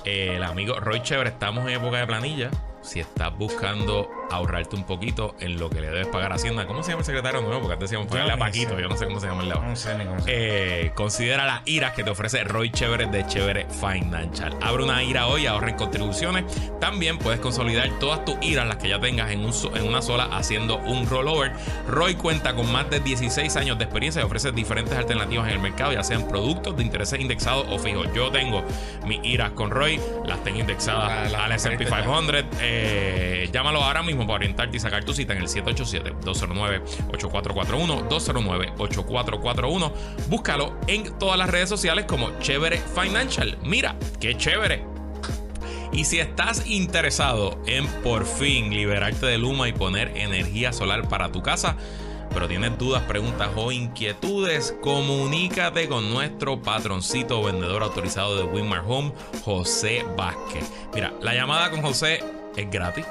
[0.05, 2.51] El amigo Roy Chévere, estamos en época de planilla.
[2.83, 6.83] Si estás buscando ahorrarte un poquito en lo que le debes pagar a Hacienda, ¿cómo
[6.83, 7.61] se llama el secretario nuevo?
[7.61, 9.69] Porque antes decíamos pagarle a Paquito, yo no sé cómo se llama el ahora.
[9.69, 10.33] No sé ni cómo se llama.
[10.41, 14.57] Eh, considera las iras que te ofrece Roy Chévere de Chévere Financial.
[14.63, 16.45] Abre una ira hoy, ahorra en contribuciones.
[16.81, 20.29] También puedes consolidar todas tus iras, las que ya tengas en, un en una sola,
[20.33, 21.53] haciendo un rollover.
[21.89, 25.61] Roy cuenta con más de 16 años de experiencia y ofrece diferentes alternativas en el
[25.61, 28.09] mercado, ya sean productos de intereses indexados o fijos.
[28.15, 28.65] Yo tengo
[29.07, 32.03] mis iras con Roy, las tengo indexadas Ah, al S&P compraste ya.
[32.05, 32.59] 500.
[32.61, 38.09] Eh, llámalo ahora mismo para orientarte y sacar tu cita en el 787-209-8441.
[38.09, 39.93] 209-8441.
[40.29, 43.59] Búscalo en todas las redes sociales como Chévere Financial.
[43.63, 44.85] Mira, qué chévere.
[45.93, 51.31] Y si estás interesado en por fin liberarte de Luma y poner energía solar para
[51.31, 51.77] tu casa,
[52.35, 59.13] pero tienes dudas, preguntas o inquietudes, comunícate con nuestro patroncito vendedor autorizado de Winmar Home,
[59.45, 60.69] José Vázquez.
[60.93, 62.25] Mira, la llamada con José
[62.57, 63.07] es gratis.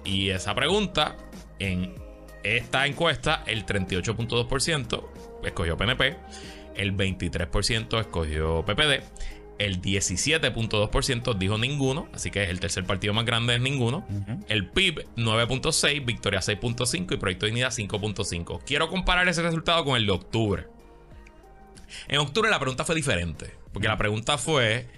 [0.04, 1.16] Y esa pregunta,
[1.58, 1.94] en
[2.42, 5.04] esta encuesta, el 38.2%
[5.44, 6.16] escogió PNP,
[6.76, 9.02] el 23% escogió PPD,
[9.58, 14.04] el 17.2% dijo ninguno, así que es el tercer partido más grande es ninguno.
[14.48, 18.60] El PIB 9.6, Victoria 6.5 y Proyecto de Dignidad 5.5.
[18.66, 20.66] Quiero comparar ese resultado con el de octubre.
[22.08, 23.52] En octubre la pregunta fue diferente.
[23.72, 24.88] Porque la pregunta fue.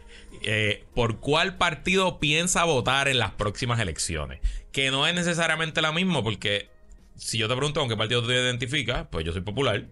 [0.42, 4.40] eh, ¿por cuál partido piensa votar en las próximas elecciones?
[4.72, 6.68] Que no es necesariamente la misma, porque
[7.16, 9.86] si yo te pregunto con qué partido te identificas, pues yo soy popular.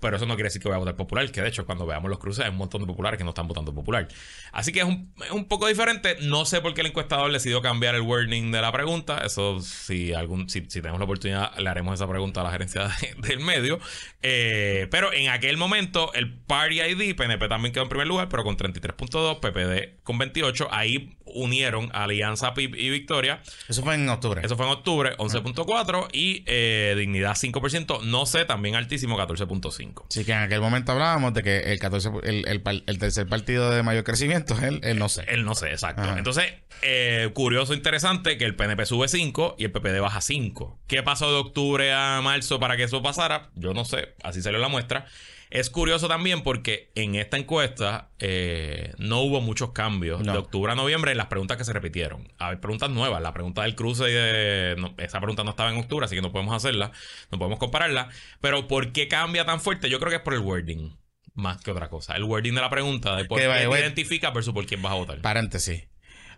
[0.00, 2.08] Pero eso no quiere decir que voy a votar popular, que de hecho cuando veamos
[2.08, 4.06] los cruces hay un montón de populares que no están votando popular.
[4.52, 6.16] Así que es un, es un poco diferente.
[6.20, 9.18] No sé por qué el encuestador decidió cambiar el wording de la pregunta.
[9.24, 12.84] Eso si algún si, si tenemos la oportunidad le haremos esa pregunta a la gerencia
[12.84, 13.80] de- del medio.
[14.22, 18.44] Eh, pero en aquel momento el Party ID, PNP también quedó en primer lugar, pero
[18.44, 20.68] con 33.2, PPD con 28.
[20.70, 23.42] Ahí unieron Alianza PIB y Victoria.
[23.68, 24.40] Eso fue en octubre.
[24.44, 29.87] Eso fue en octubre, 11.4 y eh, Dignidad 5%, no sé, también altísimo, 14.5.
[30.08, 33.70] Así que en aquel momento hablábamos de que el 14, el, el, el tercer partido
[33.70, 35.24] de mayor crecimiento es el, el no sé.
[35.28, 36.02] Él no sé, exacto.
[36.02, 36.18] Ajá.
[36.18, 36.52] Entonces,
[36.82, 40.78] eh, curioso, interesante que el PNP sube 5 y el PPD baja 5.
[40.86, 43.50] ¿Qué pasó de octubre a marzo para que eso pasara?
[43.54, 45.06] Yo no sé, así salió la muestra.
[45.50, 50.32] Es curioso también porque en esta encuesta eh, no hubo muchos cambios No.
[50.32, 52.32] de octubre a noviembre en las preguntas que se repitieron.
[52.38, 53.22] Hay preguntas nuevas.
[53.22, 54.74] La pregunta del cruce y de.
[54.78, 56.92] no, esa pregunta no estaba en octubre, así que no podemos hacerla,
[57.30, 58.08] no podemos compararla.
[58.40, 59.88] Pero ¿por qué cambia tan fuerte?
[59.88, 60.96] Yo creo que es por el wording,
[61.34, 62.14] más que otra cosa.
[62.16, 64.92] El wording de la pregunta de por qué the te identifica versus por quién vas
[64.92, 65.20] a votar.
[65.22, 65.88] Paréntesis.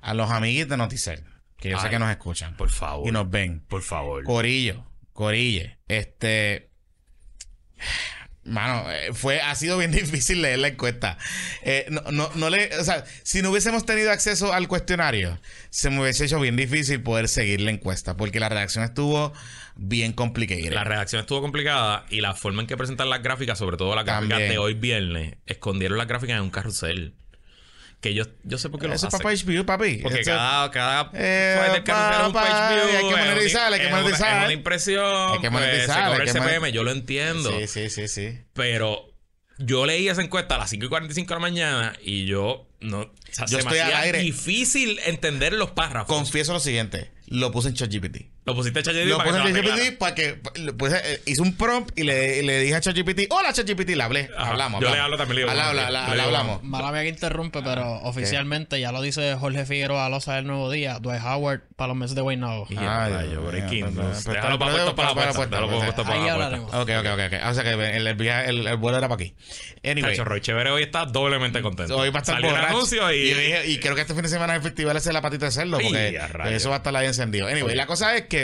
[0.02, 1.24] A los amiguitos de Noticel,
[1.58, 3.06] que yo sé que nos escuchan Por favor.
[3.08, 3.64] y nos ven.
[3.68, 4.22] Por favor.
[4.24, 6.70] Corillo, Corille, este.
[8.44, 11.18] Mano, eh, fue, ha sido bien difícil leer la encuesta.
[11.62, 15.38] Eh, no, no, no le, o sea, si no hubiésemos tenido acceso al cuestionario,
[15.68, 19.32] se me hubiese hecho bien difícil poder seguir la encuesta, porque la redacción estuvo
[19.76, 20.60] bien complicada.
[20.70, 24.04] La redacción estuvo complicada y la forma en que presentan las gráficas, sobre todo las
[24.04, 27.14] gráficas de hoy viernes, escondieron las gráficas en un carrusel.
[28.00, 29.22] Que yo, yo sé por qué lo Eso es hacen.
[29.22, 29.98] para HBO, papi.
[29.98, 34.38] Porque Eso- cada, cada Eh, es un page view, hay que monetizar, hay que monetizar.
[34.38, 35.32] Es una impresión.
[35.32, 37.50] Hay que pues, monetizar, se cobra el CPM, yo lo entiendo.
[37.58, 38.38] Sí, sí, sí, sí.
[38.54, 39.12] Pero
[39.58, 43.00] yo leí esa encuesta a las 5 y 45 de la mañana y yo no.
[43.00, 44.20] O sea, Yo se estoy me al aire.
[44.20, 46.16] difícil entender los párrafos.
[46.16, 48.16] Confieso lo siguiente, lo puse en ChatGPT.
[48.46, 50.34] Lo pusiste a ChatGPT Lo para puse que te para que
[50.76, 54.30] puse- eh, hice un prompt y le, le dije a ChatGPT, hola ChatGPT, le hablé,
[54.36, 54.50] Ajá.
[54.50, 54.80] hablamos.
[54.80, 56.62] Yo le hablo también, le digo, Habla, Le hablamos.
[56.64, 60.98] Mala mía que interrumpe, pero oficialmente ya lo dice Jorge Figueroa Loza del Nuevo Día,
[61.00, 62.66] Dwight Howard para los meses de Guaynabo.
[62.70, 65.42] Y Ay, rayo, Dios breaking Déjalo para puesto para la para
[66.04, 66.74] para Ahí la hablaremos.
[66.74, 67.50] Ok, ok, ok, ok.
[67.50, 69.34] O sea que el, el, viaje- el- el vuelo era para aquí.
[69.84, 71.96] Anyway, Roy Chévere hoy está doblemente contento.
[71.96, 73.12] hoy va a estar borracho.
[73.12, 73.78] y...
[73.78, 76.20] creo que este fin de semana es el festival de la patita de cerdo, porque
[76.54, 77.46] eso va a estar ahí encendido.
[77.46, 78.39] Anyway, la cosa es que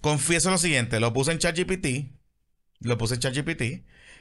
[0.00, 2.10] confieso lo siguiente, lo puse en ChatGPT,
[2.80, 3.62] lo puse en ChatGPT,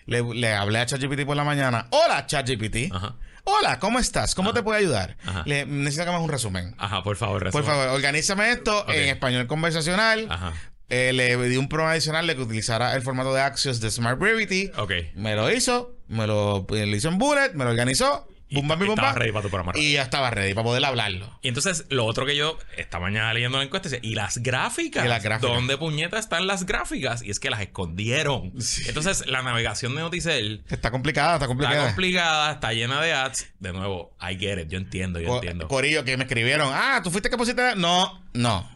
[0.06, 1.88] le, le hablé a ChatGPT por la mañana.
[1.92, 2.92] Hola ChatGPT.
[2.94, 3.16] Ajá.
[3.46, 4.36] Hola, ¿cómo estás?
[4.36, 5.18] ¿Cómo te puedo ayudar?
[5.46, 6.76] Le, necesito que me hagas un resumen.
[6.78, 7.66] Ajá, por favor, Por resume.
[7.66, 10.28] favor, organízame esto en español conversacional.
[10.30, 10.54] Ajá.
[10.88, 14.18] Eh, le di un programa adicional de que utilizara el formato de Axios de Smart
[14.18, 14.72] Brevity.
[14.78, 14.92] Ok.
[15.16, 18.28] Me lo hizo, me lo, lo hizo en Bullet, me lo organizó.
[18.54, 19.18] Y Bum, bam, bim, bum, estaba bam.
[19.20, 19.72] ready para tu programa.
[19.76, 21.40] Y ya estaba ready para poder hablarlo.
[21.42, 25.04] Y entonces, lo otro que yo esta mañana leyendo la encuesta ¿y las gráficas?
[25.04, 25.50] Y las gráficas.
[25.52, 27.24] ¿Dónde puñetas están las gráficas?
[27.24, 28.54] Y es que las escondieron.
[28.62, 28.84] Sí.
[28.88, 31.86] Entonces, la navegación de Noticel Está complicada, está está complicada.
[31.88, 33.48] complicada, está llena de ads.
[33.60, 35.68] De nuevo, I get it, yo entiendo, yo Co- entiendo.
[35.68, 37.76] Corillo que me escribieron, ah, ¿tú fuiste que pusiste?
[37.76, 38.70] No, no.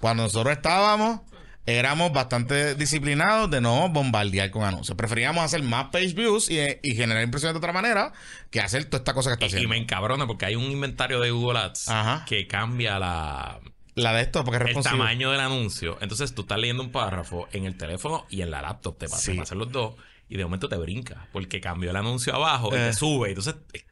[0.00, 1.20] Cuando nosotros estábamos,
[1.66, 4.96] éramos bastante disciplinados de no bombardear con anuncios.
[4.96, 8.12] Preferíamos hacer más page views y, y generar impresiones de otra manera
[8.50, 9.68] que hacer toda esta cosa que está Y, y haciendo.
[9.68, 12.24] me encabrona porque hay un inventario de Google Ads Ajá.
[12.26, 13.60] que cambia la,
[13.94, 15.98] La de esto, porque es el tamaño del anuncio.
[16.00, 19.30] Entonces tú estás leyendo un párrafo en el teléfono y en la laptop te pasa
[19.32, 19.34] Sí.
[19.38, 19.94] pasan los dos
[20.28, 22.86] y de momento te brinca porque cambió el anuncio abajo y Eh.
[22.88, 23.28] te sube.
[23.28, 23.84] Entonces, eh,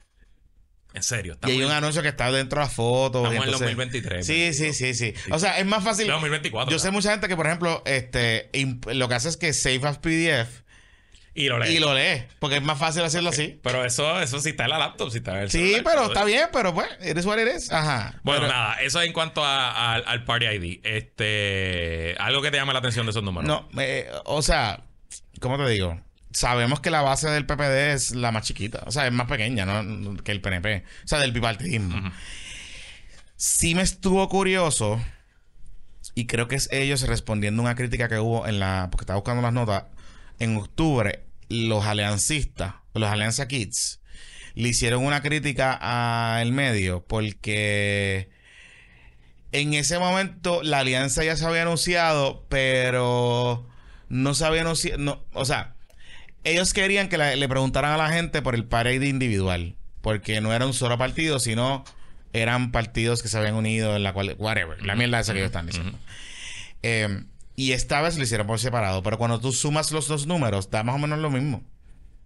[0.93, 3.19] en serio, Y estamos hay un anuncio que está dentro de la foto.
[3.19, 5.15] Estamos y en entonces- 2023, Sí, sí, sí, sí.
[5.31, 6.07] O sea, es más fácil.
[6.09, 6.71] 2024.
[6.73, 8.51] Yo sé mucha gente que, por ejemplo, este,
[8.93, 10.63] lo que hace es que save as PDF
[11.35, 11.71] Y lo lees.
[11.71, 12.25] y lo lee.
[12.41, 13.61] Porque es más fácil hacerlo así.
[13.63, 16.07] Pero eso, eso sí está en la laptop, sí está en el Sí, celular, pero
[16.07, 17.71] está bien, pero pues, eres what eres.
[17.71, 18.21] Ajá.
[18.25, 20.81] Bueno, Pero- nada, eso en cuanto a- a- al Party ID.
[20.83, 23.47] Este, algo que te llame la atención de esos números.
[23.49, 24.83] No, eh, o sea,
[25.41, 26.01] ¿cómo te digo?
[26.33, 28.85] Sabemos que la base del PPD es la más chiquita.
[28.87, 30.17] O sea, es más pequeña, ¿no?
[30.23, 30.85] Que el PNP.
[31.05, 32.13] O sea, del bipartidismo.
[33.37, 35.01] Sí me estuvo curioso.
[36.15, 38.89] Y creo que es ellos respondiendo a una crítica que hubo en la.
[38.91, 39.85] Porque estaba buscando las notas.
[40.39, 44.01] En octubre, los aliancistas, los Alianza Kids,
[44.55, 47.05] le hicieron una crítica al medio.
[47.05, 48.31] Porque
[49.53, 53.69] en ese momento la alianza ya se había anunciado, pero
[54.09, 54.99] no se había anunciado.
[54.99, 55.75] No, o sea,
[56.45, 60.53] ellos querían que la- le preguntaran a la gente por el parade individual, porque no
[60.53, 61.85] era un solo partido, sino
[62.33, 65.49] eran partidos que se habían unido en la cual, whatever, la mierda esa que ellos
[65.49, 65.99] están diciendo.
[66.83, 67.25] Eh,
[67.57, 70.83] y esta vez lo hicieron por separado, pero cuando tú sumas los dos números, da
[70.83, 71.63] más o menos lo mismo.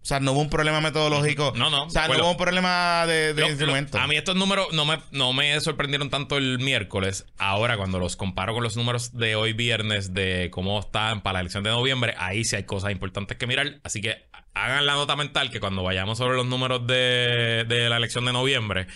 [0.04, 1.54] O sea, no hubo un problema metodológico.
[1.56, 3.96] No, no, O sea, no hubo un problema de, de Lo- instrumento.
[3.96, 7.24] lo- a mí estos números no me, no me sorprendieron tanto el miércoles.
[7.38, 11.40] Ahora, cuando los comparo con los números de hoy viernes de cómo están para la
[11.40, 13.80] elección de noviembre, ahí sí hay cosas importantes que mirar.
[13.82, 17.96] Así que hagan la nota mental que cuando vayamos sobre los números de, de la
[17.96, 18.86] elección de noviembre,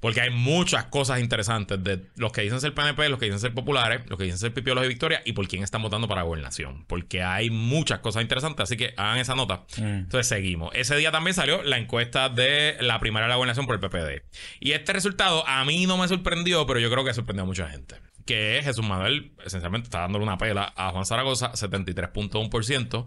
[0.00, 3.54] porque hay muchas cosas interesantes de los que dicen ser PNP, los que dicen ser
[3.54, 6.84] populares, los que dicen ser pipiolos de Victoria y por quién están votando para gobernación.
[6.86, 9.64] Porque hay muchas cosas interesantes, así que hagan esa nota.
[9.76, 10.70] Entonces seguimos.
[10.74, 14.22] Ese día también salió la encuesta de la primera de la gobernación por el PPD.
[14.58, 17.68] Y este resultado a mí no me sorprendió, pero yo creo que sorprendió a mucha
[17.68, 17.96] gente.
[18.24, 23.06] Que es Jesús Manuel, esencialmente está dándole una pela a Juan Zaragoza, 73.1%.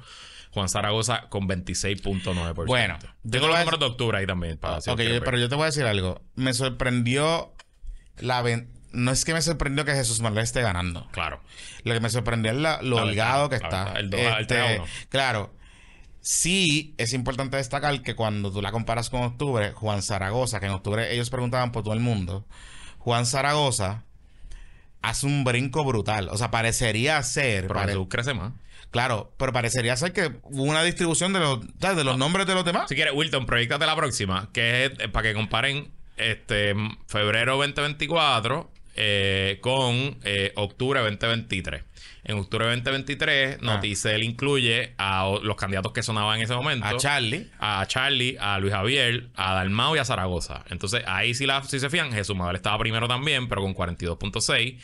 [0.53, 2.65] Juan Zaragoza con 26.9%.
[2.65, 2.97] Bueno,
[3.29, 4.57] tengo los números de octubre ahí también.
[4.57, 5.23] Para Ok, ver.
[5.23, 6.21] pero yo te voy a decir algo.
[6.35, 7.53] Me sorprendió
[8.17, 8.43] la
[8.91, 11.07] No es que me sorprendió que Jesús Manuel esté ganando.
[11.11, 11.41] Claro.
[11.83, 13.93] Lo que me sorprendió es la- lo La holgado que está.
[13.93, 14.85] el a uno.
[15.09, 15.53] claro.
[16.21, 20.71] Sí, es importante destacar que cuando tú la comparas con octubre, Juan Zaragoza, que en
[20.71, 22.45] octubre ellos preguntaban por todo el mundo,
[22.99, 24.03] Juan Zaragoza
[25.01, 26.29] hace un brinco brutal.
[26.29, 27.63] O sea, parecería ser.
[27.67, 28.53] Pero pare- crece más.
[28.93, 31.97] Claro, pero parecería ser que hubo una distribución de los, ¿sabes?
[31.97, 32.87] de los nombres de los demás.
[32.87, 36.73] Si quieres, Wilton, proyectate la próxima, que es eh, para que comparen este
[37.07, 41.83] febrero 2024 eh, con eh, octubre 2023.
[42.25, 43.57] En octubre 2023, Ah.
[43.61, 46.85] Noticel incluye a o- los candidatos que sonaban en ese momento.
[46.87, 47.49] A Charlie.
[47.59, 50.63] a Charlie, a Luis Javier, a Dalmau y a Zaragoza.
[50.69, 54.79] Entonces, ahí sí la, si se fían, Jesús Manuel estaba primero también, pero con 42.6.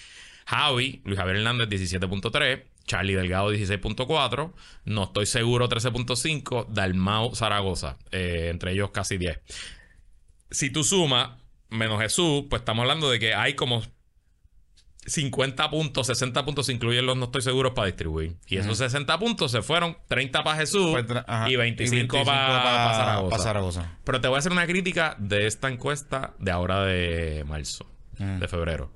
[0.47, 2.63] Javi, Luis Javier Hernández, 17.3.
[2.89, 4.51] Charlie Delgado, 16.4.
[4.85, 6.65] No estoy seguro, 13.5.
[6.69, 7.97] Dalmau, Zaragoza.
[8.11, 9.39] eh, entre ellos casi 10.
[10.49, 11.37] Si tú sumas
[11.69, 13.83] menos Jesús, pues estamos hablando de que hay como
[15.05, 18.35] 50 puntos, 60 puntos se incluyen los no estoy seguros para distribuir.
[18.47, 21.05] Y esos 60 puntos se fueron 30 para Jesús Pues,
[21.47, 23.35] y 25, para pa- Zaragoza.
[23.37, 23.97] pa' Zaragoza.
[24.03, 27.85] Pero te voy a hacer una crítica de esta encuesta de ahora de marzo,
[28.19, 28.39] Mm.
[28.39, 28.91] de febrero.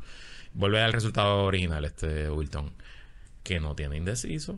[0.53, 2.73] Vuelve al resultado original, este Wilton.
[3.43, 4.57] Que no tiene indeciso.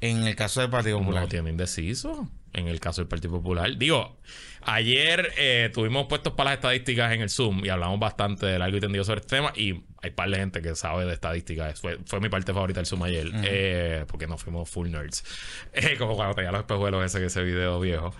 [0.00, 1.22] En el caso del Partido Popular.
[1.22, 2.28] No tiene indeciso.
[2.52, 3.76] En el caso del Partido Popular.
[3.78, 4.18] Digo,
[4.62, 8.76] ayer eh, tuvimos puestos para las estadísticas en el Zoom y hablamos bastante de largo
[8.76, 9.52] y tendido sobre este tema.
[9.56, 11.80] Y hay par de gente que sabe de estadísticas.
[11.80, 13.30] Fue, fue mi parte favorita del Zoom ayer.
[13.44, 15.24] eh, porque nos fuimos full nerds.
[15.72, 18.14] Eh, como cuando tenía los espejuelos ese, ese video viejo.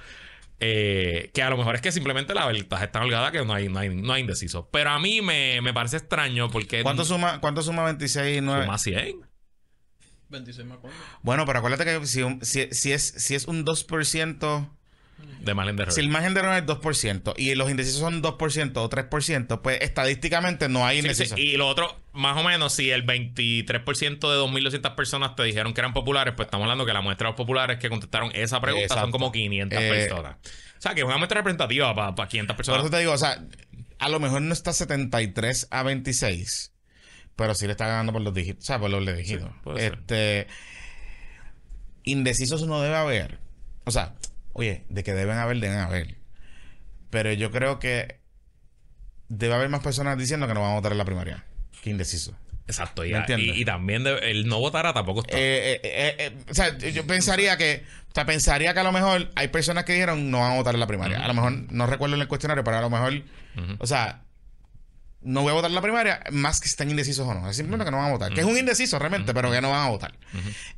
[0.60, 3.52] Eh, que a lo mejor es que simplemente la ventaja es tan holgada que no
[3.52, 4.68] hay, no hay, no hay indeciso.
[4.72, 6.82] Pero a mí me, me parece extraño porque.
[6.82, 8.64] ¿Cuánto suma, ¿Cuánto suma 26 y 9?
[8.64, 9.33] Suma 100.
[10.30, 10.96] 26 me acuerdo.
[11.22, 14.68] Bueno, pero acuérdate que si, un- si, si es, si es un 2%,
[15.40, 15.92] De margen de error.
[15.94, 19.78] si el margen de error es 2% y los indecisos son 2% o 3%, pues
[19.80, 21.08] estadísticamente no hay Sí, sí.
[21.08, 21.38] indecisos.
[21.38, 25.80] Y lo otro, más o menos, si el 23% de 2.200 personas te dijeron que
[25.80, 28.88] eran populares, pues estamos hablando que la muestra de los populares que contestaron esa pregunta
[28.88, 29.12] son Exacto.
[29.12, 30.36] como 500 Eh, personas.
[30.78, 32.80] O sea, que es una muestra representativa para 500 Por personas.
[32.82, 33.42] eso te digo, o sea,
[33.98, 36.72] a lo mejor no está 73 a 26,
[37.36, 39.50] pero sí le está ganando por los dígitos, o sea, por los dígitos.
[39.76, 39.94] ser.
[39.94, 40.46] este,
[42.04, 43.38] indecisos no debe haber.
[43.84, 44.14] O sea,
[44.52, 46.16] oye, de que deben haber, deben haber.
[47.10, 48.18] Pero yo creo que
[49.28, 51.44] debe haber más personas diciendo que no van a votar en la primaria
[51.82, 52.34] que indecisos.
[52.66, 53.04] Exacto.
[53.04, 53.56] Y, ¿Me entiendes?
[53.56, 55.36] y- y también de- el no votará tampoco está.
[55.36, 58.92] Eh, eh, eh, eh, o sea, yo pensaría que, o sea, pensaría que a lo
[58.92, 61.22] mejor hay personas que dijeron no van a votar en la primaria.
[61.22, 63.22] A lo mejor, no recuerdo en el cuestionario, pero a lo mejor,
[63.78, 64.23] o sea,
[65.24, 67.48] no voy a votar en la primaria, más que estén indecisos o no.
[67.48, 68.32] Es simplemente que no van a votar.
[68.34, 70.14] Que es un indeciso realmente, pero que no van a votar.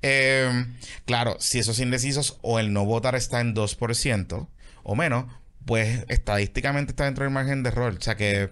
[0.03, 0.67] Eh,
[1.05, 4.49] claro, si esos indecisos o el no votar está en 2%
[4.83, 5.27] o menos,
[5.65, 7.95] pues estadísticamente está dentro del margen de error.
[7.99, 8.51] O sea que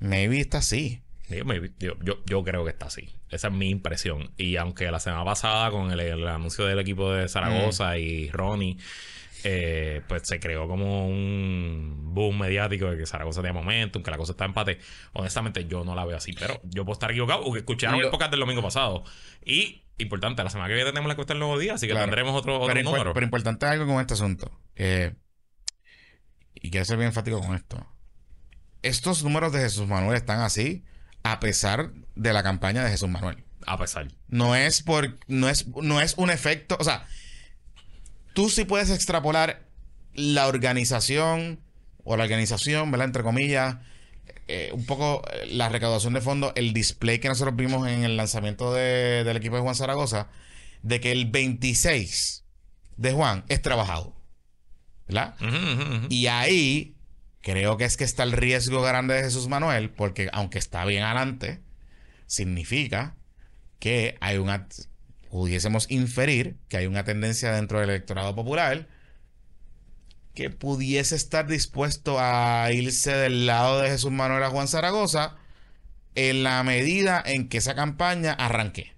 [0.00, 1.02] maybe está así.
[1.28, 1.44] Yo,
[1.78, 3.10] yo- yo- yo creo que está así.
[3.30, 4.30] Esa es mi impresión.
[4.36, 8.78] Y aunque la semana pasada con el, el anuncio del equipo de Zaragoza y Ronnie,
[9.44, 14.16] eh, pues se creó como un boom mediático de que Zaragoza tenía momentum, que la
[14.16, 14.78] cosa está en empate.
[15.12, 16.32] Honestamente, yo no la veo así.
[16.32, 19.04] Pero yo puedo estar equivocado porque escucharon el podcast del domingo pasado.
[19.44, 22.06] Y, importante, la semana que viene tenemos la encuesta del nuevo día, así que Claro.
[22.06, 23.12] tendremos otro, otro pero, número.
[23.12, 24.50] pero importante algo con este asunto.
[24.76, 25.14] Eh,
[26.54, 27.86] y quiero ser bien enfático con esto.
[28.82, 30.84] Estos números de Jesús Manuel están así
[31.22, 33.44] a pesar de la campaña de Jesús Manuel.
[33.66, 34.08] A pesar.
[34.28, 35.18] No es por.
[35.26, 36.76] No es, no es un efecto.
[36.78, 37.06] O sea,
[38.34, 39.62] tú sí puedes extrapolar
[40.12, 41.60] la organización
[42.04, 43.06] o la organización, ¿verdad?
[43.06, 43.76] Entre comillas.
[44.46, 48.16] eh, un poco eh, la recaudación de fondos, el display que nosotros vimos en el
[48.18, 50.28] lanzamiento de- del equipo de Juan Zaragoza,
[50.82, 52.44] de que el 26
[52.98, 54.14] de Juan es trabajado.
[55.08, 55.34] ¿Verdad?
[56.10, 56.94] Y ahí
[57.40, 61.02] creo que es que está el riesgo grande de Jesús Manuel, porque aunque está bien
[61.04, 61.60] adelante,
[62.26, 63.16] significa
[63.78, 64.66] que hay una,
[65.34, 68.86] pudiésemos inferir que hay una tendencia dentro del electorado popular
[70.32, 75.34] que pudiese estar dispuesto a irse del lado de Jesús Manuel a Juan Zaragoza
[76.14, 78.92] en la medida en que esa campaña arranque.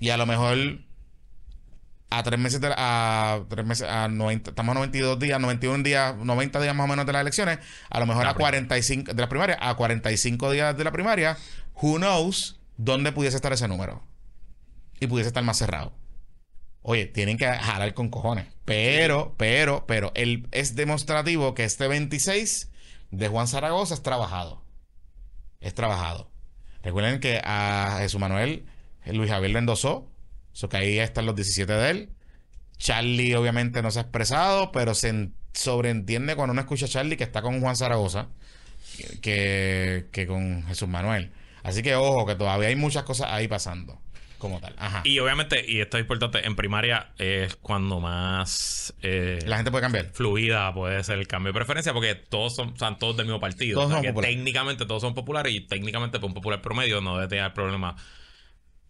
[0.00, 0.58] Y a lo mejor
[2.10, 5.84] a tres meses de la- a tres meses a 90, estamos a 92 días, 91
[5.84, 9.14] días, 90 días más o menos de las elecciones, a lo mejor La a 45
[9.14, 11.38] de la primaria, a 45 días de la primaria,
[11.80, 14.02] who knows dónde pudiese estar ese número.
[15.02, 15.92] Y pudiese estar más cerrado.
[16.82, 18.46] Oye, tienen que jalar con cojones.
[18.64, 22.70] Pero, pero, pero, el, es demostrativo que este 26
[23.10, 24.62] de Juan Zaragoza es trabajado.
[25.60, 26.30] Es trabajado.
[26.84, 28.64] Recuerden que a Jesús Manuel,
[29.04, 30.08] eh, Luis Javier le endosó.
[30.54, 32.10] Eso que ahí están los 17 de él.
[32.78, 37.16] Charlie obviamente no se ha expresado, pero se en- sobreentiende cuando uno escucha a Charlie
[37.16, 38.28] que está con Juan Zaragoza
[39.20, 41.32] que, que con Jesús Manuel.
[41.64, 44.00] Así que ojo, que todavía hay muchas cosas ahí pasando.
[44.42, 44.74] Como tal.
[44.76, 45.02] Ajá.
[45.04, 49.82] Y obviamente, y esto es importante, en primaria es cuando más eh, La gente puede
[49.82, 50.06] cambiar.
[50.06, 53.74] fluida puede ser el cambio de preferencia porque todos son, son todos del mismo partido.
[53.76, 54.34] Todos O sea, son que populares.
[54.34, 57.94] técnicamente todos son populares y técnicamente por un popular promedio no debe tener problema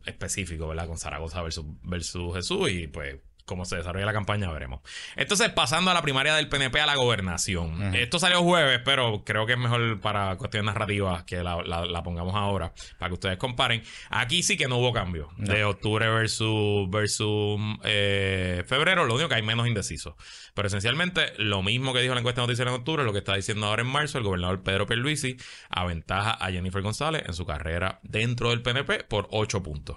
[0.07, 0.87] específico, ¿verdad?
[0.87, 4.81] Con Zaragoza versus, versus Jesús y pues cómo se desarrolla la campaña veremos.
[5.17, 7.95] Entonces, pasando a la primaria del PNP a la gobernación.
[7.95, 12.03] Esto salió jueves, pero creo que es mejor para cuestiones narrativas que la, la- la
[12.03, 13.83] pongamos ahora, para que ustedes comparen.
[14.11, 15.29] Aquí sí que no hubo cambio.
[15.37, 20.15] De octubre versus, versus eh, febrero, lo único que hay menos indecisos.
[20.55, 23.35] Pero esencialmente, lo mismo que dijo la encuesta de noticias en octubre, lo que está
[23.35, 25.37] diciendo ahora en marzo, el gobernador Pedro Pierluisi
[25.69, 29.97] aventaja a Jennifer González en su carrera dentro del PNP por 8 puntos.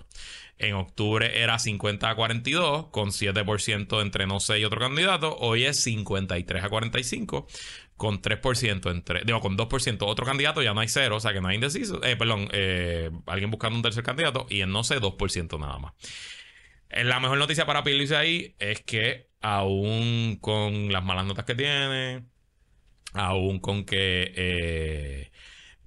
[0.57, 5.35] En octubre era 50 a 42, con 7% entre no sé y otro candidato.
[5.37, 7.45] Hoy es 53 a 45,
[7.97, 9.23] con 3% entre.
[9.25, 12.01] Digo, con 2% otro candidato, ya no hay cero, o sea que no hay indeciso.
[12.03, 15.93] Eh, perdón, eh, alguien buscando un tercer candidato y en no sé 2% nada más.
[16.89, 21.55] Eh, La mejor noticia para Pierluisi ahí es que aún con las malas notas que
[21.55, 22.25] tiene,
[23.13, 25.31] aún con que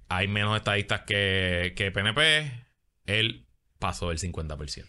[0.08, 2.66] hay menos estadistas que, que PNP,
[3.06, 3.47] él
[3.78, 4.84] pasó el 50%.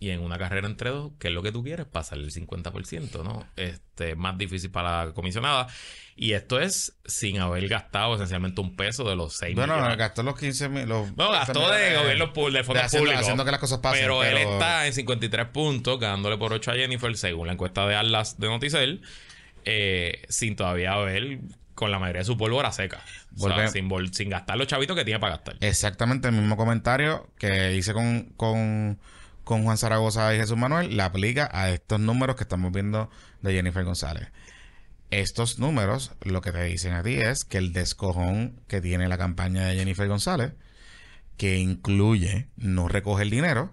[0.00, 1.84] Y en una carrera entre dos, ¿qué es lo que tú quieres?
[1.84, 3.44] Pasar el 50%, ¿no?
[3.56, 5.66] Este, más difícil para la comisionada.
[6.14, 9.98] Y esto es sin haber gastado esencialmente un peso de los 6 Bueno, millones.
[9.98, 10.86] gastó los 15 mil.
[10.88, 13.22] Los Bueno, gastó 15 de millones gobierno de fondos haciendo, públicos.
[13.22, 14.02] haciendo que las cosas pasen.
[14.04, 17.96] pero, él está en 53 puntos, ganándole por 8 a Jennifer, según la encuesta de
[17.96, 19.02] Atlas de Noticel,
[19.64, 21.40] eh, sin todavía haber
[21.78, 23.00] con la mayoría de su pólvora seca.
[23.38, 25.58] O sea, sin, sin gastar los chavitos que tiene para gastar.
[25.60, 28.98] Exactamente el mismo comentario que hice con, con,
[29.44, 33.10] con Juan Zaragoza y Jesús Manuel, le aplica a estos números que estamos viendo
[33.42, 34.28] de Jennifer González.
[35.10, 39.16] Estos números lo que te dicen a ti es que el descojón que tiene la
[39.16, 40.54] campaña de Jennifer González,
[41.36, 43.72] que incluye no recoger el dinero,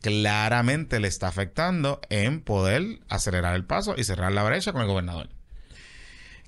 [0.00, 4.86] claramente le está afectando en poder acelerar el paso y cerrar la brecha con el
[4.86, 5.30] gobernador.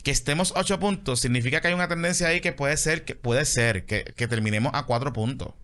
[0.03, 3.45] Que estemos 8 puntos significa que hay una tendencia ahí que puede ser que puede
[3.45, 5.55] ser que, que terminemos a 4 puntos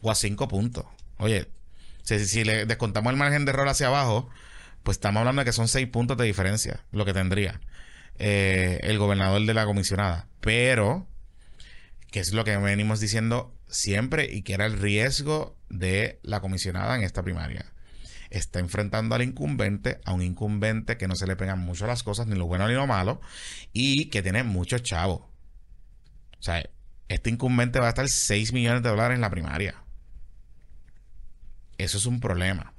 [0.00, 0.84] o a 5 puntos.
[1.16, 1.48] Oye,
[2.02, 4.28] si, si le descontamos el margen de error hacia abajo,
[4.82, 7.60] pues estamos hablando de que son 6 puntos de diferencia lo que tendría
[8.18, 10.28] eh, el gobernador de la comisionada.
[10.40, 11.06] Pero,
[12.10, 16.96] que es lo que venimos diciendo siempre y que era el riesgo de la comisionada
[16.96, 17.66] en esta primaria.
[18.30, 22.26] Está enfrentando al incumbente, a un incumbente que no se le pegan mucho las cosas,
[22.26, 23.20] ni lo bueno ni lo malo,
[23.72, 25.20] y que tiene muchos chavos.
[25.20, 26.62] O sea,
[27.08, 29.76] este incumbente va a estar 6 millones de dólares en la primaria.
[31.78, 32.74] Eso es un problema.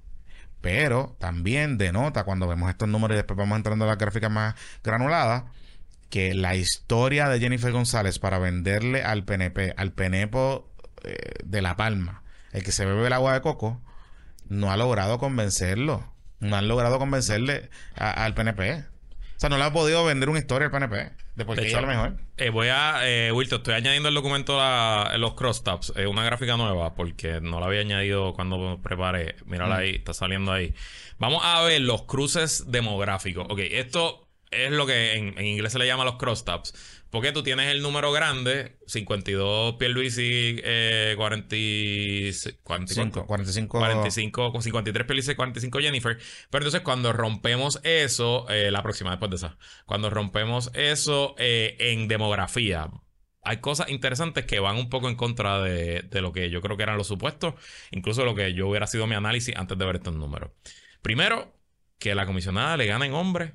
[0.62, 4.56] Pero también denota cuando vemos estos números y después vamos entrando a las gráficas más
[4.84, 5.44] granuladas,
[6.10, 10.38] que la historia de Jennifer González para venderle al PNP, al PNP
[11.04, 13.82] eh, de La Palma, el que se bebe el agua de coco,
[14.50, 16.14] no ha logrado convencerlo.
[16.40, 18.74] No han logrado convencerle a- al PNP.
[18.76, 21.12] O sea, no le ha podido vender una historia al PNP.
[21.36, 22.18] De por qué es lo mejor.
[22.36, 26.58] Eh, voy a, eh, Wilton, estoy añadiendo el documento la- los crosstabs, eh, una gráfica
[26.58, 29.36] nueva, porque no la había añadido cuando preparé.
[29.46, 29.80] Mírala Mm.
[29.80, 30.74] ahí, está saliendo ahí.
[31.18, 33.46] Vamos a ver los cruces demográficos.
[33.50, 36.74] Ok, esto es lo que en, en inglés se le llama los crosstabs.
[37.10, 42.32] Porque tú tienes el número grande, 52 Pierluisi, eh, 40, y-
[42.64, 42.86] 44,
[43.24, 43.80] 5, 45.
[43.80, 46.18] 45, con 53 Pierluisi, 45 Jennifer.
[46.52, 51.78] Pero entonces cuando rompemos eso, eh, la próxima después de esa, cuando rompemos eso eh,
[51.80, 52.90] en demografía,
[53.42, 56.78] hay cosas interesantes que van un poco en contra de, de lo que yo creo
[56.78, 57.56] que eran los supuestos,
[57.90, 60.52] incluso lo que yo hubiera sido mi análisis antes de ver estos números.
[61.02, 61.56] Primero,
[61.98, 63.54] que la comisionada le gana en hombres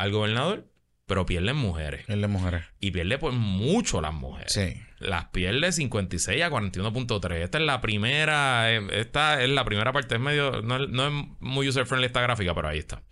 [0.00, 0.66] al gobernador,
[1.06, 2.06] pero pierde en mujeres.
[2.06, 2.62] De mujeres.
[2.80, 4.52] Y pierde por mucho las mujeres.
[4.52, 4.80] Sí.
[4.98, 7.32] Las pierde 56 a 41.3.
[7.42, 8.72] Esta es la primera.
[8.72, 10.14] eh, Esta es la primera parte.
[10.16, 10.62] Es medio.
[10.62, 13.02] No, es- no es muy user friendly esta gráfica, pero ahí está.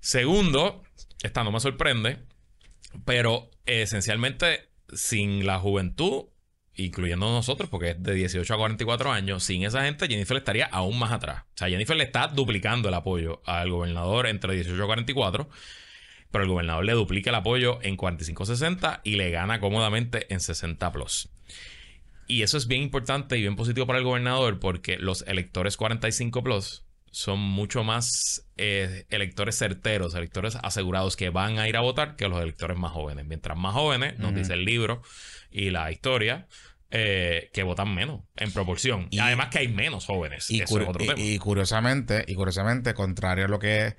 [0.00, 0.82] Segundo,
[1.22, 2.18] esta no me sorprende,
[3.04, 6.26] pero esencialmente sin la juventud,
[6.76, 10.98] incluyendo nosotros, porque es de 18 a 44 años, sin esa gente Jennifer estaría aún
[10.98, 11.42] más atrás.
[11.54, 15.48] O sea, Jennifer le está duplicando el apoyo al gobernador entre 18 a 44
[16.34, 20.90] pero el gobernador le duplica el apoyo en 45-60 y le gana cómodamente en 60
[20.90, 21.28] plus.
[22.26, 26.42] Y eso es bien importante y bien positivo para el gobernador porque los electores 45
[26.42, 26.82] plus
[27.14, 32.26] son mucho más eh, electores certeros, electores asegurados que van a ir a votar que
[32.26, 33.24] los electores más jóvenes.
[33.24, 35.00] Mientras más jóvenes, nos dice el libro
[35.48, 36.48] y la historia,
[36.90, 39.06] eh, que votan menos en proporción.
[39.10, 40.50] Y, además que hay menos jóvenes.
[40.50, 41.14] Y, Eso es otro tema.
[41.16, 43.94] y curiosamente, y curiosamente, contrario a lo que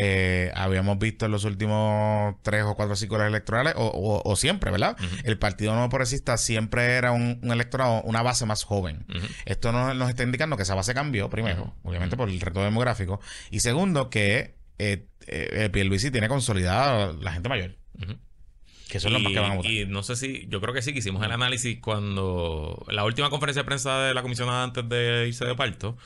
[0.00, 4.70] eh, habíamos visto en los últimos tres o cuatro ciclos electorales, o, o- o siempre,
[4.70, 4.96] ¿verdad?
[5.24, 9.04] El Partido Nuevo Progresista siempre era un, un electorado, una base más joven.
[9.44, 13.20] Esto nos, nos está indicando que esa base cambió, primero, obviamente por el reto demográfico,
[13.50, 18.14] y segundo, que eh, eh, Pierluisi tiene consolidada la gente mayor, Ujú.
[18.88, 19.70] que son los más que van a votar.
[19.72, 23.28] Y no sé si, yo creo que sí, que hicimos el análisis cuando la última
[23.30, 25.96] conferencia de prensa de la comisionada antes de irse de parto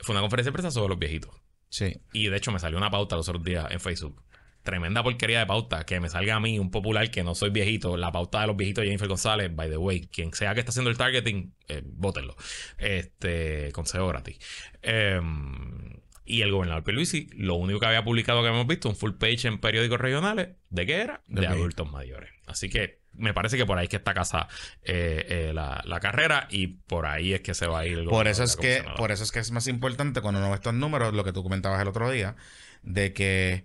[0.00, 1.30] fue una conferencia de prensa sobre los viejitos.
[1.68, 2.00] Sí.
[2.12, 4.22] Y de hecho me salió una pauta los otros días en Facebook.
[4.62, 5.84] Tremenda porquería de pauta.
[5.84, 8.56] Que me salga a mí, un popular que no soy viejito, la pauta de los
[8.56, 10.08] viejitos de Jennifer González, by the way.
[10.08, 12.36] Quien sea que está haciendo el targeting, eh, vótenlo.
[12.76, 14.38] Este, consejo gratis.
[14.82, 19.12] Em, y el gobernador Pierluisi, lo único que había publicado que hemos visto, un full
[19.12, 21.22] page en periódicos regionales, ¿de qué era?
[21.26, 22.30] De adultos mayores.
[22.46, 24.46] Así que me parece que por ahí es que está casa
[24.82, 28.04] eh, eh, la, la carrera y por ahí es que se va a ir el
[28.10, 30.74] Por eso es que, por eso es que es más importante cuando uno ve estos
[30.74, 32.36] números, lo que tú comentabas el otro día,
[32.82, 33.64] de que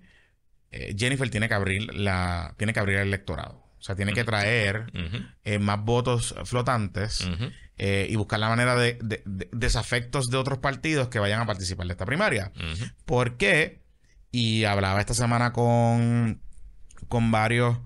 [0.72, 3.62] eh, Jennifer tiene que abrir la, tiene que abrir el electorado.
[3.78, 4.86] O sea, tiene que traer
[5.44, 7.30] eh, más votos flotantes
[7.78, 11.46] eh, y buscar la manera de, de- de- desafectos de otros partidos que vayan a
[11.46, 12.52] participar de esta primaria.
[13.06, 13.82] ¿Por qué?
[14.32, 16.42] Y hablaba esta semana con,
[17.10, 17.78] con varios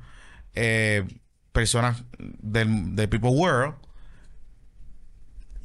[1.57, 3.73] personas del, de People World.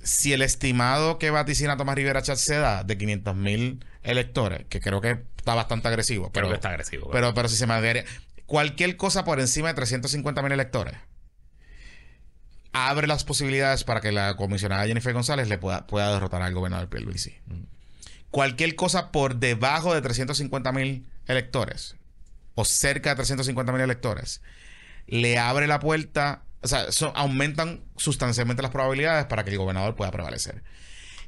[0.03, 4.81] Si el estimado que vaticina Tomás Rivera Chat se da de 500 mil electores, que
[4.81, 7.11] creo que está bastante agresivo, Creo pero, que está agresivo.
[7.11, 8.07] pero, pero si se mandaría
[8.47, 10.95] cualquier cosa por encima de 350 mil electores,
[12.73, 16.89] abre las posibilidades para que la comisionada Jennifer González le pueda, pueda derrotar al gobernador
[16.89, 17.37] Pierluisi.
[18.31, 21.97] Cualquier cosa por debajo de 350 mil electores
[22.55, 24.41] o cerca de 350 mil electores
[25.07, 30.11] le abre la puerta, o sea, aumentan sustancialmente las probabilidades para que el gobernador pueda
[30.11, 30.63] prevalecer.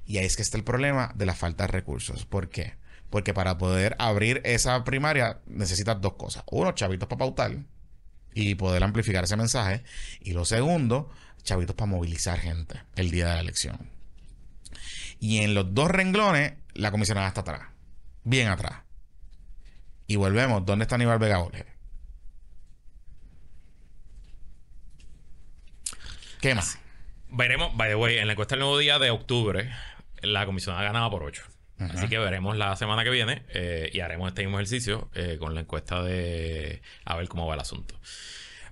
[0.06, 2.26] Y ahí es que está el problema de la falta de recursos.
[2.26, 2.76] ¿Por qué?
[3.10, 6.44] Porque para poder abrir esa primaria necesitas dos cosas.
[6.50, 7.56] Uno, chavitos para pautar
[8.34, 9.82] y poder amplificar ese mensaje.
[10.20, 11.10] Y lo segundo,
[11.42, 13.90] chavitos para movilizar gente el día de la elección.
[15.20, 17.62] Y en los dos renglones, la comisionada está atrás.
[18.24, 18.82] Bien atrás.
[20.06, 20.66] Y volvemos.
[20.66, 21.64] ¿Dónde está Aníbal Vega Borges?
[26.44, 26.78] ¿Qué más?
[27.30, 29.72] Veremos, by the way, en la encuesta del nuevo día de octubre,
[30.20, 31.42] la comisionada ganaba por 8.
[31.78, 35.54] Así que veremos la semana que viene eh, y haremos este mismo ejercicio eh, con
[35.54, 37.98] la encuesta de a ver cómo va el asunto.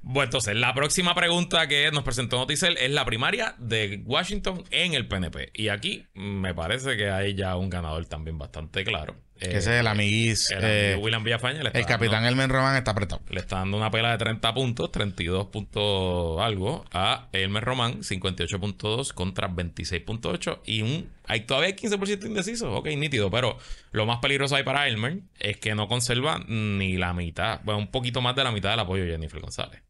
[0.03, 4.93] Bueno, entonces, la próxima pregunta que nos presentó Noticel es la primaria de Washington en
[4.93, 5.53] el PNP.
[5.55, 9.17] Y aquí me parece que hay ya un ganador también bastante claro.
[9.43, 10.51] Eh, Ese es el amiguis.
[10.53, 11.63] el eh, William Villafaña.
[11.63, 13.21] le está el capitán Elmen Román está apretado.
[13.29, 19.13] le está dando una pela de 30 puntos, 32 puntos algo, a Elmer Román, 58.2
[19.13, 23.57] contra 26.8 y un hay todavía hay 15% indeciso, ok, nítido, pero
[23.91, 27.91] lo más peligroso ahí para Elmer es que no conserva ni la mitad, bueno, un
[27.91, 29.83] poquito más de la mitad del apoyo de Jennifer González.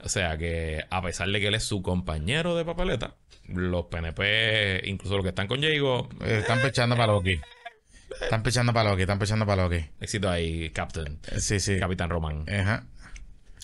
[0.00, 3.14] O sea que a pesar de que él es su compañero de papeleta,
[3.48, 7.40] los PNP, incluso los que están con Diego, Eh, están pechando para Loki.
[8.20, 9.84] Están pechando para Loki, están pechando para Loki.
[10.00, 11.78] éxito ahí, Captain, Sí, sí.
[11.78, 12.44] Capitán Román.
[12.48, 12.84] Ajá.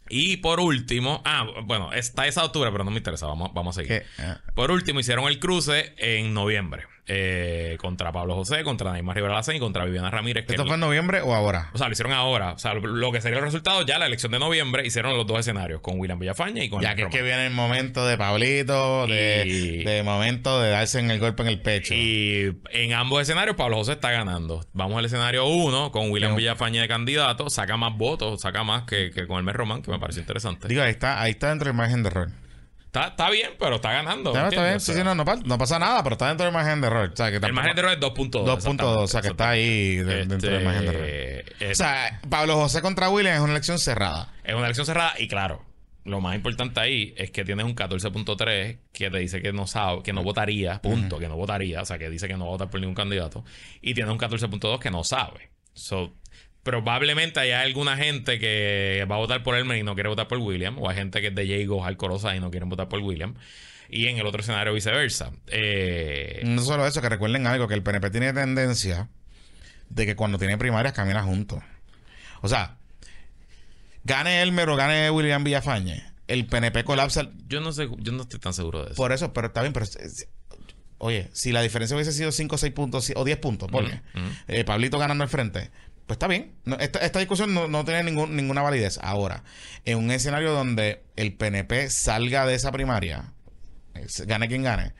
[0.09, 3.82] Y por último, ah, bueno, está esa octubre, pero no me interesa, vamos, vamos a
[3.82, 4.02] seguir.
[4.18, 4.39] Ah.
[4.55, 9.56] Por último, hicieron el cruce en noviembre eh, contra Pablo José, contra Neymar Rivera Lacen
[9.56, 10.47] y contra Viviana Ramírez.
[10.47, 11.68] que ¿Esto el- fue en noviembre o ahora?
[11.74, 12.52] O sea, lo hicieron ahora.
[12.52, 15.39] O sea, lo, que sería el resultado ya la elección de noviembre, hicieron los dos
[15.40, 19.06] escenarios, con William Villafaña y con Ya que es que viene el momento de Pablito,
[19.06, 21.93] de, Y- de momento de darse en el golpe en el pecho.
[21.93, 24.64] Y en ambos escenarios, Pablo José está ganando.
[24.72, 26.35] Vamos al escenario 1 con William.
[26.36, 27.51] Villafaña de candidato.
[27.51, 30.69] Saca más votos, saca más que, que con Elmer Román, que me pareció interesante.
[30.69, 32.31] Digo, ahí está, ahí está dentro del margen de error.
[32.85, 34.33] Está, está bien, pero está ganando.
[34.33, 37.11] No, no, pa- no pasa nada, pero está dentro del margen de error.
[37.12, 38.45] O sea, que El margen de error es 2.2.
[38.45, 41.05] 2.2, o sea, que está ahí de- dentro del margen de error.
[41.07, 44.33] Este, O sea, Pablo José contra William es una elección cerrada.
[44.45, 45.65] Es una elección cerrada y claro,
[46.05, 50.03] lo más importante ahí es que tienes un 14.3 que te dice que no sabe,
[50.05, 52.53] que no votaría, punto, que no votaría, o sea, que dice que no va a
[52.53, 53.45] votar por ningún candidato,
[53.83, 55.51] y tienes un 14.2 que no sabe.
[55.73, 56.12] So,
[56.65, 60.39] probablemente haya alguna gente que va a votar por Elmer y no quiere votar por
[60.39, 63.35] William, o hay gente que es de Jago Alcorosa y no quieren votar por William,
[63.89, 65.31] y en el otro escenario viceversa.
[65.47, 69.09] Eh, No solo eso, que recuerden algo, que el PNP tiene tendencia
[69.91, 71.62] de que cuando tiene primarias camina juntos.
[72.41, 72.78] O sea,
[74.05, 77.31] gane Elmer o gane William Villafañe, el PNP colapsa.
[77.49, 78.97] yo no sé, yo no estoy tan seguro de eso.
[78.97, 79.85] Por eso, pero está bien, pero...
[79.85, 80.28] es-
[80.99, 83.85] oye, si la diferencia hubiese sido 5 o 6 puntos o 10 puntos, ujú.
[84.49, 85.70] eh, Pablito ganando al frente,
[86.06, 86.55] pues está bien.
[86.64, 88.98] No, esta, esta discusión no, no tiene ningún- ninguna validez.
[89.02, 89.43] Ahora,
[89.85, 93.32] en un escenario donde el PNP salga de esa primaria,
[94.26, 94.93] gane quien gane,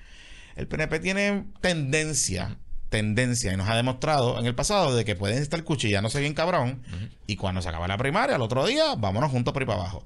[0.57, 2.57] el PNP tiene tendencia,
[2.89, 6.83] tendencia, y nos ha demostrado en el pasado de que pueden estar cuchillándose bien cabrón,
[7.27, 10.05] y cuando se acaba la primaria, al otro día, vámonos juntos por ahí para abajo.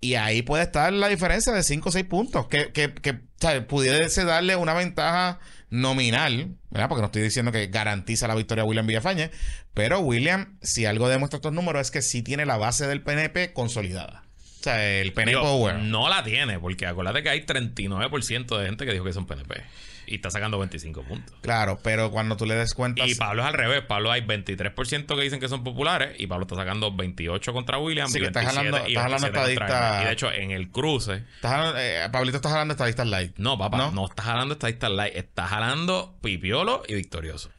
[0.00, 3.14] Y ahí puede estar la diferencia de 5 o 6 puntos, que, que, que
[3.62, 6.88] pudiese darle una ventaja nominal, ¿verdad?
[6.88, 9.30] Porque no estoy diciendo que garantiza la victoria a William Villafañe,
[9.74, 13.52] pero William, si algo demuestra estos números, es que sí tiene la base del PNP
[13.52, 14.22] consolidada.
[14.60, 15.76] O sea, el PNP Digo, Power.
[15.76, 19.62] no la tiene, porque acuérdate que hay 39% de gente que dijo que son PNP.
[20.08, 21.36] Y está sacando 25 puntos.
[21.42, 23.06] Claro, pero cuando tú le des cuenta...
[23.06, 23.82] Y Pablo es al revés.
[23.82, 28.08] Pablo hay 23% que dicen que son populares y Pablo está sacando 28 contra William.
[28.08, 30.02] Sí, y que estás 27 hablando- y estás hablando 27 contra estadista- Elmer.
[30.02, 31.24] Y de hecho, en el cruce...
[31.36, 33.32] Estás hablando- eh, Pablito, estás hablando de estadistas light.
[33.38, 33.90] No, papá, ¿No?
[33.92, 35.14] no, estás jalando estadistas light.
[35.16, 37.50] Estás jalando pipiolo y victorioso.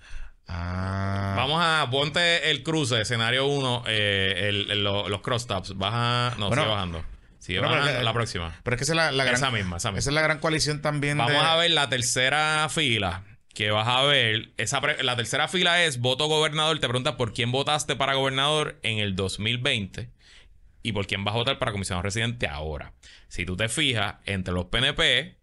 [0.48, 1.34] Ah.
[1.38, 1.88] Vamos a...
[1.92, 3.84] Ponte el cruce, escenario 1,
[5.10, 5.78] los crosstabs.
[5.78, 6.36] Baja...
[6.40, 7.04] No, Bueno, sigue bajando.
[7.50, 8.56] Sigue bueno, la próxima.
[8.62, 9.38] Pero es que esa es la, la gran...
[9.38, 9.98] Esa misma, esa misma.
[10.00, 11.40] Esa es la gran coalición también Vamos de...
[11.40, 13.24] a ver la tercera fila.
[13.56, 14.52] Que vas a ver.
[14.58, 16.78] Esa pre- la tercera fila es voto gobernador.
[16.78, 20.12] Te pregunta por quién votaste para gobernador en el 2020
[20.84, 22.94] y por quién vas a votar para comisionado residente ahora.
[23.30, 25.39] Si tú te fijas, entre los PNP,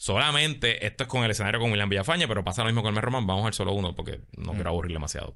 [0.00, 3.02] solamente, esto es con el escenario con William Villafaña, pero pasa lo mismo con el
[3.02, 3.26] Román.
[3.26, 5.34] Vamos al solo uno porque no quiero aburrir demasiado.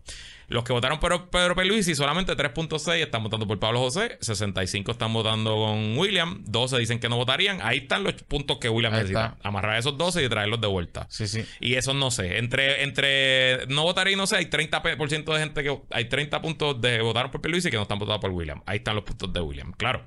[0.49, 5.12] Los que votaron por Pedro Pierluisi, solamente 3.6 están votando por Pablo José, 65 están
[5.12, 7.61] votando con William, 12 dicen que no votarían.
[7.61, 9.35] Ahí están los puntos que William Ahí necesita.
[9.36, 9.47] está.
[9.49, 11.07] Amarrar esos 12 y traerlos de vuelta.
[11.11, 11.45] Sí, sí.
[11.61, 12.39] Y eso no sé.
[12.39, 15.78] Entre, entre no votar y no sé, hay 30% de gente que.
[15.91, 18.62] Hay 30 puntos de votar por Pierluisi que no están votados por William.
[18.65, 19.73] Ahí están los puntos de William.
[19.73, 20.07] Claro.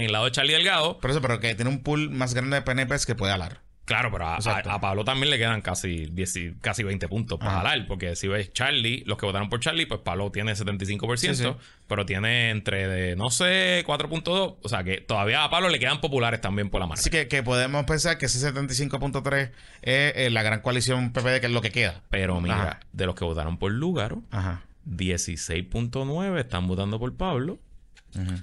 [0.00, 2.56] En el lado de Charlie Delgado, Por eso, pero que tiene un pool más grande
[2.56, 3.60] de PNPs que puede hablar.
[3.84, 4.70] claro, pero a, Exacto.
[4.70, 7.62] a- a Pablo también le quedan casi, 10 y- casi 20 puntos para Ajá.
[7.62, 7.86] jalar.
[7.88, 11.50] Porque si ves Charlie, los que votaron por Charlie, pues Pablo tiene 75%, Sí, sí.
[11.88, 14.58] pero tiene entre, de, no sé, 4.2.
[14.62, 17.00] O sea que todavía a Pablo le quedan populares también por la marca.
[17.00, 19.50] Así que, que podemos pensar que ese 75.3
[19.82, 22.02] es eh, la gran coalición PPD, que es lo que queda.
[22.10, 22.80] Pero mira, Ajá.
[22.92, 24.62] de los que votaron por Lúgaro, Ajá.
[24.86, 27.58] 16.9 están votando por Pablo.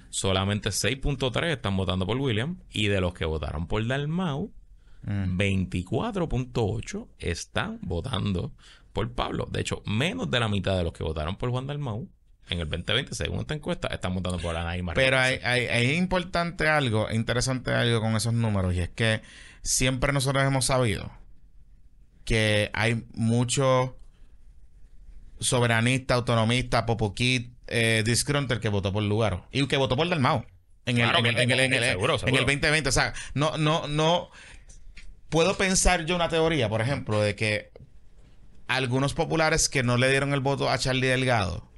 [0.09, 2.57] Solamente 6.3 están votando por William.
[2.71, 4.51] Y de los que votaron por Dalmau,
[5.03, 5.37] Mm.
[5.37, 8.51] 24.8 están votando
[8.93, 9.47] por Pablo.
[9.49, 12.09] De hecho, menos de la mitad de los que votaron por Juan Dalmau
[12.49, 15.05] en el 2020, según esta encuesta, están votando por Anaí Martínez.
[15.07, 19.21] Pero hay, hay, hay importante algo, interesante algo con esos números, y es que
[19.61, 21.11] siempre nosotros hemos sabido
[22.25, 23.97] que hay mucho
[25.39, 28.03] soberanista, autonomista, popoquit, eh,
[28.61, 30.45] que votó por Lugaro y que votó por Dalmau
[30.85, 32.39] en el, Claro, en el, en el, en el- seguro, en seguro.
[32.39, 32.89] el 2020.
[32.89, 34.29] O sea, no, no, no.
[35.29, 37.71] Puedo pensar yo una teoría, por ejemplo, de que
[38.67, 41.69] algunos populares que no le dieron el voto a Charlie Delgado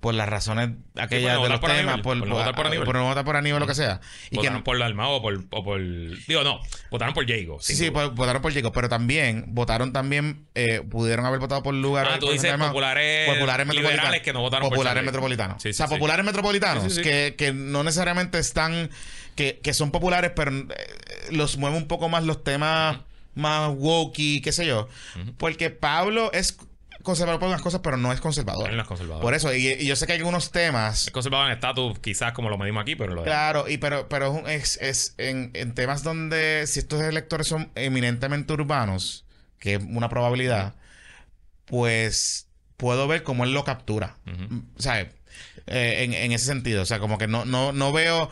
[0.00, 2.84] por las razones aquellas de los por temas, Aníbal, por, por no votar por Aníbal.
[2.86, 4.00] por no votar por Aníbal, lo que sea.
[4.26, 6.60] Y que votaron por Dalmau o por, o por- Digo, no.
[6.90, 7.58] Votaron por Jago.
[7.60, 11.74] Sí, sí, po- votaron por Jacob, pero también votaron también, eh, pudieron haber votado por
[11.74, 12.06] lugar.
[12.10, 15.06] Ah, tú dices populares liberales que no votaron por populares Charlie.
[15.06, 15.62] metropolitanos.
[15.62, 16.98] Sí, sí, o sea, populares metropolitanos.
[16.98, 18.90] Que, que no necesariamente están,
[19.34, 20.66] que, que son populares, pero eh,
[21.30, 22.98] los mueve un poco más los temas
[23.34, 24.88] más wokey, qué sé yo.
[25.36, 26.56] Porque Pablo es
[27.06, 28.68] conservador por unas cosas, pero no es conservador.
[28.68, 29.22] Él no es conservador.
[29.22, 32.32] Por eso, y, y yo sé que hay algunos temas Es conservador en estatus, quizás
[32.32, 33.26] como lo medimos aquí, pero lo de.
[33.26, 37.70] Claro, y pero, pero es es, es en, en temas donde si estos electores son
[37.74, 39.24] eminentemente urbanos,
[39.58, 40.74] que es una probabilidad,
[41.64, 44.16] pues puedo ver cómo él lo captura.
[44.76, 46.82] O sea, eh, en, en ese sentido.
[46.82, 48.30] O sea, como que no, no, no veo.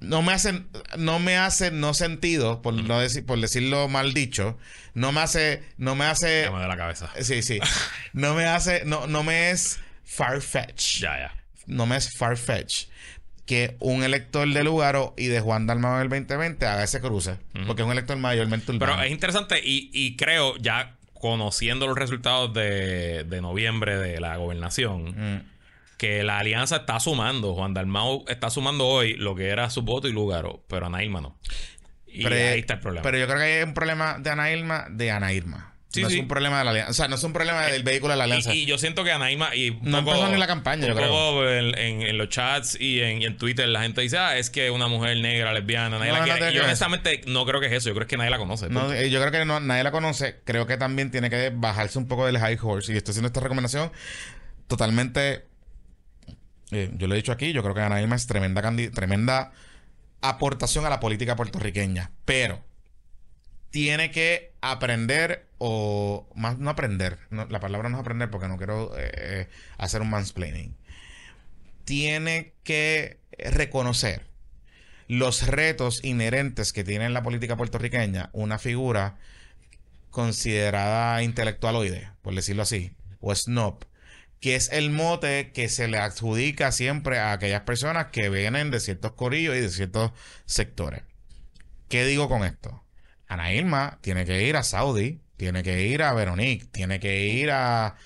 [0.00, 0.62] No me hace,
[0.98, 4.58] no me hace no sentido, por no decir, por decirlo mal dicho,
[4.94, 6.42] no me hace, no me hace.
[6.44, 7.10] Ya me da la cabeza.
[7.20, 7.58] Sí, sí.
[8.12, 11.34] No me hace, no, no me es far-fetched Ya, ya.
[11.66, 12.86] no me es far-fetch
[13.46, 17.36] que un elector de Lugaro y de Juan Dalmau en el 2020 haga ese cruce.
[17.66, 18.92] Porque es un elector mayormente urbano.
[18.92, 24.36] Pero es interesante y, y creo, ya conociendo los resultados de, de noviembre de la
[24.36, 25.04] gobernación,
[25.36, 25.42] Mm.
[26.00, 27.54] Que la alianza está sumando.
[27.54, 31.20] Juan Dalmau está sumando hoy lo que era su voto y Lugaro, pero Ana Irma
[31.20, 31.38] no.
[32.06, 33.02] Y pero, ahí está el problema.
[33.02, 35.74] Pero yo creo que hay un problema de Ana Irma, de Ana Irma.
[35.92, 36.14] Sí, no sí.
[36.16, 36.90] es un problema de la alianza.
[36.90, 38.54] O sea, no es un problema del vehículo de la alianza.
[38.54, 41.50] Y, y yo siento que Anaima y No empezó ni la campaña, yo creo.
[41.52, 44.48] en, en- en los chats y en, y en Twitter la gente dice, ah, es
[44.48, 46.54] que una mujer negra, lesbiana, nadie No, la quiere.
[46.54, 48.68] yo honestamente no creo que es eso, yo creo que nadie la conoce.
[48.94, 50.40] Eh, yo creo que no- nadie la conoce.
[50.44, 52.92] Creo que también tiene que bajarse un poco del high horse.
[52.92, 53.92] Y estoy haciendo esta recomendación
[54.68, 55.49] totalmente.
[56.72, 57.52] Eh, yo lo he dicho aquí.
[57.52, 59.52] Yo creo que Ana es tremenda, tremenda
[60.20, 62.10] aportación a la política puertorriqueña.
[62.24, 62.62] Pero
[63.70, 67.18] tiene que aprender o más no aprender.
[67.30, 69.48] la palabra no es aprender porque no quiero eh, eh,
[69.78, 70.76] hacer un mansplaining.
[71.84, 74.26] Tiene que reconocer
[75.08, 79.16] los retos inherentes que tiene en la política puertorriqueña una figura
[80.10, 83.84] considerada intelectualoide, por decirlo así, o snob,
[84.40, 88.80] que es el mote que se le adjudica siempre a aquellas personas que vienen de
[88.80, 90.12] ciertos corillos y de ciertos
[90.46, 91.02] sectores.
[91.88, 92.84] ¿Qué digo con esto?
[93.26, 97.50] Ana Irma tiene que ir a Saudi, tiene que ir a Veronique, tiene que ir
[97.50, 97.96] a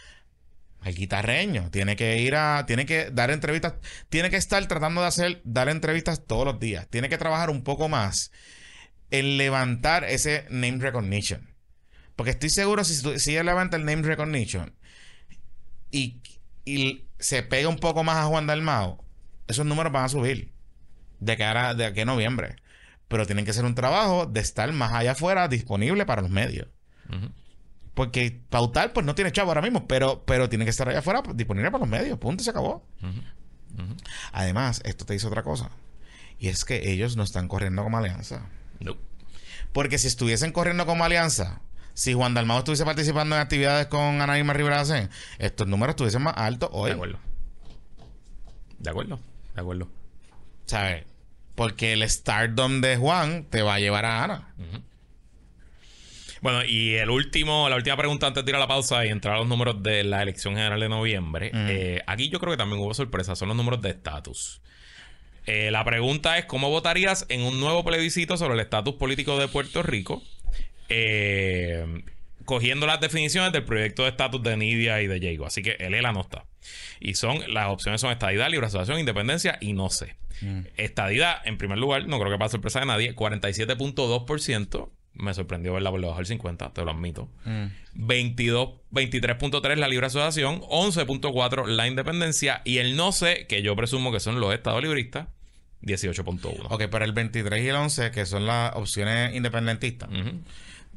[0.85, 3.75] al guitarreño, tiene que ir a, tiene que dar entrevistas,
[4.11, 7.65] tiene que estar tratando de hacer, dar entrevistas todos los días, tiene que trabajar un
[7.65, 8.33] poco más
[9.11, 11.55] en levantar ese name recognition.
[12.17, 14.75] Porque estoy seguro si, si ella levanta el name recognition
[15.95, 16.21] y,
[16.65, 19.05] y se pega un poco más a Juan Dalmao,
[19.47, 20.53] esos números van a subir
[21.21, 22.57] de cara de aquí a noviembre.
[23.09, 26.69] Pero tienen que ser un trabajo de estar más allá afuera disponible para los medios.
[27.95, 31.23] Porque pautar, pues no tiene chavo ahora mismo, pero, pero tiene que estar allá afuera
[31.35, 32.19] disponible para los medios.
[32.19, 32.87] Punto, se acabó.
[34.33, 35.71] Además, esto te dice otra cosa.
[36.39, 38.47] Y es que ellos no están corriendo como alianza.
[38.81, 38.97] No.
[39.73, 41.61] Porque si estuviesen corriendo como alianza,
[41.95, 44.83] si Juan Dalmao estuviese participando en actividades con Ana Irma Rivera
[45.39, 46.91] estos números estuviesen más altos hoy.
[46.91, 47.19] De acuerdo.
[48.79, 49.21] De acuerdo.
[49.55, 49.89] De acuerdo.
[50.67, 51.05] ¿Sabes?
[51.55, 54.55] Porque el stardom de Juan te va a llevar a Ana.
[56.43, 59.37] Bueno, y el último, la última pregunta antes de ir a la pausa y entrar
[59.37, 61.51] a los números de la elección general de noviembre.
[61.55, 64.61] Eh, aquí yo creo que también hubo sorpresa, son los números de estatus.
[65.47, 69.49] Eh, la pregunta es: ¿cómo votarías en un nuevo plebiscito sobre el estatus político de
[69.49, 70.23] Puerto Rico?
[70.89, 72.03] Eh,
[72.45, 75.47] cogiendo las definiciones del proyecto de estatus de Nidia y de Diego.
[75.47, 76.45] Así que el ELA no está.
[77.01, 80.17] Y son, las opciones son estadidad, libre asociación, independencia y no sé.
[80.77, 84.91] Estadidad, en primer lugar, no creo que para sorpresa de nadie, 47.2%.
[85.15, 87.29] Me sorprendió verla por debajo del 50, te lo admito.
[87.95, 94.11] 22, 23.3 la libre asociación, 11.4 la independencia y el no sé, que yo presumo
[94.11, 95.29] que son los estados libristas,
[95.83, 96.67] 18.1.
[96.69, 100.41] Ok, pero el 23 y el 11, que son las opciones independentistas, Ujú.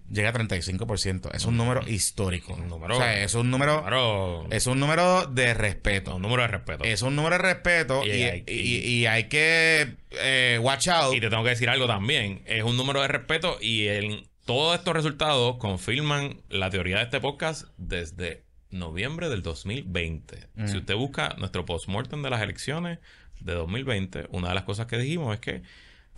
[0.09, 1.29] Llega a 35%.
[1.33, 2.53] Es un número histórico.
[2.53, 6.15] Un número- o sea, es un número, Claro, es un número de respeto.
[6.15, 6.83] un número de respeto.
[6.83, 11.13] Es un número de respeto Y y, hay- y- y hay que eh, watch out.
[11.15, 12.41] Y te tengo que decir algo también.
[12.45, 17.19] Es un número de respeto y el, todos estos resultados confirman la teoría de este
[17.19, 20.47] podcast desde noviembre del 2020.
[20.55, 20.67] Mm.
[20.67, 22.99] Si usted busca nuestro postmortem de las elecciones
[23.39, 25.61] de 2020, una de las cosas que dijimos es que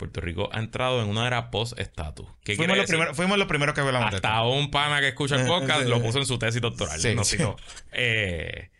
[0.00, 2.26] Puerto Rico ha entrado en una era post-estatus.
[2.42, 4.16] ¿Qué Fuimos los, primeros, fuimos los primeros que hablamos de.
[4.16, 6.98] Hasta un pana que escucha el podcast lo puso en su tesis doctoral.
[6.98, 7.36] Sí, no, sí.
[7.36, 7.56] citó.
[7.92, 8.70] Eh,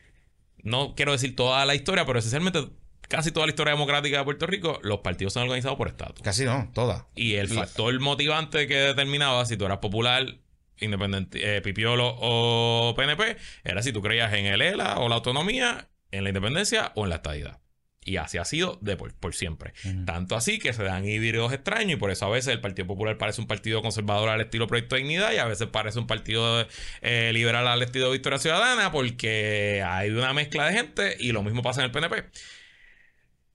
[0.62, 2.70] no quiero decir toda la historia, pero esencialmente
[3.06, 6.22] casi toda la historia democrática de Puerto Rico, los partidos son organizados por estatus.
[6.22, 7.04] Casi no, todas.
[7.14, 10.38] Y el factor motivante que determinaba si tú eras popular,
[10.78, 15.90] independiente, eh, pipiolo o PNP, era si tú creías en el ELA o la autonomía,
[16.10, 17.59] en la independencia o en la estadidad.
[18.02, 19.74] Y así ha sido de por, por siempre.
[20.06, 23.18] Tanto así que se dan híbridos extraños y por eso a veces el Partido Popular
[23.18, 26.66] parece un partido conservador al estilo Proyecto de Dignidad y a veces parece un partido
[27.02, 31.62] eh, liberal al estilo Victoria Ciudadana porque hay una mezcla de gente y lo mismo
[31.62, 32.24] pasa en el PNP.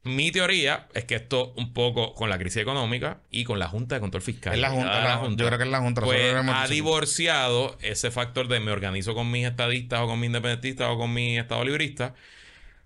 [0.04, 3.96] Mi teoría es que esto un poco con la crisis económica y con la Junta
[3.96, 4.54] de Control Fiscal.
[4.54, 6.20] Es la Junta, la- yo creo que es la Junta, Pues
[6.54, 10.98] ha divorciado ese factor de me organizo con mis estadistas o con mis independentistas o
[11.00, 12.12] con mis estado libristas.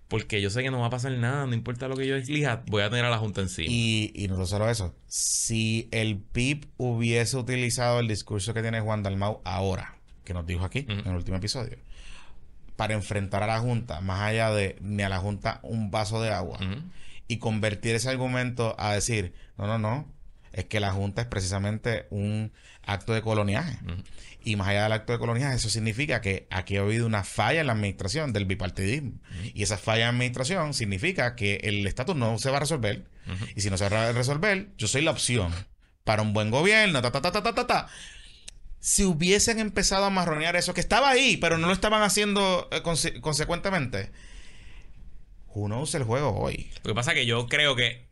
[0.09, 2.63] Porque yo sé que no va a pasar nada, no importa lo que yo elija,
[2.65, 3.67] voy a tener a la Junta encima.
[3.71, 4.95] Y, y no solo eso.
[5.07, 10.65] Si el PIB hubiese utilizado el discurso que tiene Juan Dalmau ahora, que nos dijo
[10.65, 11.77] aquí en el último episodio,
[12.75, 16.31] para enfrentar a la Junta, más allá de ni a la Junta un vaso de
[16.31, 16.57] agua,
[17.27, 20.11] y convertir ese argumento a decir, no, no, no,
[20.53, 22.51] es que la Junta es precisamente un
[22.89, 23.77] acto de coloniaje.
[24.43, 27.59] Y más allá del acto de coloniaje, eso significa que aquí ha habido una falla
[27.61, 29.19] en la administración del bipartidismo.
[29.53, 33.05] Y esa falla en la administración significa que el estatus no se va a resolver.
[33.55, 35.53] Y si no se va a resolver, yo soy la opción
[36.03, 37.87] para un buen gobierno, ta, ta, ta, ta, ta, ta, ta.
[38.79, 42.81] Si hubiesen empezado a marronear eso, que estaba ahí, pero no lo estaban haciendo eh,
[42.81, 44.09] conse- consecuentemente,
[45.53, 46.71] who knows el juego hoy.
[46.83, 48.08] Lo que pasa es que yo creo que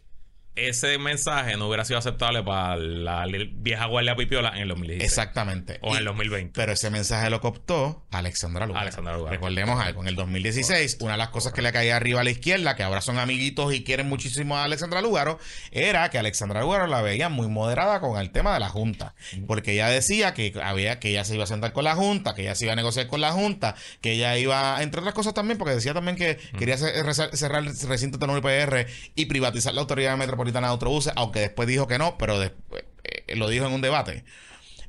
[0.57, 5.03] ese mensaje no hubiera sido aceptable para la vieja guardia pipiola en el 2016.
[5.03, 5.77] Exactamente.
[5.81, 6.53] O en el 2020.
[6.55, 8.81] Pero ese mensaje lo cooptó Alexandra Lugaro.
[8.81, 9.31] Alexandra Lugaro.
[9.31, 10.01] Recordemos algo.
[10.01, 12.83] En el 2016, una de las cosas que le caía arriba a la izquierda, que
[12.83, 15.37] ahora son amiguitos y quieren muchísimo a Alexandra Lugaro,
[15.71, 19.13] era que Alexandra Lugaro la veía muy moderada con el tema de la Junta.
[19.45, 22.41] Porque ella decía que había que ella se iba a sentar con la Junta, que
[22.41, 25.59] ella se iba a negociar con la Junta, que ella iba, entre otras cosas también,
[25.59, 30.46] porque decía también que quería cerrar el recinto de IPR y privatizar la Autoridad Metropolitana
[30.53, 34.23] de Autobuses, aunque después dijo que no, pero después, eh, lo dijo en un debate.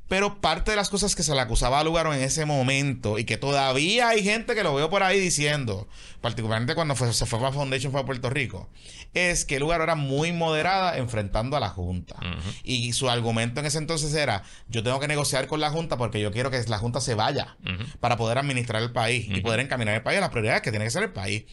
[0.08, 3.24] Pero parte de las cosas que se le acusaba a Lugaro en ese momento y
[3.24, 5.86] que todavía hay gente que lo veo por ahí diciendo,
[6.22, 8.70] particularmente cuando fue- se fue para Foundation fue a Puerto Rico,
[9.12, 12.16] es que Lugaro era muy moderada enfrentando a la Junta.
[12.64, 16.20] Y su argumento en ese entonces era, yo tengo que negociar con la Junta porque
[16.20, 17.58] yo quiero que la Junta se vaya
[18.00, 20.86] para poder administrar el país y poder encaminar el país a las prioridades que tiene
[20.86, 21.44] que ser el país.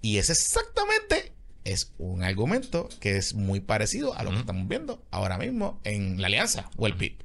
[0.00, 1.34] Y ese exactamente
[1.72, 6.20] es un argumento que es muy parecido a lo que estamos viendo ahora mismo en
[6.20, 7.16] la alianza o el PIB.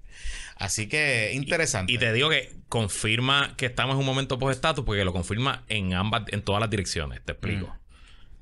[0.57, 1.91] Así que interesante.
[1.91, 5.93] Y te digo que confirma que estamos en un momento post-estatus porque lo confirma en
[5.93, 7.21] ambas, en todas las direcciones.
[7.23, 7.67] Te explico.
[7.67, 7.83] Mm.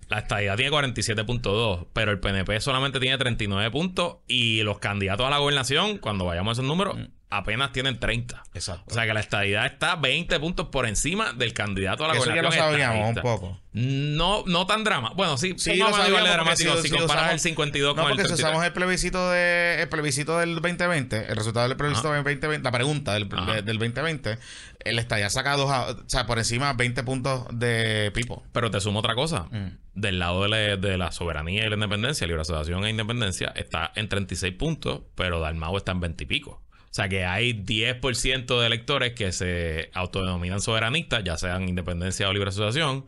[0.09, 5.29] La estadidad tiene 47.2, pero el PNP solamente tiene 39 puntos y los candidatos a
[5.29, 6.97] la gobernación, cuando vayamos a esos números,
[7.31, 8.35] apenas tienen 30.
[8.37, 8.39] Mm.
[8.57, 8.83] Exacto.
[8.87, 12.25] O sea que la estadidad está 20 puntos por encima del candidato a la Eso
[12.25, 12.71] ya lo gobernación.
[12.81, 13.57] sabíamos un poco.
[13.73, 15.13] No, no tan drama.
[15.15, 18.17] Bueno, sí, Sí, lo sabíamos dramático si- si, si comparas el 52 No, con el
[18.17, 18.45] porque si 33.
[18.49, 22.15] usamos el plebiscito de el plebiscito del 2020, el resultado del plebiscito Ajá.
[22.17, 24.37] del 2020, la pregunta del, de- del 2020,
[24.83, 28.43] el estadía saca dos, a- o sea, por encima 20 puntos de Pipo.
[28.51, 29.43] Pero te sumo otra cosa.
[29.51, 29.77] Mm.
[29.93, 33.91] Del lado de la, de la soberanía y la independencia, libre asociación e independencia, está
[33.95, 36.61] en 36 puntos, pero Dalmau está en 20 y pico.
[36.91, 42.33] O sea que hay 10% de electores que se autodenominan soberanistas, ya sean independencia o
[42.33, 43.05] libre asociación,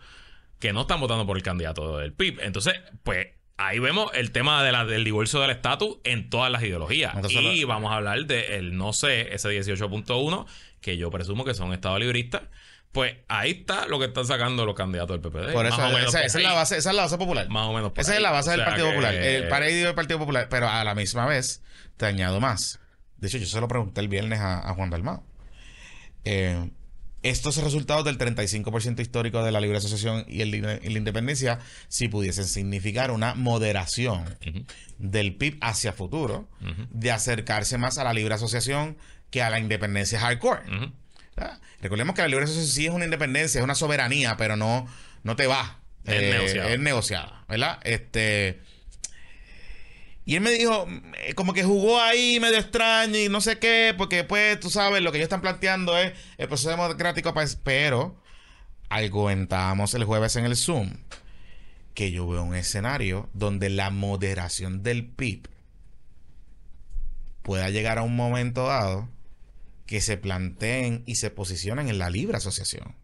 [0.59, 2.39] que no están votando por el candidato del PIB.
[2.43, 3.27] Entonces, pues
[3.57, 7.13] ahí vemos el tema de la- del divorcio del estatus en todas las ideologías.
[7.13, 10.47] Entonces, y vamos a hablar del no sé, ese 18.1,
[10.79, 12.43] que yo presumo que son estados libristas.
[12.93, 15.51] Pues ahí está lo que están sacando los candidatos del PPD.
[15.51, 17.49] Por eso, esa, por esa es la base, esa es la base popular.
[17.49, 18.17] Más o menos por Esa ahí.
[18.17, 19.13] es la base O del Partido que- Popular.
[19.15, 20.47] El paradigma del Partido Popular.
[20.49, 21.63] Pero a la misma vez,
[21.97, 22.79] te añado más.
[23.23, 25.23] De hecho, yo se lo pregunté el viernes a, a Juan Dalmao.
[26.25, 26.69] Eh,
[27.21, 32.09] estos resultados del 35% histórico de la libre asociación y, el, y la independencia, si
[32.09, 34.25] pudiesen significar una moderación
[34.97, 36.49] del PIB hacia futuro,
[36.91, 38.97] de acercarse más a la libre asociación
[39.31, 40.63] que a la independencia hardcore.
[41.37, 41.61] ¿verdad?
[41.81, 44.85] Recordemos que la libre asociación sí es una independencia, es una soberanía, pero no,
[45.23, 45.79] no te va.
[46.03, 46.73] Es negociada.
[46.73, 47.79] Es negociada, ¿verdad?
[47.83, 48.59] Este.
[50.25, 50.87] Y él me dijo,
[51.19, 55.01] eh, como que jugó ahí medio extraño y no sé qué, porque pues tú sabes,
[55.01, 58.21] lo que ellos están planteando es el proceso democrático, pues, pero
[58.89, 60.91] argumentábamos el jueves en el Zoom
[61.93, 65.47] que yo veo un escenario donde la moderación del PIB
[67.41, 69.09] pueda llegar a un momento dado
[69.85, 72.95] que se planteen y se posicionen en la libre asociación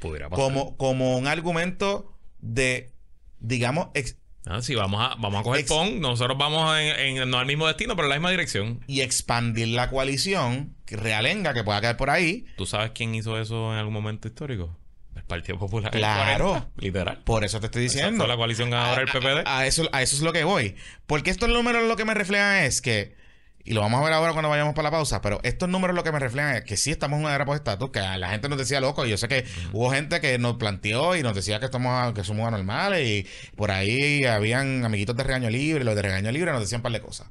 [0.00, 0.44] Pudiera pasar.
[0.44, 2.92] como, como un argumento de,
[3.40, 4.16] digamos, ex-
[4.48, 6.00] Ah, sí, vamos a, vamos a coger Ex- PON.
[6.00, 8.80] Nosotros vamos en, en- no al mismo destino, pero en la misma dirección.
[8.86, 12.46] y expandir la coalición realenga que pueda caer por ahí.
[12.56, 14.76] ¿Tú sabes quién hizo eso en algún momento histórico?
[15.16, 15.90] El Partido Popular.
[15.92, 16.48] el Claro.
[16.50, 17.18] 40, literal.
[17.24, 18.18] Por eso te estoy diciendo.
[18.24, 19.46] fue la coalición ganadora del PPD.
[19.48, 20.76] A, a eso, a eso es lo que voy.
[21.06, 23.16] Porque estos números lo que me reflejan es que,
[23.66, 26.04] y lo vamos a ver ahora cuando vayamos para la pausa, pero estos números lo
[26.04, 28.58] que me reflejan es que sí estamos en una era post-estatus, que la gente nos
[28.58, 31.64] decía loco, y yo sé que hubo gente que nos planteó y nos decía que,
[31.66, 33.26] estamos, que somos anormales, y
[33.56, 36.92] por ahí habían amiguitos de regaño libre, los de regaño libre nos decían un par
[36.92, 37.26] de cosas.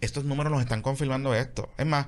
[0.00, 1.70] Estos números nos están confirmando esto.
[1.76, 2.06] Es más,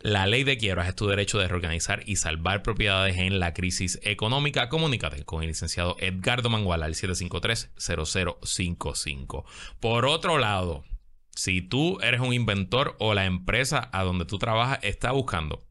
[0.00, 3.98] La ley de quiebras es tu derecho de reorganizar y salvar propiedades en la crisis
[4.04, 4.68] económica.
[4.68, 9.44] Comunícate con el licenciado Edgardo Manguala al 753-0055.
[9.80, 10.84] Por otro lado,
[11.34, 15.64] si tú eres un inventor o la empresa a donde tú trabajas está buscando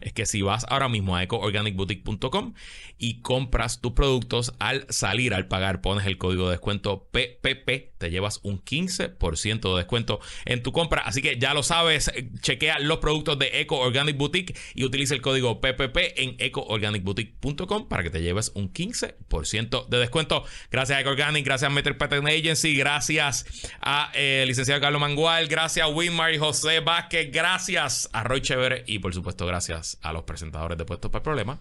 [0.00, 2.54] es que si vas ahora mismo a ecoorganicboutique.com
[2.98, 8.10] y compras tus productos al salir, al pagar, pones el código de descuento PPP, te
[8.10, 11.02] llevas un 15% de descuento en tu compra.
[11.02, 12.10] Así que ya lo sabes,
[12.40, 18.02] chequea los productos de Eco Organic Boutique y utiliza el código PPP en ecoorganicboutique.com para
[18.02, 20.44] que te lleves un 15% de descuento.
[20.70, 23.46] Gracias a Eco Organic, gracias a Meter Patent Agency, gracias
[23.80, 28.84] a eh, licenciado Carlos Mangual, gracias a Winmar y José Vázquez, gracias a Roy Chévere
[28.86, 31.58] y por supuesto gracias a los presentadores de Puestos para el Problema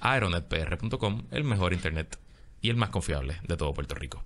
[0.00, 2.18] aeronetpr.com, el mejor internet
[2.60, 4.24] y el más confiable de todo Puerto Rico.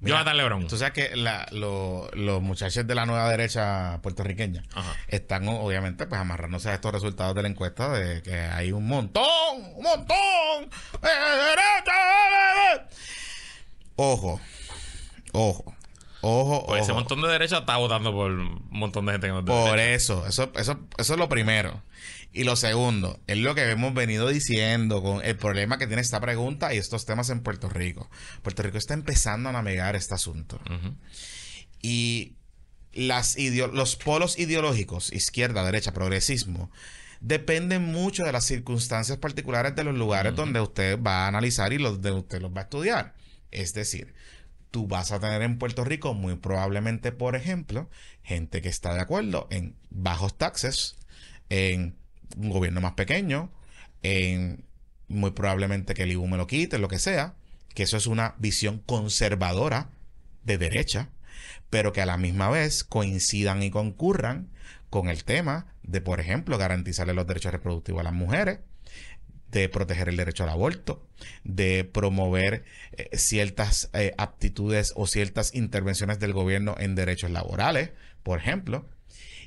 [0.00, 0.66] Jonathan Lebron.
[0.66, 4.62] Tú sabes que los muchachos de la nueva derecha puertorriqueña
[5.08, 9.24] están obviamente pues amarrándose a estos resultados de la encuesta de que hay un montón,
[9.74, 10.70] un montón
[11.02, 12.88] de derecha.
[13.96, 14.40] Ojo,
[15.32, 15.74] ojo.
[16.22, 20.26] Ojo, pues ese montón de derecha está votando por un montón de gente Por eso,
[20.26, 21.82] eso, eso, eso es lo primero.
[22.36, 26.20] Y lo segundo, es lo que hemos venido diciendo con el problema que tiene esta
[26.20, 28.10] pregunta y estos temas en Puerto Rico.
[28.42, 30.60] Puerto Rico está empezando a navegar este asunto.
[31.80, 32.34] Y
[32.92, 33.38] las
[33.72, 36.70] los polos ideológicos, izquierda, derecha, progresismo,
[37.22, 41.78] dependen mucho de las circunstancias particulares de los lugares donde usted va a analizar y
[41.78, 43.14] donde usted los va a estudiar.
[43.50, 44.12] Es decir,
[44.70, 47.88] tú vas a tener en Puerto Rico muy probablemente, por ejemplo,
[48.22, 50.96] gente que está de acuerdo en bajos taxes,
[51.48, 51.96] en
[52.36, 53.50] un gobierno más pequeño,
[54.02, 54.64] en
[55.08, 57.34] muy probablemente que el IBU me lo quite, lo que sea,
[57.74, 59.90] que eso es una visión conservadora
[60.44, 61.10] de derecha,
[61.70, 64.48] pero que a la misma vez coincidan y concurran
[64.90, 68.60] con el tema de, por ejemplo, garantizarle los derechos reproductivos a las mujeres,
[69.50, 71.06] de proteger el derecho al aborto,
[71.44, 77.90] de promover eh, ciertas eh, aptitudes o ciertas intervenciones del gobierno en derechos laborales,
[78.22, 78.88] por ejemplo.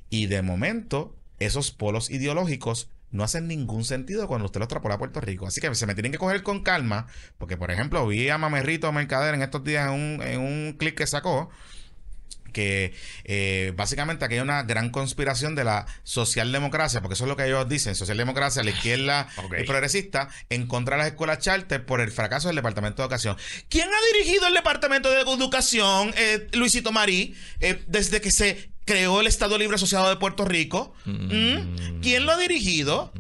[0.10, 4.98] Y de momento, esos polos ideológicos no hacen ningún sentido cuando usted los extrapola a
[5.00, 5.48] Puerto Rico.
[5.48, 7.08] Así que se me tienen que coger con calma,
[7.38, 10.96] porque por ejemplo vi a Mamerrito Mercader en estos días en un, en un clip
[10.96, 11.50] que sacó,
[12.52, 12.94] que
[13.24, 17.46] eh, básicamente aquí hay una gran conspiración de la socialdemocracia, porque eso es lo que
[17.46, 19.28] ellos dicen, socialdemocracia, la izquierda
[19.66, 23.38] progresista, en contra de las escuelas charter por el fracaso del Departamento de Educación.
[23.70, 29.22] ¿Quién ha dirigido el Departamento de Educación, eh, Luisito Marí, eh, desde que se creó
[29.22, 30.96] el Estado Libre Asociado de Puerto Rico.
[31.06, 32.02] Mm.
[32.02, 33.14] ¿Quién lo ha dirigido?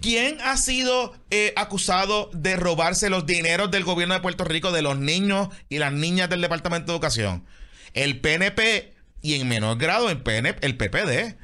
[0.00, 4.80] ¿Quién ha sido eh, acusado de robarse los dineros del gobierno de Puerto Rico de
[4.80, 7.44] los niños y las niñas del Departamento de Educación?
[7.92, 11.36] El PNP y en menor grado el, PNP, el PPD.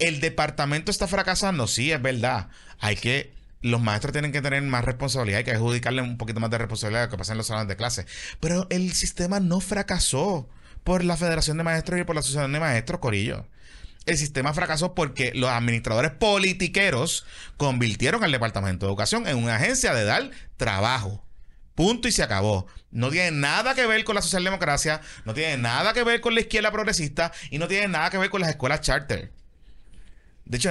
[0.00, 2.48] El departamento está fracasando, sí, es verdad.
[2.80, 3.30] Hay que
[3.60, 7.04] los maestros tienen que tener más responsabilidad, hay que adjudicarle un poquito más de responsabilidad
[7.04, 8.06] a lo que pasa en los salones de clase.
[8.40, 10.48] Pero el sistema no fracasó
[10.84, 13.46] por la Federación de Maestros y por la Asociación de Maestros, Corillo.
[14.04, 17.24] El sistema fracasó porque los administradores politiqueros
[17.56, 21.24] convirtieron al Departamento de Educación en una agencia de dar trabajo.
[21.74, 22.66] Punto y se acabó.
[22.90, 26.40] No tiene nada que ver con la socialdemocracia, no tiene nada que ver con la
[26.40, 29.32] izquierda progresista y no tiene nada que ver con las escuelas charter.
[30.52, 30.70] De hecho,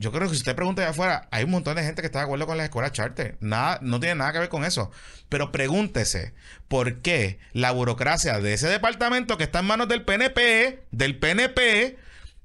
[0.00, 2.18] yo creo que si usted pregunta allá afuera, hay un montón de gente que está
[2.18, 3.36] de acuerdo con las escuelas charter.
[3.38, 4.90] Nada, no tiene nada que ver con eso.
[5.28, 6.34] Pero pregúntese,
[6.66, 11.98] ¿por qué la burocracia de ese departamento que está en manos del PNP, del PNP,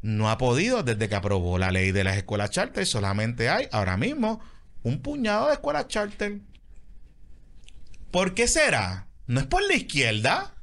[0.04, 2.86] no ha podido desde que aprobó la ley de las escuelas charter?
[2.86, 4.40] Solamente hay ahora mismo
[4.84, 6.42] un puñado de escuelas charter.
[8.12, 9.08] ¿Por qué será?
[9.26, 10.54] No es por la izquierda,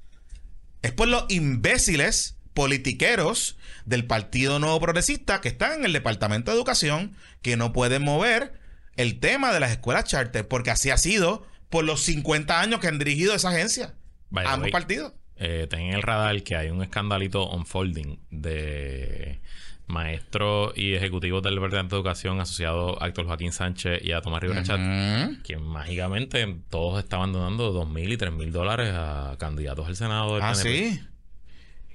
[0.80, 6.56] es por los imbéciles politiqueros del Partido Nuevo Progresista que están en el Departamento de
[6.56, 8.52] Educación que no pueden mover
[8.96, 12.86] el tema de las escuelas charter porque así ha sido por los 50 años que
[12.88, 13.94] han dirigido esa agencia.
[14.32, 15.12] The ambos partidos.
[15.36, 19.40] Eh, ten en el radar que hay un escandalito unfolding de
[19.86, 24.40] maestros y ejecutivos del Departamento de Educación asociados a Héctor Joaquín Sánchez y a Tomás
[24.42, 25.42] Rivera Chat, Mm.
[25.42, 30.34] que mágicamente todos estaban donando dos mil y tres mil dólares a candidatos al Senado
[30.34, 30.90] del Ah, PNP.
[30.90, 31.00] sí.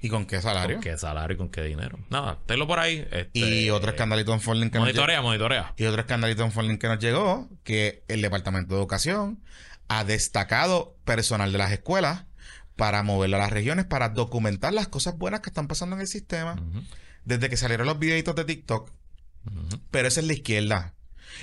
[0.02, 0.76] ¿Y con qué salario?
[0.76, 1.98] ¿Con qué salario y con qué dinero?
[2.08, 3.06] Nada, tenlo por ahí.
[3.10, 4.96] este, Y otro escandalito en Forlin que nos llegó.
[5.00, 5.74] Monitorea, monitorea.
[5.76, 9.42] Y otro escandalito en Forlin que nos llegó, que el Departamento de Educación
[9.88, 12.24] ha destacado personal de las escuelas
[12.76, 16.08] para moverlo a las regiones, para documentar las cosas buenas que están pasando en el
[16.08, 16.56] sistema.
[17.24, 18.90] Desde que salieron los videitos de TikTok.
[19.90, 20.94] Pero esa es la izquierda.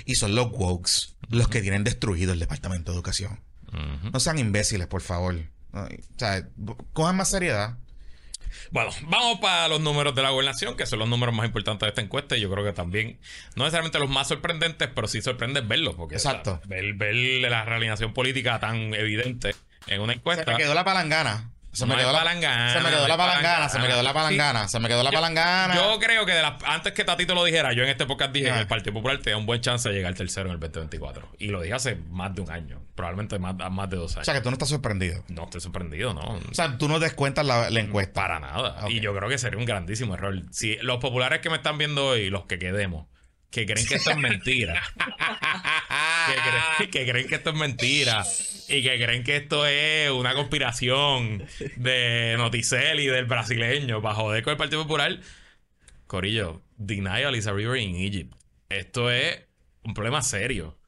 [0.04, 3.40] Y son los wokes los que tienen destruido el Departamento de Educación.
[4.12, 5.36] No sean imbéciles, por favor.
[5.72, 5.86] O
[6.16, 6.48] sea,
[6.92, 7.78] cojan más seriedad.
[8.70, 11.88] Bueno, vamos para los números de la gobernación, que son los números más importantes de
[11.88, 12.36] esta encuesta.
[12.36, 13.18] Y yo creo que también,
[13.56, 15.94] no necesariamente los más sorprendentes, pero sí sorprende verlos.
[15.94, 16.54] Porque, Exacto.
[16.54, 19.54] o sea, ver, ver la realización política tan evidente
[19.86, 20.52] en una Se encuesta.
[20.52, 21.50] me quedó la palangana.
[21.78, 23.68] Se me No quedó la palangana, Se me quedó no la palangana.
[23.68, 24.68] Se me quedó la palangana.
[24.68, 25.74] Se me quedó la palangana.
[25.76, 28.50] Yo creo que de las, antes que Tatito lo dijera, yo en este podcast dije
[28.52, 31.36] que el Partido Popular te da un buen chance de llegar tercero en el 2024.
[31.38, 34.26] Y lo dije hace más de un año, probablemente más, más de dos O años.
[34.26, 35.22] sea, que tú no estás sorprendido.
[35.28, 36.20] no estoy sorprendido, ¿no?
[36.20, 38.12] O sea, tú no descuentas la, la encuesta.
[38.14, 38.84] Para nada.
[38.88, 40.42] Y yo creo que sería un grandísimo error.
[40.50, 43.06] Si los populares que me están viendo hoy, los que quedemos,
[43.50, 44.82] que creen que esto es mentira,
[46.90, 48.24] que, creen, que esto es mentira
[48.68, 51.46] y que creen que esto es una conspiración
[51.76, 55.20] de Noticel y del brasileño para joder con el Partido Popular.
[56.06, 58.34] Corillo, denial is a river in Egypt.
[58.68, 59.46] Esto es
[59.82, 60.78] un problema serio.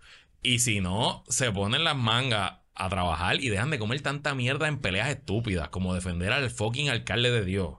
[0.42, 4.68] Y si no, se ponen las mangas a trabajar y dejan de comer tanta mierda
[4.68, 7.78] en peleas estúpidas como defender al fucking alcalde de Dios.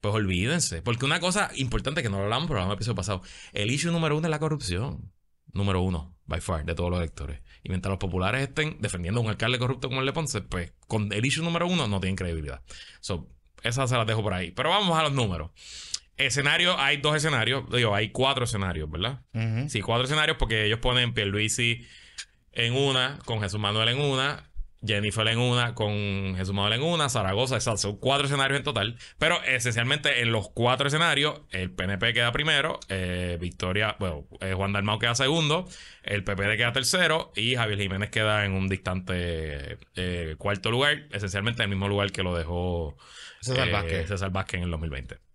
[0.00, 0.82] Pues olvídense.
[0.82, 3.22] Porque una cosa importante que no lo hablamos, pero en el episodio pasado.
[3.52, 5.12] El issue número uno es la corrupción.
[5.52, 7.40] Número uno, by far, de todos los electores.
[7.62, 10.72] Y mientras los populares estén defendiendo a un alcalde corrupto como el de Ponce, pues
[10.86, 12.62] con el issue número uno no tienen credibilidad.
[13.00, 13.28] So,
[13.62, 14.50] esas se las dejo por ahí.
[14.50, 15.50] Pero vamos a los números.
[16.16, 17.64] Escenario, hay dos escenarios.
[17.70, 19.20] Digo, hay cuatro escenarios, ¿verdad?
[19.68, 21.86] Sí, cuatro escenarios porque ellos ponen Pierluisi
[22.52, 24.50] en una, con Jesús Manuel en una,
[24.86, 27.78] Jennifer en una, con Jesús Manuel en una, Zaragoza, exacto.
[27.78, 28.96] Son cuatro escenarios en total.
[29.18, 34.72] Pero esencialmente en los cuatro escenarios, el PNP queda primero, eh, Victoria, bueno, eh, Juan
[34.72, 35.68] Dalmau queda segundo,
[36.02, 41.62] el PPD queda tercero y Javier Jiménez queda en un distante eh, cuarto lugar, esencialmente
[41.62, 42.96] en el mismo lugar que lo dejó
[43.40, 44.08] César Vázquez.
[44.08, 45.25] César Vázquez en el 2020.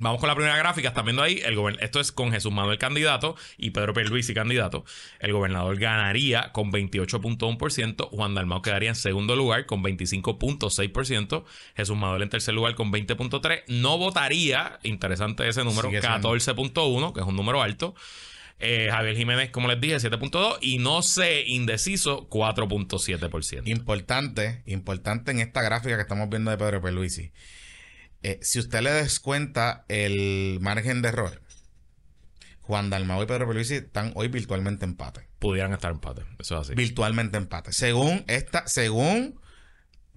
[0.00, 0.88] Vamos con la primera gráfica.
[0.88, 4.84] Están viendo ahí, el esto es con Jesús Manuel candidato y Pedro Pierluisi candidato.
[5.18, 8.10] El gobernador ganaría con 28.1%.
[8.10, 11.44] Juan Dalmau quedaría en segundo lugar con 25.6%.
[11.76, 13.64] Jesús Manuel en tercer lugar con 20.3%.
[13.68, 16.32] No votaría, interesante ese número, Sigue siendo.
[16.32, 17.94] 14.1%, que es un número alto.
[18.60, 20.58] Eh, Javier Jiménez, como les dije, 7.2%.
[20.60, 23.66] Y no sé, indeciso, 4.7%.
[23.66, 27.32] Importante, importante en esta gráfica que estamos viendo de Pedro Pierluisi.
[28.22, 31.40] Eh, si usted le descuenta el margen de error,
[32.60, 35.28] Juan Dalmau y Pedro Pierluisi están hoy virtualmente empate.
[35.38, 36.22] Pudieran estar empate.
[36.38, 36.74] Eso es así.
[36.74, 37.72] Virtualmente empate.
[37.72, 39.40] Según esta, según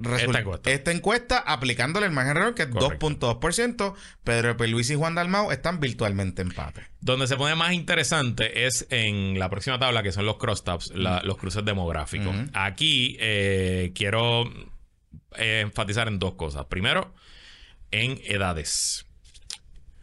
[0.03, 0.71] Esta encuesta.
[0.71, 3.07] esta encuesta, aplicándole el margen de error, que es Correcto.
[3.39, 6.87] 2.2%, Pedro Pierluisi y Juan Dalmau están virtualmente empate.
[7.01, 11.21] Donde se pone más interesante es en la próxima tabla, que son los crosstabs, la-
[11.23, 12.35] los cruces demográficos.
[12.53, 14.43] Aquí eh, quiero
[15.37, 16.65] eh, enfatizar en dos cosas.
[16.65, 17.13] Primero,
[17.91, 19.05] en edades.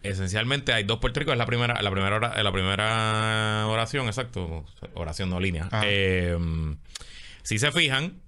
[0.02, 1.32] esencialmente hay dos Puerto Rico.
[1.32, 4.64] Es la primera, la primera, hora- la primera oración, exacto.
[4.94, 5.66] Oración, no línea.
[5.70, 5.82] Ajá.
[5.86, 6.36] Eh,
[7.42, 8.20] si se fijan,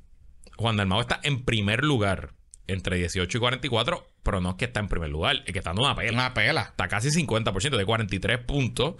[0.56, 2.32] Juan Dalmau está en primer lugar
[2.66, 5.70] entre 18 y 44, pero no es que está en primer lugar, es que está
[5.72, 6.12] en una pela.
[6.12, 6.62] Una pela.
[6.62, 8.94] Está casi 50%, de 43 puntos.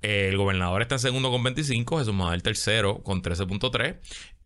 [0.00, 3.98] Eh, el gobernador está en segundo con 25, Jesús Manuel tercero con 13.3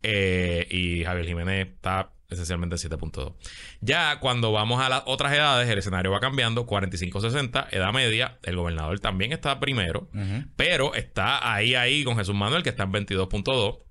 [0.02, 3.34] eh, y Javier Jiménez está esencialmente en 7.2.
[3.80, 8.56] Ya cuando vamos a las otras edades, el escenario va cambiando, 45-60, edad media, el
[8.56, 10.08] gobernador también está primero,
[10.56, 13.85] pero está ahí, ahí con Jesús Manuel que está en 22.2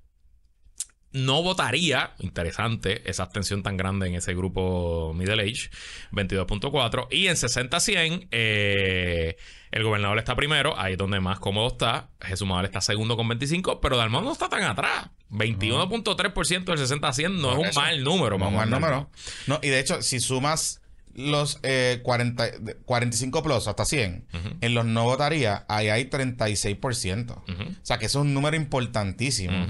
[1.16, 5.70] no votaría, interesante, esa abstención tan grande en ese grupo Middle Age,
[6.12, 7.08] 22.4.
[7.12, 9.38] Y en 60-100, eh,
[9.72, 12.10] el gobernador está primero, ahí es donde más cómodo está.
[12.22, 15.10] Jesús Manuel está segundo con 25, pero Dalmau no está tan atrás.
[15.32, 17.80] 21.3% del 60-100 no es un Eso.
[17.82, 18.38] mal número.
[18.38, 19.10] No, vamos mal número.
[19.48, 20.82] No, y de hecho, si sumas
[21.14, 24.26] los eh, 40, de- 45 plus hasta 100,
[24.62, 27.32] en los no votaría, ahí hay 36%.
[27.32, 27.46] O
[27.84, 29.68] sea, que eso es un número importantísimo.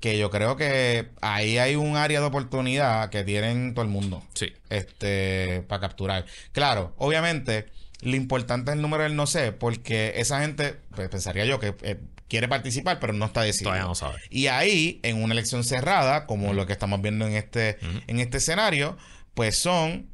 [0.00, 4.22] Que yo creo que ahí hay un área de oportunidad que tienen todo el mundo.
[4.34, 4.52] Sí.
[4.68, 6.26] Este, para capturar.
[6.52, 7.66] Claro, obviamente,
[8.02, 11.74] lo importante es el número del no sé, porque esa gente, pues, pensaría yo que
[11.82, 11.98] eh,
[12.28, 13.70] quiere participar, pero no está decidido.
[13.70, 14.18] Todavía no sabe.
[14.28, 18.36] Y ahí, en una elección cerrada, como lo que estamos viendo en este, en este
[18.36, 18.96] escenario,
[19.34, 20.10] pues son.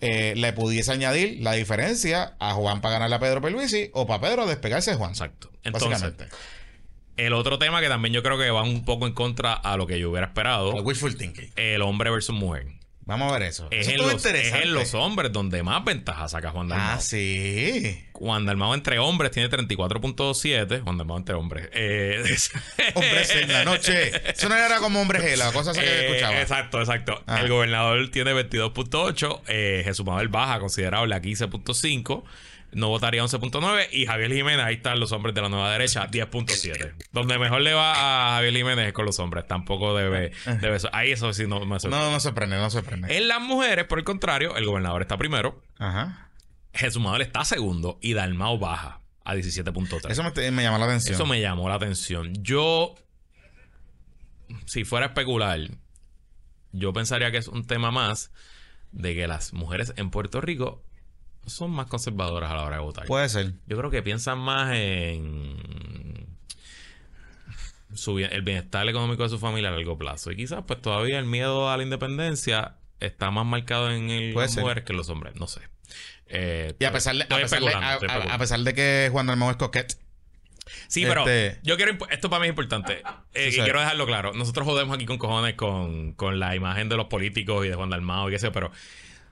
[0.00, 4.20] eh, le pudiese añadir la diferencia a Juan para ganarle a Pedro Peluisi o para
[4.20, 5.12] Pedro despegarse de Juan.
[5.12, 5.50] Exacto.
[5.64, 6.26] Entonces, Básicamente.
[7.16, 9.86] El otro tema que también yo creo que va un poco en contra a lo
[9.86, 11.50] que yo hubiera esperado, El wishful thinking.
[11.56, 12.66] el hombre versus mujer.
[13.06, 13.68] Vamos a ver eso.
[13.70, 16.96] Es Eso en, los, es en los hombres donde más ventaja saca Juan Dalmau.
[16.96, 18.04] Ah, sí.
[18.10, 20.82] Juan Dalmau entre hombres tiene 34.7.
[20.82, 21.68] Juan Dalmau entre hombres.
[21.72, 22.24] Eh,
[22.94, 24.10] Hombres en la noche.
[24.32, 26.40] Eso no era como hombre G, la cosa esa que eh, escuchaba.
[26.40, 27.22] Exacto, exacto.
[27.28, 27.42] Ah.
[27.42, 29.42] El gobernador tiene 22.8.
[29.46, 32.24] Eh, Jesús Manuel baja, considerable a 15.5.
[32.72, 33.88] No votaría 11.9.
[33.92, 36.94] Y Javier Jiménez, ahí están los hombres de la nueva derecha, 10.7.
[37.12, 39.46] Donde mejor le va a Javier Jiménez es con los hombres.
[39.46, 40.32] Tampoco debe.
[40.60, 42.06] debe ahí eso sí no me sorprende.
[42.06, 43.16] No, no sorprende, no sorprende.
[43.16, 45.62] En las mujeres, por el contrario, el gobernador está primero.
[45.78, 46.30] Ajá.
[46.74, 47.98] Jesús Manuel está segundo.
[48.02, 50.10] Y Dalmau baja a 17.3.
[50.10, 51.14] Eso me, me llamó la atención.
[51.14, 52.32] Eso me llamó la atención.
[52.42, 52.94] Yo,
[54.66, 55.60] si fuera a especular,
[56.72, 58.30] yo pensaría que es un tema más
[58.92, 60.82] de que las mujeres en Puerto Rico
[61.46, 63.06] son más conservadoras a la hora de votar.
[63.06, 63.52] Puede ser.
[63.66, 66.26] Yo creo que piensan más en
[67.94, 70.30] su el bienestar económico de su familia a largo plazo.
[70.32, 74.56] Y quizás pues todavía el miedo a la independencia está más marcado en el, las
[74.56, 75.34] mujeres que en los hombres.
[75.36, 75.60] No sé.
[76.26, 78.34] Eh, Y a pesar de, a pesar de, especulando, a- estoy a- especulando.
[78.34, 79.94] a pesar de que Juan Dalmau es coquete.
[80.88, 81.96] Sí, pero Este- yo quiero...
[82.10, 83.02] Esto para mí es importante.
[83.34, 84.32] Eh, Sí, y quiero dejarlo claro.
[84.32, 87.90] Nosotros jodemos aquí con cojones con, con la imagen de los políticos y de Juan
[87.90, 88.72] Dalmao y qué sé pero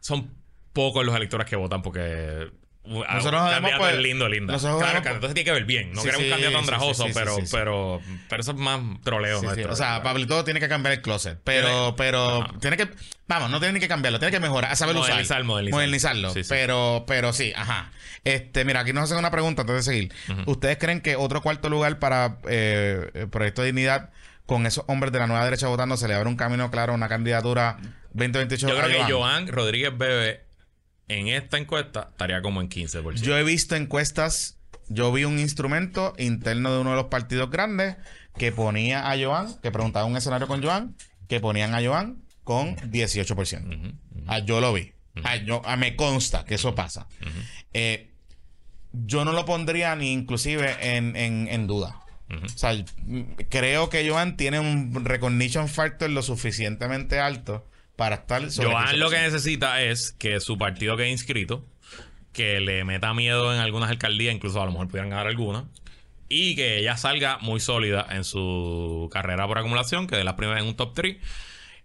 [0.01, 0.31] son
[0.75, 2.51] pocos los electores que votan porque...
[2.85, 4.53] uh, a- Nosotros un candidato pues, es lindo, linda.
[4.53, 5.93] nosotros claro, que entonces tiene que ver bien.
[5.95, 9.41] No Sí, queremos sí, un candidato andrajoso, sí, pero, pero, pero eso es más troleo
[9.41, 9.73] nuestro.
[9.73, 11.39] O sea, Pablito tiene que cambiar el closet.
[11.45, 12.89] Pero, pero, tiene que,
[13.27, 15.09] vamos, no tiene ni que cambiarlo, tiene que mejorar, a saber usar.
[15.11, 15.75] Modernizar, modernizar.
[15.79, 16.33] Modernizarlo.
[16.49, 17.91] Pero, pero sí, ajá.
[18.25, 20.13] Este, mira, aquí nos hacen una pregunta antes de seguir.
[20.47, 24.11] ¿Ustedes creen que otro cuarto lugar para eh, el Proyecto de Dignidad
[24.47, 26.95] con esos hombres de la nueva derecha votando se le abre un camino claro a
[26.97, 27.79] una candidatura
[28.13, 28.69] 2028?
[28.69, 29.13] Yo creo que?
[29.13, 30.44] Joan Rodríguez Bebe
[31.09, 33.14] en esta encuesta estaría como en 15%.
[33.20, 34.59] Yo he visto encuestas,
[34.89, 37.97] yo vi un instrumento interno de uno de los partidos grandes
[38.36, 40.97] que ponía a Joan, que preguntaba un escenario con Joan,
[41.28, 43.97] que ponían a Joan con 18%.
[44.26, 44.93] Ah, yo lo vi.
[45.22, 47.06] Ah, yo, ah, me consta que eso pasa.
[47.72, 48.10] Eh,
[48.93, 52.01] yo no lo pondría ni inclusive en, en- en duda.
[52.31, 52.72] O sea,
[53.51, 59.11] creo que Joan tiene un recognition factor lo suficientemente alto para estar sobre Joan lo
[59.11, 59.23] que 15%.
[59.23, 61.65] necesita es que su partido quede inscrito,
[62.33, 65.65] que le meta miedo en algunas alcaldías, incluso a lo mejor pudieran ganar algunas,
[66.29, 70.61] y que ella salga muy sólida en su carrera por acumulación, que de la primera
[70.61, 71.16] en un top 3.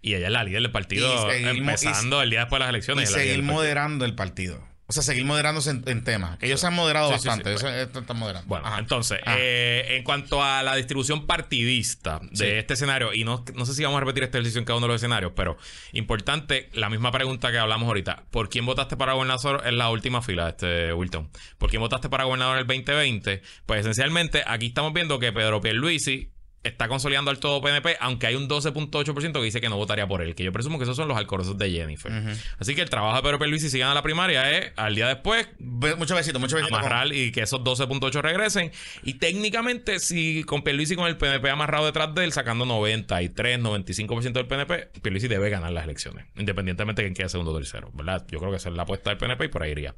[0.02, 3.10] Y ella es la líder del partido, seguir empezando el día después de las elecciones.
[3.10, 4.69] seguir moderando el partido.
[4.90, 6.36] O sea, seguir moderándose en, en temas.
[6.38, 7.56] Que ellos se han moderado Sí, sí, bastante.
[7.58, 8.48] sí, ellos están moderando.
[8.48, 8.80] Bueno, Ajá.
[8.80, 13.74] entonces, eh, en cuanto a la distribución partidista de este escenario, y no, no sé
[13.74, 15.56] si vamos a repetir este ejercicio en cada uno de los escenarios, pero
[15.92, 18.24] importante, la misma pregunta que hablamos ahorita.
[18.32, 21.30] ¿Por quién votaste para gobernador en la última fila, este Wilton?
[21.56, 23.42] ¿Por quién votaste para gobernador en el 2020?
[23.66, 28.34] Pues esencialmente, aquí estamos viendo que Pedro Pierluisi está consolidando al todo PNP, aunque hay
[28.34, 31.08] un 12.8% que dice que no votaría por él, que yo presumo que esos son
[31.08, 32.12] los alcorosos de Jennifer.
[32.58, 35.48] Así que el trabajo de Pedro Pierluisi si gana la primaria es al día después
[35.58, 36.78] Be- Muchos besitos, muchos besitos.
[36.78, 38.72] amarrar y que esos 12.8 regresen.
[39.04, 44.32] Y técnicamente, si con Pierluisi con el PNP amarrado detrás de él, sacando 93, 95%
[44.32, 48.26] del PNP, Pierluisi debe ganar las elecciones, independientemente de quién quede segundo o tercero, ¿verdad?
[48.30, 49.94] Yo creo que esa es la apuesta del PNP y por ahí iría.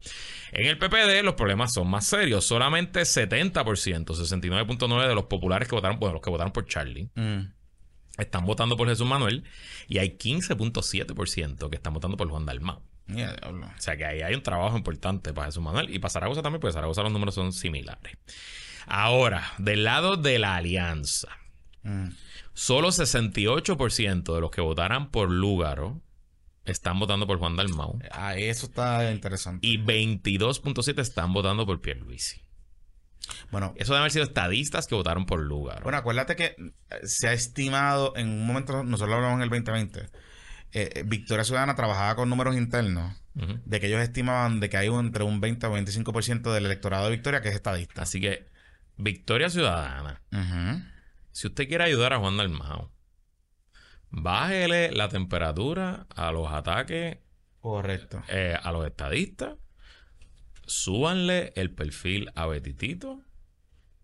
[0.52, 2.44] En el PPD los problemas son más serios.
[2.44, 7.52] Solamente 70%, 69.9% de los populares que votaron, bueno, los que votaron por Charlie, Mm.
[8.18, 9.44] están votando por Jesús Manuel
[9.88, 12.80] y hay 15.7% que están votando por Juan Dalmau.
[13.08, 16.60] O sea que ahí hay un trabajo importante para Jesús Manuel y para Zaragoza también,
[16.60, 18.16] porque Zaragoza los números son similares.
[18.86, 21.28] Ahora, del lado de la alianza,
[21.84, 22.10] Mm.
[22.54, 26.00] solo 68% de los que votaran por Lúgaro
[26.64, 29.66] están votando por Juan Dalmau Ah, eso está interesante.
[29.66, 32.41] y 22.7 están votando por Pierluisi.
[33.50, 35.82] Bueno, Eso debe haber sido estadistas que votaron por Lúgaro.
[35.82, 39.48] bueno, acuérdate que eh, se ha estimado en un momento, nosotros lo hablamos en el
[39.50, 40.08] 2020, eh,
[40.72, 45.06] eh, Victoria Ciudadana trabajaba con números internos de que ellos estimaban de que hay un-
[45.06, 48.02] entre un 20 o 25% del electorado de Victoria que es estadista.
[48.02, 48.46] Así que,
[48.98, 50.20] Victoria Ciudadana,
[51.30, 52.90] si usted quiere ayudar a Juan Dalmau,
[54.10, 57.18] bájele la temperatura a los ataques
[57.60, 58.22] Correcto.
[58.28, 59.54] eh, a los estadistas,
[60.66, 63.20] súbanle el perfil a Betitito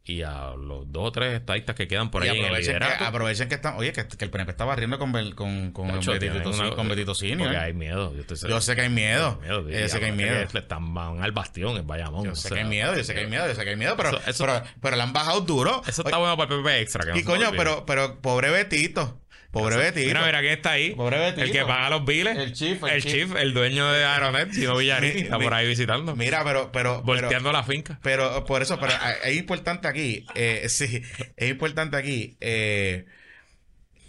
[0.04, 2.78] y a los dos o tres estadistas que quedan por y ahí en el aprovechen
[2.78, 6.48] que, aprovechen que están, oye, que, que el PNP está barriendo con, con, con, Betito,
[6.50, 7.12] una- con Betito.
[7.12, 8.14] Porque hay miedo.
[8.14, 9.38] Yo, estoy Yo seguro- sé que hay miedo.
[9.46, 10.46] Yo sé que hay miedo.
[10.50, 12.24] Le están van al bastión en Bayamón.
[12.24, 13.96] Yo sé que hay miedo, yo sé que hay miedo, yo sé que hay miedo,
[13.98, 15.82] pero, Eso- pero, pero le han bajado duro.
[15.86, 17.12] Eso está bueno para el PP Extra.
[17.12, 19.20] que y coño, pero, pero pobre Betito.
[19.50, 20.06] Pobre Betito.
[20.08, 20.90] Mira, mira quién está ahí.
[20.94, 21.42] Pobre Betito.
[21.42, 22.36] El que paga los biles.
[22.36, 23.12] El chief, el El, chief.
[23.12, 25.14] chief, el dueño de Aeronet, Chino Villarín.
[25.14, 26.14] Mi- está mi- por ahí visitando.
[26.16, 27.98] Mira, pero, pero, pero, volteando la finca.
[28.02, 28.92] pero por eso, pero
[29.24, 31.02] es importante aquí, eh, sí,
[31.36, 33.06] es importante aquí, eh,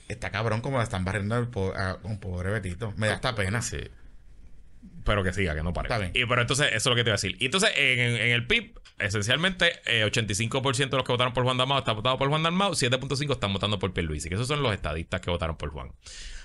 [0.09, 2.93] está cabrón como la están barriendo a un pobre Betito.
[2.97, 3.61] Me da esta pena.
[3.61, 3.77] Sí.
[5.03, 5.87] Pero que siga, que no pare.
[5.87, 6.11] Está bien.
[6.13, 7.35] Y pero entonces, eso es lo que te iba a decir.
[7.39, 11.57] Y entonces, en, en- el PIB, esencialmente, eh, 85% de los que votaron por Juan
[11.57, 14.73] Dalmau están votados por Juan Dalmau, 7.5% están votando por Pierluisi, que esos son los
[14.73, 15.91] estadistas que votaron por Juan.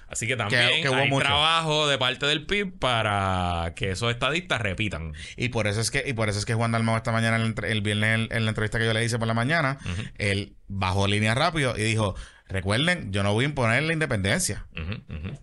[0.06, 1.24] Así que también que hubo hay mucho.
[1.24, 5.14] trabajo de parte del PIB para que esos estadistas repitan.
[5.36, 7.72] Y por eso es que, y por eso es que Juan Dalmau esta mañana, entre-
[7.72, 9.78] el viernes, en, en la entrevista que yo le hice por la mañana,
[10.18, 12.14] él bajó línea rápido y dijo,
[12.48, 14.66] recuerden, yo no voy a imponer la independencia.
[14.76, 15.38] Ujú, ujú.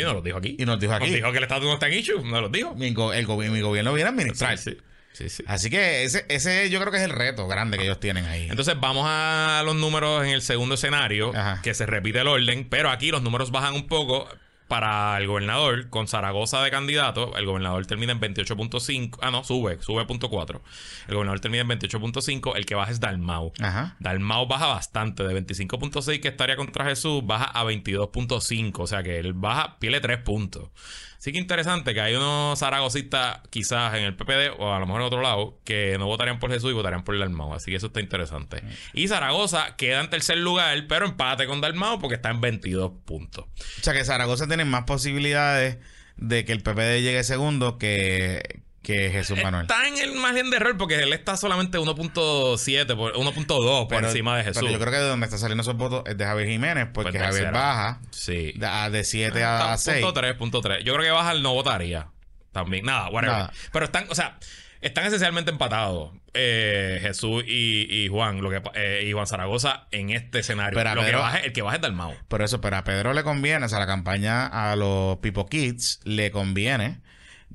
[0.00, 0.56] Y nos lo dijo aquí.
[0.58, 1.06] Y nos dijo aquí.
[1.06, 2.22] Nos dijo que el estatus no está en issue.
[2.24, 2.74] Nos lo dijo.
[2.74, 4.56] Mi, go- el gobi- mi gobierno viene a administrar.
[4.58, 4.76] Sí,
[5.12, 5.44] sí, sí.
[5.46, 8.48] Así que ese, ese yo creo que es el reto grande que ellos tienen ahí.
[8.50, 11.60] Entonces vamos a los números en el segundo escenario, Ajá.
[11.62, 14.28] que se repite el orden, pero aquí los números bajan un poco
[14.68, 19.80] para el gobernador, con Zaragoza de candidato, el gobernador termina en 28.5, ah no, sube,
[19.82, 20.62] sube punto 4.
[21.08, 23.52] El gobernador termina en 28.5, el que baja es Dalmau.
[23.60, 23.96] Ajá.
[24.00, 29.18] Dalmau baja bastante, de 25.6 que estaría contra Jesús, baja a 22.5, o sea que
[29.18, 30.70] él baja, pierde 3 puntos.
[31.24, 35.00] Así que interesante que hay unos zaragocistas quizás en el PPD o a lo mejor
[35.00, 37.54] en otro lado que no votarían por Jesús y votarían por Dalmau.
[37.54, 38.62] Así que eso está interesante.
[38.92, 43.46] Y Zaragoza queda en tercer lugar, pero empate con Dalmau porque está en 22 puntos.
[43.46, 45.78] O sea que Zaragoza tiene más posibilidades
[46.18, 49.62] de que el PPD llegue segundo que, que Jesús Manuel.
[49.62, 53.46] Está en el margen de error porque él está solamente 1.7, por- 1.2
[53.80, 54.60] por Pero- encima de Jesús.
[54.62, 57.10] Pero yo creo que de donde está saliendo esos votos es de Javier Jiménez, porque
[57.18, 58.52] Pues Javier baja Sí.
[58.54, 59.96] de, a- de 7 a, Ah, 6.
[60.04, 60.84] Punto 3, punto 3.
[60.84, 62.08] Yo creo que baja el no votaría.
[62.52, 62.84] También.
[62.84, 63.36] Nada, whatever.
[63.36, 63.52] Nada.
[63.72, 64.38] Pero están, o sea,
[64.80, 66.12] están esencialmente empatados.
[66.36, 68.40] eh, Jesús y, y Juan.
[68.42, 70.76] Lo que, eh, y Juan Zaragoza en este escenario.
[70.76, 72.12] Pero lo que Pedro- baje, el que baje es Dalmau.
[72.26, 76.00] Por eso, pero a Pedro le conviene, o sea, la campaña a los Pipo Kids
[76.02, 76.98] le conviene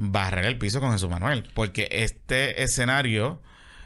[0.01, 1.47] barrer el piso con Jesús Manuel.
[1.53, 3.41] Porque este escenario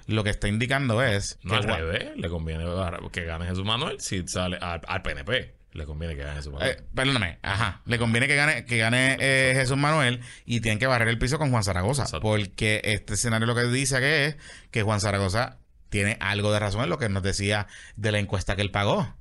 [0.06, 2.12] lo que está indicando es No al que Juan- revés.
[2.16, 2.64] Le conviene
[3.12, 5.56] que gane Jesús Manuel si sale al, al PNP.
[5.72, 6.72] Le conviene que gane Jesús Manuel.
[6.72, 7.82] Eh, perdóname, ajá.
[7.86, 11.40] Le conviene que gane, que gane eh, Jesús Manuel y tienen que barrer el piso
[11.40, 12.04] con Juan Zaragoza.
[12.04, 12.22] Exacto.
[12.22, 14.38] Porque este escenario lo que dice que es
[14.70, 15.58] que Juan Zaragoza
[15.90, 17.66] tiene algo de razón en lo que nos decía
[17.96, 19.16] de la encuesta que él pagó.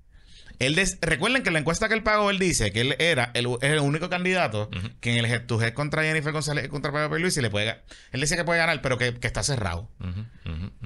[0.59, 3.31] Él des- recuerden que en la encuesta que él pagó, él dice que él era
[3.35, 4.71] el, el único candidato
[5.01, 7.77] que en el head to head contra Jennifer González contra Pedro Luis le puede
[8.13, 9.89] Él decía que puede ganar, pero que, que está cerrado.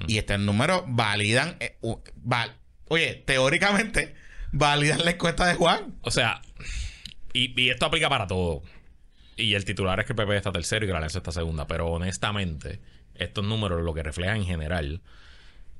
[0.07, 1.57] Y este número validan.
[1.59, 1.77] eh,
[2.15, 2.55] val-
[2.87, 4.15] oye, teóricamente,
[4.51, 5.95] validan la encuesta de Juan.
[6.01, 6.41] O sea,
[7.33, 8.63] y, y esto aplica para todo.
[9.35, 11.67] Y el titular es que el PP está tercero y que la Alianza está segunda.
[11.67, 12.79] Pero honestamente,
[13.15, 15.01] estos números lo que reflejan en general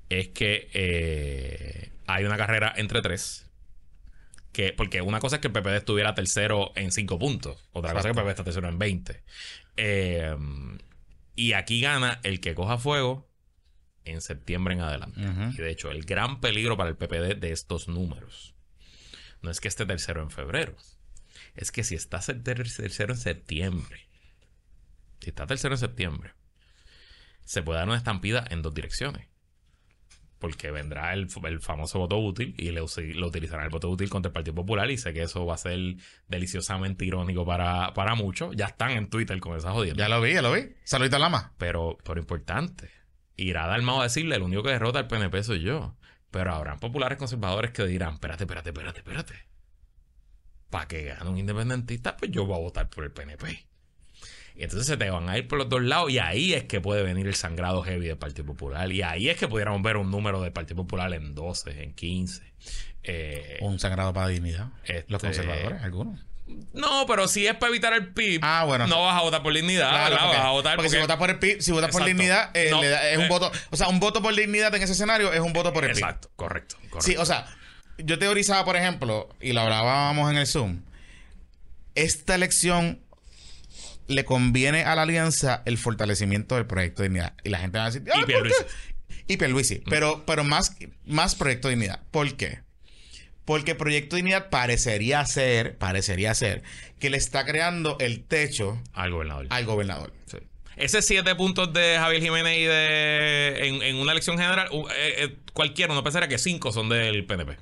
[0.10, 3.47] es que eh, hay una carrera entre tres.
[4.58, 7.70] Que, porque una cosa es que el PPD estuviera tercero en cinco puntos.
[7.74, 9.24] Otra cosa es que el PP está tercero en 20.
[9.78, 10.36] Eh,
[11.36, 13.30] y aquí gana el que coja fuego
[14.04, 15.20] en septiembre en adelante.
[15.54, 18.56] Y de hecho, el gran peligro para el PPD de estos números
[19.44, 20.76] no es que esté tercero en febrero,
[21.54, 24.08] es que si está ter- tercero en septiembre,
[25.20, 26.34] si está tercero en septiembre,
[27.46, 29.28] se puede dar una estampida en dos direcciones.
[30.40, 32.82] Porque vendrá el, el famoso voto útil y le,
[33.16, 34.90] lo utilizarán el voto útil contra el Partido Popular.
[34.92, 35.80] Y sé que eso va a ser
[36.28, 38.56] deliciosamente irónico para, para muchos.
[38.56, 40.04] Ya están en Twitter con esa jodienda.
[40.04, 40.74] Ya lo vi, ya lo vi.
[40.84, 41.54] Saludito a Lama.
[41.58, 42.92] Pero, pero importante.
[43.36, 45.96] Irá Dalmao a decirle, el único que derrota al PNP soy yo.
[46.32, 49.34] Pero habrán populares conservadores que dirán, espérate, espérate, espérate, espérate.
[50.70, 53.67] Para que gane un independentista, pues yo voy a votar por el PNP.
[54.58, 56.82] Y entonces se te van a ir por los dos lados y ahí es que
[56.82, 58.92] puede venir el sangrado heavy del Partido Popular.
[58.92, 62.42] Y ahí es que pudiéramos ver un número del Partido Popular en 12, en 15.
[63.04, 64.70] Eh, Un sangrado para dignidad.
[64.84, 66.20] Este- Los conservadores, algunos.
[66.74, 68.88] no, pero si es para evitar el PIB, Ah, bueno.
[68.88, 71.18] no vas a votar por dignidad, Claro, porque, vas a votar porque si porque- votas
[71.18, 73.52] por el PIB, si votas por dignidad, eh, No, le da- es un eh, voto.
[73.70, 76.00] O sea, un voto por dignidad en ese escenario es un voto por el PIB.
[76.04, 77.02] Exacto, correcto, correcto.
[77.02, 77.46] Sí, o sea,
[78.00, 80.82] yo teorizaba, por ejemplo, y lo hablábamos en el Zoom,
[81.96, 83.00] esta elección
[84.08, 87.34] le conviene a la alianza el fortalecimiento del proyecto de dignidad.
[87.44, 88.56] Y la gente va a decir, "Ah, ¿por Pierluisi.
[88.64, 89.16] qué?".
[89.34, 89.82] Y Pierluisi.
[89.90, 90.76] Pero, pero más,
[91.06, 92.02] más proyecto de dignidad.
[92.12, 92.60] ¿Por qué?
[93.46, 96.64] Porque Proyecto de Dignidad parecería ser, parecería ser,
[97.00, 99.48] que le está creando el techo al gobernador.
[99.50, 100.14] al gobernador.
[100.26, 100.38] Sí.
[100.76, 105.24] Ese siete puntos de Javier Jiménez y de en, en una elección general, u- eh,
[105.24, 107.56] eh, cualquiera, uno pensaría que cinco son del PNP.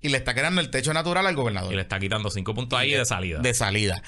[0.00, 1.72] Y le está creando el techo natural al gobernador.
[1.72, 3.38] Y le está quitando cinco puntos ahí de salida.
[3.38, 4.02] de salida.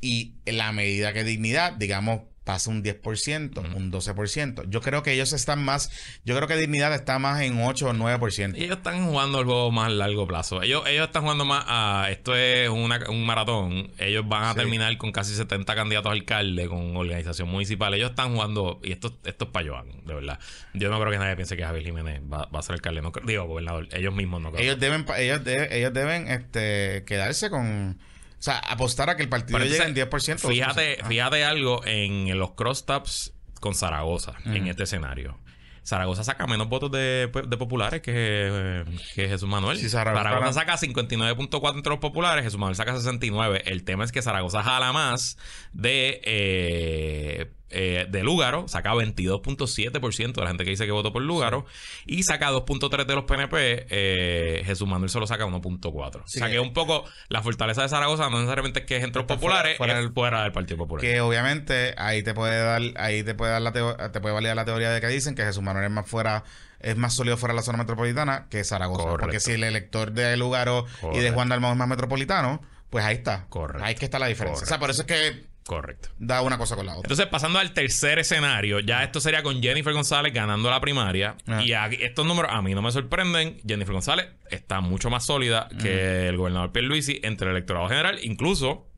[0.00, 4.64] Y en la medida que dignidad, digamos, pasa un 10%, un 12%.
[4.70, 5.90] Yo creo que ellos están más,
[6.24, 8.56] yo creo que dignidad está más en 8 o 9%.
[8.56, 10.62] Y ellos están jugando el juego más a largo plazo.
[10.62, 12.06] Ellos, ellos están jugando más a.
[12.10, 13.90] Esto es una- un maratón.
[13.98, 14.56] Ellos van a Sí.
[14.60, 17.92] terminar con casi 70 candidatos a alcalde con organización municipal.
[17.92, 18.80] Ellos están jugando.
[18.82, 20.38] Y esto, esto es para Joan, de verdad.
[20.72, 23.02] Yo no creo que nadie piense que Javier Jiménez va, va a ser alcalde.
[23.02, 23.88] No digo, gobernador.
[23.92, 24.62] Ellos mismos no creo.
[24.62, 27.98] Ellos deben, ellos, de- ellos deben este, quedarse con,
[28.38, 30.48] o sea, apostar a que el partido llegue en entonces, 10%.
[30.48, 31.06] Fíjate, Ah.
[31.06, 35.38] fíjate algo en los crosstabs con Zaragoza, en este escenario.
[35.84, 38.84] Zaragoza saca menos votos de, de populares que,
[39.14, 39.78] que Jesús Manuel.
[39.78, 43.62] Sí, Zaragoza saca 59.4 entre los populares, Jesús Manuel saca 69.
[43.64, 45.38] El tema es que Zaragoza jala más
[45.72, 51.22] de eh, eh, de Lúgaro, saca 22.7% de la gente que dice que votó por
[51.22, 51.66] Lúgaro
[52.06, 56.22] y saca 2.3 de los PNP, eh, Jesús Manuel solo saca 1.4.
[56.26, 59.04] Sí, o sea que un poco la fortaleza de Zaragoza no necesariamente es que es
[59.04, 61.00] entre los populares, fuera- fuera es fuera del Partido Popular.
[61.00, 64.64] Que obviamente ahí te puede dar, ahí te puede dar la te puede validar la
[64.64, 66.44] teoría de que dicen que Jesús Manuel es más fuera,
[66.80, 69.02] es más sólido fuera de la zona metropolitana que Zaragoza.
[69.04, 69.20] Correcto.
[69.20, 71.30] Porque si el elector de Lugaro y de.
[71.30, 73.46] Juan Dalmau es más metropolitano, pues ahí está.
[73.48, 73.84] Correcto.
[73.84, 74.64] Ahí es que está la diferencia.
[74.64, 76.08] O sea, por eso es que Correcto.
[76.18, 77.02] da una cosa con la otra.
[77.04, 81.36] Entonces, pasando al tercer escenario, ya esto sería con Jennifer González ganando la primaria.
[81.46, 81.62] Ah.
[81.62, 83.60] Y aquí- estos números a mí no me sorprenden.
[83.68, 88.18] Jennifer González está mucho más sólida que el gobernador Pierluisi entre el electorado general.
[88.22, 88.88] Incluso,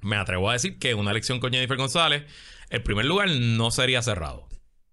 [0.00, 2.24] me atrevo a decir que una elección con Jennifer González,
[2.70, 4.48] el primer lugar no sería cerrado.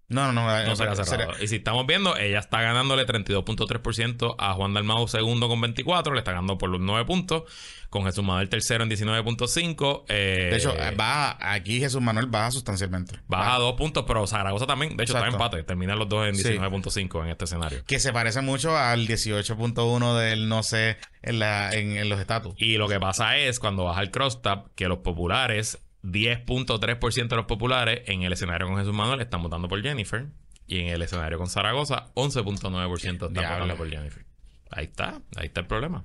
[0.08, 0.58] No, no, no.
[0.58, 1.32] eh, No cerrado.
[1.42, 6.18] Y si estamos viendo, ella está ganándole 32.3% a Juan Dalmau segundo con 24, le
[6.20, 7.44] está ganando por los 9 puntos,
[7.90, 10.04] con Jesús Manuel tercero en 19.5.
[10.08, 13.18] eh, De hecho, baja, aquí Jesús Manuel baja sustancialmente.
[13.28, 15.44] baja dos puntos, pero Zaragoza también, de hecho está Exacto.
[15.44, 16.48] empate, terminan los dos en Sí.
[16.58, 17.82] 19.5 en este escenario.
[17.86, 22.54] Que se parece mucho al 18.1 del no sé en, la, en, en los estatus.
[22.58, 27.46] Y lo que pasa es cuando baja el crosstab que los populares, 10.3% de los
[27.46, 30.26] populares en el escenario con Jesús Manuel están votando por Jennifer.
[30.66, 34.24] Y en el escenario con Zaragoza, 11.9% están votando por Jennifer.
[34.70, 36.04] Ahí está, ahí está el problema.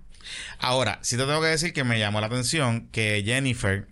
[0.59, 3.87] Ahora, sí te tengo que decir que me llamó la atención que Jennifer,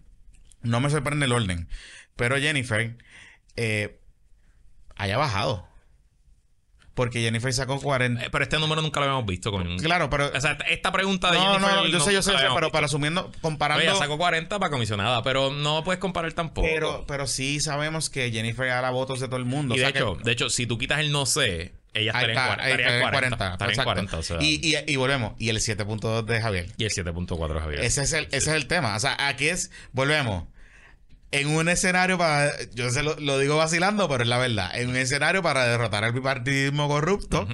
[0.61, 1.69] no me sorprende el orden,
[2.15, 2.97] pero Jennifer
[3.55, 3.99] eh,
[4.95, 5.67] haya bajado.
[6.97, 8.23] Porque Jennifer sacó 40.
[8.25, 9.77] Eh, Pero este número nunca lo habíamos visto con...
[9.77, 10.31] Claro, pero.
[10.35, 11.75] O sea, esta pregunta de no, Jennifer...
[11.75, 13.83] no, yo sé, yo sé, yo sé, pero para asumiendo, comparando.
[13.87, 16.67] Oye, sacó 40 para comisionada, pero no puedes comparar tampoco.
[16.67, 19.75] pero, pero sí sabemos que Jennifer gana votos de todo el mundo.
[19.75, 22.29] y o de que- hecho, de hecho, si tú quitas el no sé, ella estaría,
[22.33, 23.35] está, en, estaría en está, 40.
[23.35, 23.83] Estaría en exacto.
[23.83, 25.33] 40, o sea, y, y, y volvemos.
[25.37, 26.65] Y el 7.2 de Javier.
[26.77, 27.81] y el 7.4 de Javier.
[27.81, 28.95] Ese es el, ese es el tema.
[28.95, 30.45] O sea, aquí es, volvemos.
[31.31, 34.71] En un escenario para, yo se lo, lo digo vacilando, pero es la verdad.
[34.79, 37.47] En un escenario para derrotar al bipartidismo corrupto,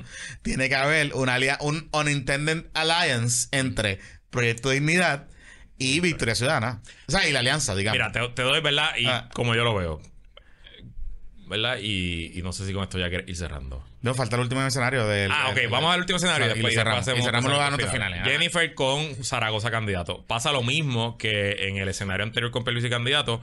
[0.44, 5.28] tiene que haber una un unintended alliance entre Proyecto Dignidad
[5.80, 6.82] y Victoria Ciudadana.
[7.08, 7.98] O sea, y la alianza, digamos.
[7.98, 8.92] Mira, te, te doy, ¿verdad?
[8.98, 9.30] Y Ah.
[9.34, 10.02] como yo lo veo.
[11.48, 11.78] ¿Verdad?
[11.82, 13.84] Y, y no sé si con esto ya quieres ir cerrando.
[14.04, 15.32] No, falta el último escenario del.
[15.32, 16.48] Ah, ok, vamos al último escenario.
[16.48, 17.08] Y y después, le cerramos.
[17.08, 18.20] Y cerramos los anotes finales.
[18.20, 18.30] Ajá.
[18.30, 20.26] Jennifer con Zaragoza candidato.
[20.28, 23.42] Pasa lo mismo que en el escenario anterior con Pelusi candidato.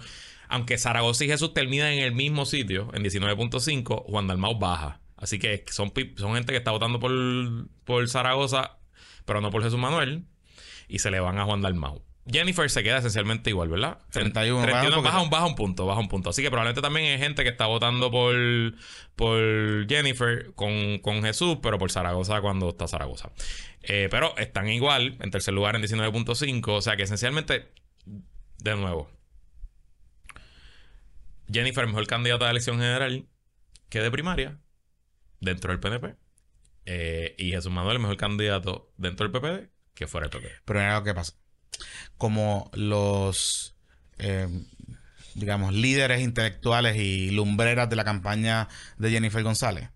[0.49, 5.39] Aunque Zaragoza y Jesús terminan en el mismo sitio, en 19.5, Juan Dalmau baja Así
[5.39, 7.12] que son, son gente que está votando por,
[7.85, 8.77] por Zaragoza,
[9.24, 10.24] pero no por Jesús Manuel.
[10.89, 12.03] Y se le van a Juan Dalmau.
[12.31, 13.98] Jennifer se queda esencialmente igual, ¿verdad?
[14.11, 15.02] 31, baja un 31, poquito.
[15.02, 16.31] baja un, baja un punto, baja un punto.
[16.31, 18.35] Así que probablemente también hay gente que está votando por,
[19.16, 23.31] por Jennifer con, con Jesús, pero por Zaragoza cuando está Zaragoza.
[23.82, 26.69] Eh, pero están igual, en tercer lugar en 19.5.
[26.69, 27.69] O sea que esencialmente,
[28.59, 29.11] de nuevo,
[31.52, 33.27] Jennifer, mejor candidata de elección general
[33.89, 34.59] que de primaria
[35.40, 36.15] dentro del PNP.
[36.86, 40.62] Eh, y Jesús Manuel, mejor candidato dentro del PPD que fuera del PPD.
[40.65, 41.40] Pero mira lo que pasa.
[42.19, 43.75] Como los,
[44.19, 44.49] eh,
[45.35, 48.69] digamos, líderes intelectuales y lumbreras de la campaña
[48.99, 49.89] de Jennifer González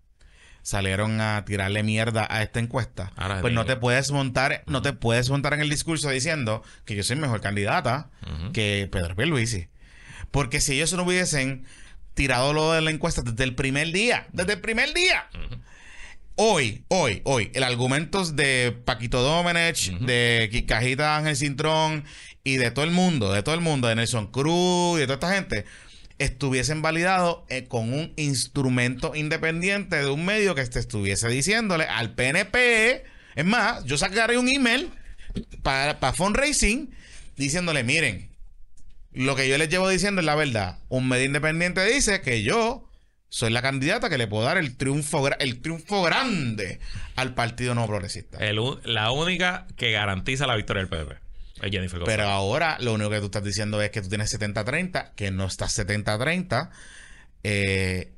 [0.65, 4.93] salieron a tirarle mierda a esta encuesta, Ahora pues no te puedes montar, no te
[4.93, 8.09] puedes montar en el discurso diciendo que yo soy mejor candidata
[8.51, 9.67] que Pedro Pierluisi.
[10.31, 11.65] Porque si ellos no hubiesen
[12.15, 15.29] tirado lo de la encuesta desde el primer día, desde el primer día,
[16.37, 22.03] Hoy, hoy, hoy, el argumento de Paquito Domenech, de Kikajita Ángel Cintrón
[22.43, 25.13] y de todo el mundo, de todo el mundo, de Nelson Cruz y de toda
[25.13, 25.63] esta gente,
[26.19, 32.15] estuviesen validados eh, con un instrumento independiente de un medio que te estuviese diciéndole al
[32.15, 33.05] PNP.
[33.35, 34.89] Es más, yo sacaré un email
[35.63, 36.93] para, para fundraising
[37.37, 38.29] diciéndole, miren,
[39.13, 40.79] lo que yo les llevo diciendo es la verdad.
[40.89, 42.89] Un medio independiente dice que yo
[43.35, 46.79] soy la candidata que le puedo dar el triunfo, el triunfo grande
[47.17, 48.37] al Partido No Progresista.
[48.37, 51.17] El la única que garantiza la victoria del PDP
[51.61, 52.05] es Jennifer González.
[52.05, 55.47] Pero ahora lo único que tú estás diciendo es que tú tienes 70-30, que no
[55.47, 56.69] estás 70-30,
[57.43, 58.13] eh,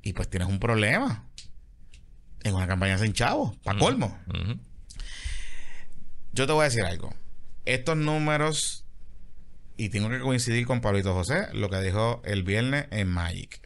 [0.00, 1.26] y pues tienes un problema.
[2.44, 4.16] En una campaña sin chavo, para colmo.
[6.34, 7.12] Yo te voy a decir algo.
[7.64, 8.84] Estos números,
[9.76, 13.61] y tengo que coincidir con Pablito José, lo que dijo el viernes en Magic.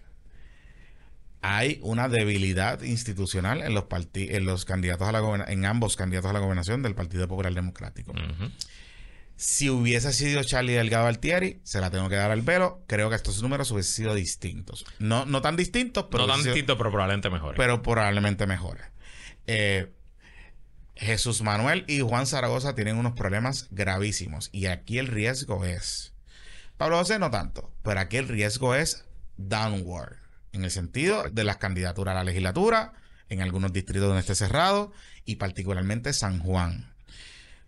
[1.48, 6.32] Hay una debilidad institucional en los en los candidatos a la en ambos candidatos a
[6.32, 8.12] la gobernación del Partido Popular Democrático.
[9.36, 12.82] Si hubiese sido Charlie Delgado Altieri, se la tengo que dar al velo.
[12.86, 14.86] Creo que estos números hubiesen sido distintos.
[14.98, 17.54] No, no tan distintos, pero, no tan hubiesen sido- distinto, pero probablemente mejor.
[17.54, 18.86] pero probablemente mejores.
[19.46, 19.92] Eh,
[20.94, 24.48] Jesús Manuel y Juan Zaragoza tienen unos problemas gravísimos.
[24.52, 26.14] Y aquí el riesgo es.
[26.78, 29.04] Pablo José no tanto, pero aquí el riesgo es
[29.36, 30.16] downward.
[30.56, 32.92] En el sentido de las candidaturas a la legislatura,
[33.28, 34.92] en algunos distritos donde esté cerrado,
[35.24, 36.92] y particularmente San Juan.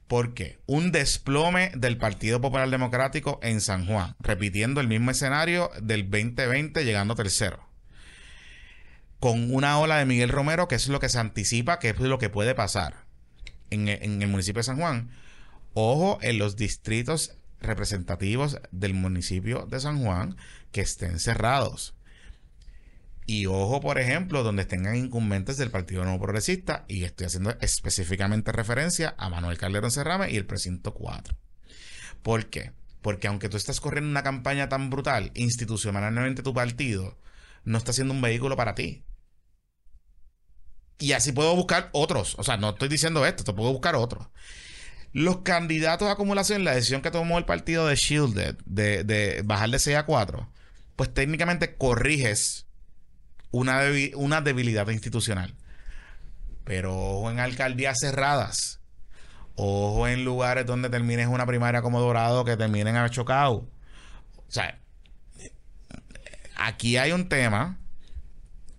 [0.06, 0.58] ¿Por qué?
[0.66, 6.84] Un desplome del Partido Popular Democrático en San Juan, repitiendo el mismo escenario del 2020,
[6.84, 7.68] llegando tercero
[9.20, 12.18] con una ola de Miguel Romero, que es lo que se anticipa, que es lo
[12.18, 13.04] que puede pasar
[13.70, 15.10] en, e- en el municipio de San Juan.
[15.74, 20.36] Ojo en los distritos representativos del municipio de San Juan
[20.70, 21.94] que estén cerrados.
[23.30, 28.52] Y ojo, por ejemplo, donde tengan incumbentes del Partido Nuevo Progresista, y estoy haciendo específicamente
[28.52, 31.36] referencia a Manuel Calderón Cerrame y el precinto 4.
[32.22, 32.72] ¿Por qué?
[33.02, 37.18] Porque aunque tú estás corriendo una campaña tan brutal, institucionalmente tu partido
[37.64, 39.04] no está siendo un vehículo para ti.
[40.98, 42.34] Y así puedo buscar otros.
[42.38, 44.28] O sea, no estoy diciendo esto, te puedo buscar otros.
[45.12, 49.68] Los candidatos a acumulación, la decisión que tomó el partido de Shielded de, de bajar
[49.68, 50.50] de 6 a 4,
[50.96, 52.67] pues técnicamente corriges
[53.50, 55.54] una, debi- una debilidad institucional.
[56.64, 58.80] Pero ojo en alcaldías cerradas.
[59.54, 63.68] Ojo en lugares donde termines una primaria como Dorado que terminen a chocado.
[64.36, 64.78] O sea,
[66.56, 67.78] aquí hay un tema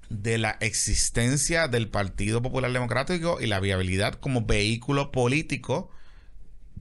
[0.10, 5.92] de la existencia del Partido Popular Democrático y la viabilidad como vehículo político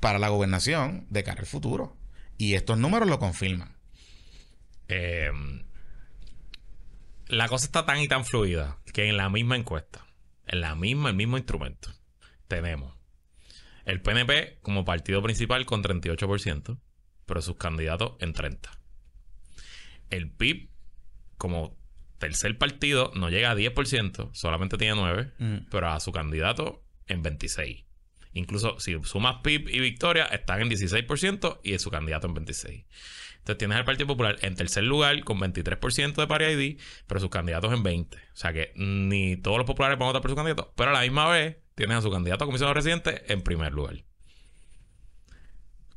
[0.01, 1.97] para la gobernación de cara al futuro.
[2.39, 3.75] Y estos números lo confirman.
[4.89, 5.31] Eh,
[7.29, 10.07] la cosa está tan y tan fluida que en la misma encuesta,
[10.47, 11.93] en la misma, el mismo instrumento,
[12.49, 12.95] tenemos
[13.85, 16.79] el PNP como partido principal con 38%,
[17.27, 18.59] pero sus candidatos en 30%.
[20.11, 20.69] El PIB
[21.37, 21.77] como
[22.19, 25.67] tercer partido no llega a 10%, solamente tiene 9%, Mm.
[25.71, 27.85] pero a su candidato en 26%.
[28.35, 32.87] Incluso si sumas PIB y Victoria, están en 16% y su candidato en 26%.
[33.49, 37.31] Entonces tienes al Partido Popular en tercer lugar con 23% de paria ID, pero sus
[37.31, 38.15] candidatos en 20%.
[38.15, 40.93] O sea que ni todos los populares van a votar por su candidato, pero a
[40.93, 44.05] la misma vez tienes a su candidato a comisionado residente en primer lugar.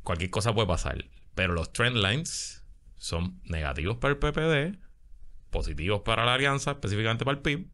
[0.04, 1.04] Cualquier cosa puede pasar,
[1.36, 2.64] pero los trend lines
[2.96, 4.80] son negativos para el PPD,
[5.50, 7.68] positivos para la alianza, específicamente para el PIB,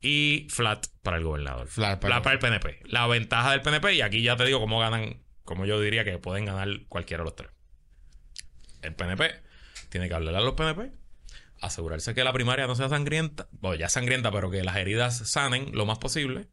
[0.00, 1.68] y flat para el gobernador.
[1.68, 2.80] Flat para- Flat para el PNP.
[2.90, 6.16] La ventaja del PNP, y aquí ya te digo cómo ganan, como yo diría que
[6.16, 7.50] pueden ganar cualquiera de los tres.
[8.82, 9.30] El PNP
[9.88, 10.92] tiene que hablar a los PNP,
[11.60, 15.70] asegurarse que la primaria no sea sangrienta, o ya sangrienta, pero que las heridas sanen
[15.72, 16.48] lo más posible.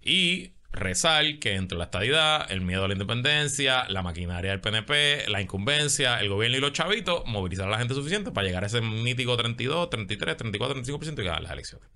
[0.00, 5.28] Y rezar que entre la estadidad, el miedo a la independencia, la maquinaria del PNP,
[5.28, 8.66] la incumbencia, el gobierno y los chavitos, movilizar a la gente suficiente para llegar a
[8.66, 11.88] ese mítico 32, 33, 34, 35% y ganar las elecciones.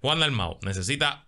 [0.00, 1.26] Juan Dalmau necesita,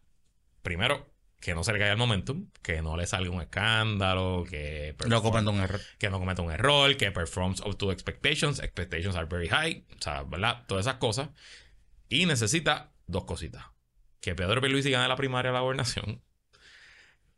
[0.62, 1.09] primero,
[1.40, 5.22] que no se le caiga el momentum, que no le salga un escándalo, que No
[5.22, 5.80] comando un error.
[5.98, 10.02] que no cometa un error, que performs up to expectations, expectations are very high, o
[10.02, 10.64] sea, ¿verdad?
[10.68, 11.30] Todas esas cosas.
[12.08, 13.64] Y necesita dos cositas.
[14.20, 16.22] Que Pedro Pierluisi gane la primaria de la gobernación.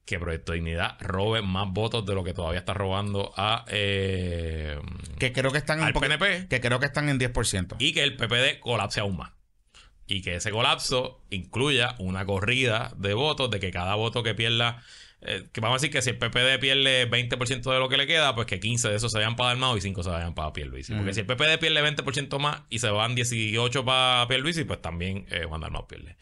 [0.05, 3.65] Que Proyecto Dignidad robe más votos de lo que todavía está robando a...
[3.69, 4.81] eh,
[5.21, 6.49] Que creo que están Al poco- PNP.
[6.49, 7.77] Que creo que están en 10%.
[7.79, 9.31] y que el PPD colapse aún más.
[10.07, 14.83] Y que ese colapso incluya una corrida de votos, de que cada voto que pierda,
[15.23, 18.07] eh, que vamos a decir que si el PPD pierde 20% de lo que le
[18.07, 20.53] queda, pues que 15 de esos se vayan para Dalmau y 5 se vayan para
[20.53, 20.93] Pierluisi.
[20.95, 25.27] Porque si el PPD pierde 20% más y se van 18 para Pierluisi, pues también
[25.31, 26.17] eh, Juan Dalmau pierde.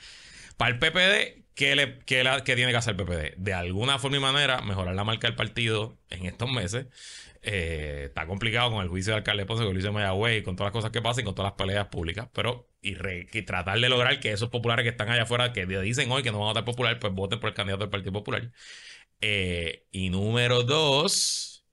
[0.59, 3.35] Para el PPD, ¿qué, le, qué la- qué tiene que hacer el PPD?
[3.39, 6.87] De alguna forma y manera, mejorar la marca del partido en estos meses.
[7.43, 10.57] Eh, está complicado con el juicio de alcalde Ponce, con el juicio de Mayagüey, con
[10.57, 13.43] todas las cosas que pasan y con todas las peleas públicas, pero y, re- y
[13.43, 16.39] tratar de lograr que esos populares que están allá afuera, que dicen hoy que no
[16.41, 18.51] van a votar popular, pues voten por el candidato del Partido Popular.
[19.23, 21.65] Eh, y número dos,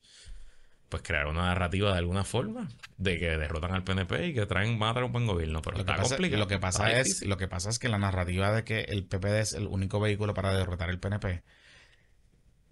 [0.89, 4.80] pues crear una narrativa de alguna forma de que derrotan al PNP y que traen,
[4.80, 6.39] van a traer un buen gobierno, pero Lo que está pasa, complicado.
[6.44, 7.30] lo que pasa es, difícil.
[7.30, 10.34] lo que pasa es que la narrativa de que el PPD es el único vehículo
[10.34, 11.44] para derrotar el PNP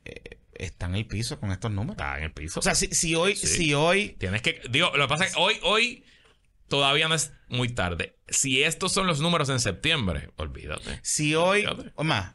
[0.05, 1.95] eh, está en el piso con estos números.
[1.97, 2.59] Está en el piso.
[2.59, 3.47] O sea, si, si hoy, Sí.
[3.47, 4.61] si hoy, Tienes que.
[4.69, 6.05] Digo, lo que pasa es que hoy, hoy
[6.67, 8.17] todavía no es muy tarde.
[8.27, 10.99] Si estos son los números en septiembre, olvídate.
[11.03, 11.65] si hoy,
[11.95, 12.33] o más,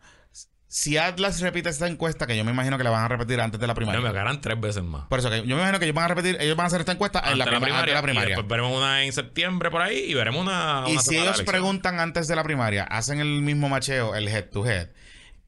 [0.68, 3.58] si Atlas repite esta encuesta, que yo me imagino que la van a repetir antes
[3.60, 4.00] de la No, primaria.
[4.00, 5.08] me agarran tres veces más.
[5.08, 6.78] Por eso que yo me imagino que ellos van a repetir, ellos van a hacer
[6.80, 8.28] esta encuesta en la, Antes de prima- antes de la Y primaria.
[8.36, 10.84] después veremos una en septiembre por ahí y veremos una.
[10.86, 14.14] Y una si semana de ellos preguntan antes de la primaria, hacen el mismo macheo,
[14.14, 14.90] el head to head,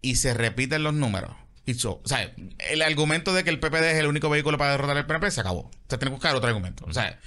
[0.00, 1.36] y se repiten los números.
[1.76, 2.32] So- o sea,
[2.70, 5.40] el argumento de que el PPD es el único vehículo para derrotar al PNP se
[5.40, 5.60] acabó.
[5.60, 6.84] O sea, tiene que buscar otro argumento.
[6.86, 7.18] O sea,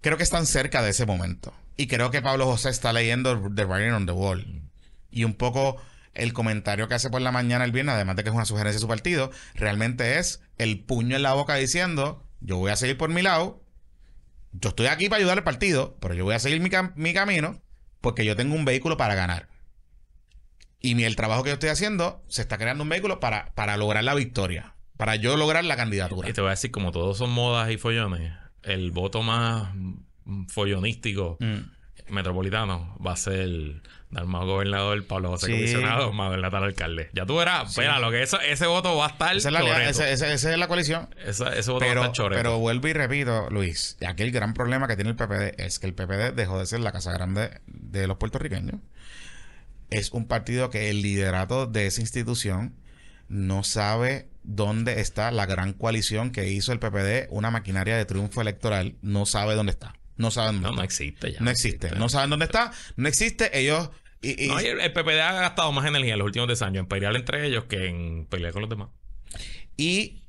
[0.00, 1.54] creo que están cerca de ese momento.
[1.76, 4.62] Y creo que Pablo José está leyendo The Writing on the Wall.
[5.10, 5.80] Y un poco
[6.14, 8.74] el comentario que hace por la mañana el viernes, además de que es una sugerencia
[8.78, 12.98] de su partido, realmente es el puño en la boca diciendo, yo voy a seguir
[12.98, 13.62] por mi lado,
[14.52, 17.60] yo estoy aquí para ayudar al partido, pero yo voy a seguir mi camino
[18.00, 19.48] porque yo tengo un vehículo para ganar.
[20.80, 23.76] Y mi, el trabajo que yo estoy haciendo, se está creando un vehículo para, para
[23.76, 26.28] lograr la victoria, para yo lograr la candidatura.
[26.28, 28.32] Y te voy a decir, como todos son modas y follones,
[28.62, 29.70] el voto más
[30.48, 32.12] follonístico Mm.
[32.14, 35.52] metropolitano va a ser Dalmau gobernador, Pablo José Sí.
[35.52, 37.10] comisionado, Mabel Natal alcalde.
[37.12, 39.88] Ya tú verás, espera, lo que eso, ese voto va a estar Esa es la,
[39.88, 41.14] ese- ese- es la coalición.
[41.24, 44.54] Esa- ese voto va a Pero, estar pero vuelvo y repito, Luis, aquí el gran
[44.54, 47.60] problema que tiene el PPD es que el PPD dejó de ser la casa grande
[47.66, 48.76] de los puertorriqueños.
[49.90, 52.74] Es un partido que el liderato de esa institución
[53.28, 58.40] no sabe dónde está la gran coalición que hizo el PPD, una maquinaria de triunfo
[58.40, 59.94] electoral, no sabe dónde está.
[60.16, 61.40] No saben dónde no, no existe ya.
[61.40, 61.90] No existe.
[61.92, 62.72] No saben dónde está.
[62.96, 63.56] No existe.
[63.58, 63.90] Ellos...
[64.20, 66.62] y- y- No, y el, el PPD ha gastado más energía en los últimos 10
[66.62, 68.88] años en pelear entre ellos que en pelear con los demás.
[69.76, 70.24] Y,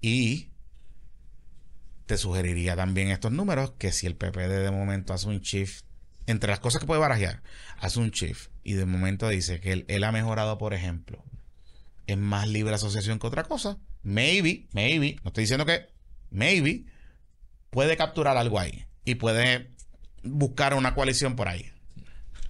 [0.00, 0.50] y
[2.06, 5.84] te sugeriría también estos números que si el PPD de momento hace un shift,
[6.26, 7.42] entre las cosas que puede barajear,
[7.78, 11.22] hace un shift y de momento dice que él, él ha mejorado, por ejemplo,
[12.06, 15.86] en más libre asociación que otra cosa, maybe, maybe, no estoy diciendo que,
[16.30, 16.84] maybe,
[17.70, 19.70] puede capturar algo ahí y puede
[20.22, 21.70] buscar una coalición por ahí.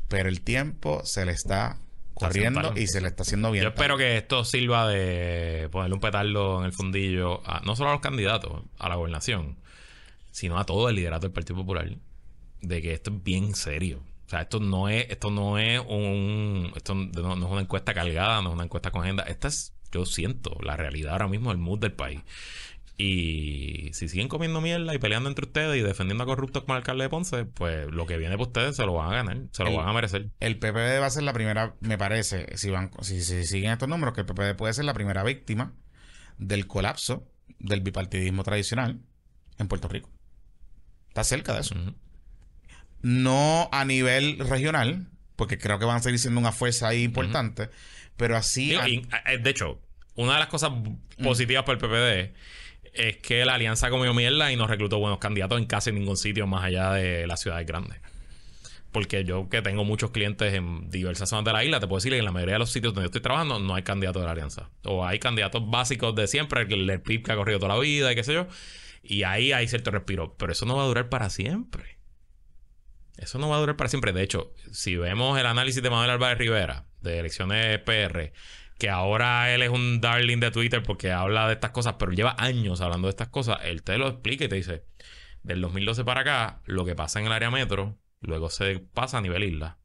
[0.09, 1.79] Pero el tiempo se le está
[2.15, 3.63] corriendo y se le está haciendo bien.
[3.65, 7.91] Yo espero que esto sirva de ponerle un petardo en el fundillo, a- no solo
[7.91, 9.57] a los candidatos a la gobernación,
[10.31, 11.89] sino a todo el liderato del Partido Popular,
[12.63, 14.03] de que esto es bien serio.
[14.27, 17.93] O sea, esto no es, esto no es un, esto no, no es una encuesta
[17.93, 19.25] cargada, no es una encuesta con agenda.
[19.25, 22.21] Esta es, yo siento, la realidad ahora mismo del mood del país.
[22.99, 26.79] Y si siguen comiendo mierda y peleando entre ustedes y defendiendo a corruptos como el
[26.79, 29.65] alcalde de Ponce, pues lo que viene para ustedes se lo van a ganar, se
[29.65, 30.31] lo El- van a merecer.
[30.41, 33.89] El PPD va a ser la primera, me parece, si van, si, si siguen estos
[33.89, 35.73] números, que el PPD puede ser la primera víctima
[36.39, 37.27] del colapso
[37.59, 39.01] del bipartidismo tradicional
[39.59, 40.11] en Puerto Rico.
[41.09, 41.75] Está cerca de eso.
[43.03, 45.07] No a nivel regional,
[45.37, 47.69] porque creo que van a seguir siendo una fuerza ahí importante,
[48.17, 48.71] pero así...
[48.71, 49.81] Digo, y, eh, de hecho,
[50.15, 50.71] una de las cosas
[51.23, 52.35] positivas para el PPD
[52.95, 56.47] es que la alianza comió mierda y no reclutó buenos candidatos en casi ningún sitio
[56.47, 57.99] más allá de las ciudades grandes.
[58.91, 62.13] Porque yo que tengo muchos clientes en diversas zonas de la isla, te puedo decir
[62.13, 64.27] que en la mayoría de los sitios donde yo estoy trabajando no hay candidatos de
[64.27, 64.69] la alianza.
[64.85, 68.13] O hay candidatos básicos de siempre, el, el PIB que ha corrido toda la vida
[68.13, 68.47] y qué sé yo.
[69.03, 70.35] Y ahí hay cierto respiro.
[70.37, 71.92] Pero eso no va a durar para siempre.
[73.17, 74.13] Eso no va a durar para siempre.
[74.13, 78.33] De hecho, si vemos el análisis de Manuel Álvarez Rivera de elecciones PR,
[78.79, 82.35] que ahora él es un darling de Twitter porque habla de estas cosas, pero lleva
[82.39, 84.85] años hablando de estas cosas, él te lo explica y te dice,
[85.43, 89.21] del 2012 para acá, lo que pasa en el área metro, luego se pasa a
[89.21, 89.79] nivel isla.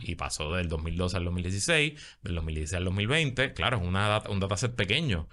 [0.00, 3.52] Y pasó del 2012 al 2016, del 2016 al 2020.
[3.52, 5.28] Claro, es una data- un dataset pequeño.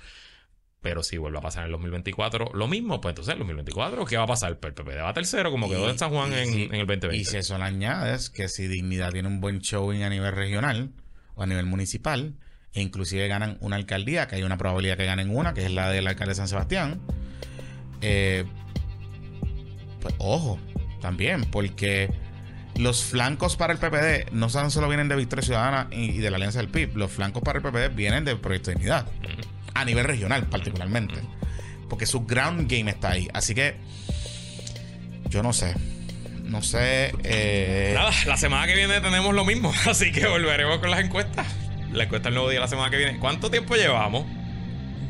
[0.82, 4.16] Pero si vuelve a pasar en el 2024 lo mismo, pues entonces el 2024, ¿qué
[4.18, 4.58] va a pasar?
[4.60, 7.16] Pues el PPD va tercero, como quedó en San Juan en, si- en el 2020.
[7.16, 10.92] Y si eso le añades que si Dignidad tiene un buen showing a nivel regional
[11.36, 12.36] o a nivel municipal,
[12.74, 15.90] e inclusive ganan una alcaldía, que hay una probabilidad que ganen una, que es la
[15.90, 17.02] del alcalde de San Sebastián,
[18.02, 18.46] eh,
[20.02, 20.60] pues ojo,
[21.02, 22.10] también, porque
[22.78, 26.38] los flancos para el PPD no solo vienen de Victoria Ciudadana y, y de la
[26.38, 29.08] Alianza del PIB, los flancos para el PPD vienen del Proyecto de Dignidad,
[29.82, 31.16] a nivel regional particularmente,
[31.90, 33.76] porque su ground game está ahí, así que
[35.30, 35.74] yo no sé.
[36.44, 37.14] No sé.
[37.26, 41.46] eh, Nada, la semana que viene tenemos lo mismo, así que volveremos con las encuestas.
[41.92, 43.20] La encuesta el nuevo día la semana que viene.
[43.20, 44.26] ¿Cuánto tiempo llevamos?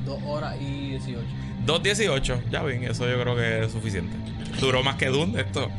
[0.06, 1.22] Dos horas y 18.
[1.66, 2.50] 2.18.
[2.50, 4.16] Ya ven, eso yo creo que es suficiente.
[4.60, 5.70] Duró más que Dune esto.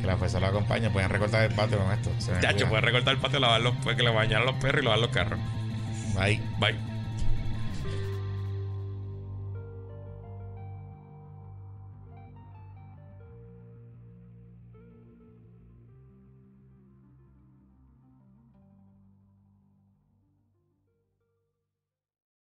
[0.00, 0.90] que la fuerza lo acompañe.
[0.90, 2.10] Pueden recortar el patio con esto.
[2.40, 4.98] Chacho, puedes recortar el patio, lavar los, pues, que le bañaran los perros y lavar
[5.00, 5.38] los carros.
[6.18, 6.40] Bye.
[6.58, 6.74] Bye.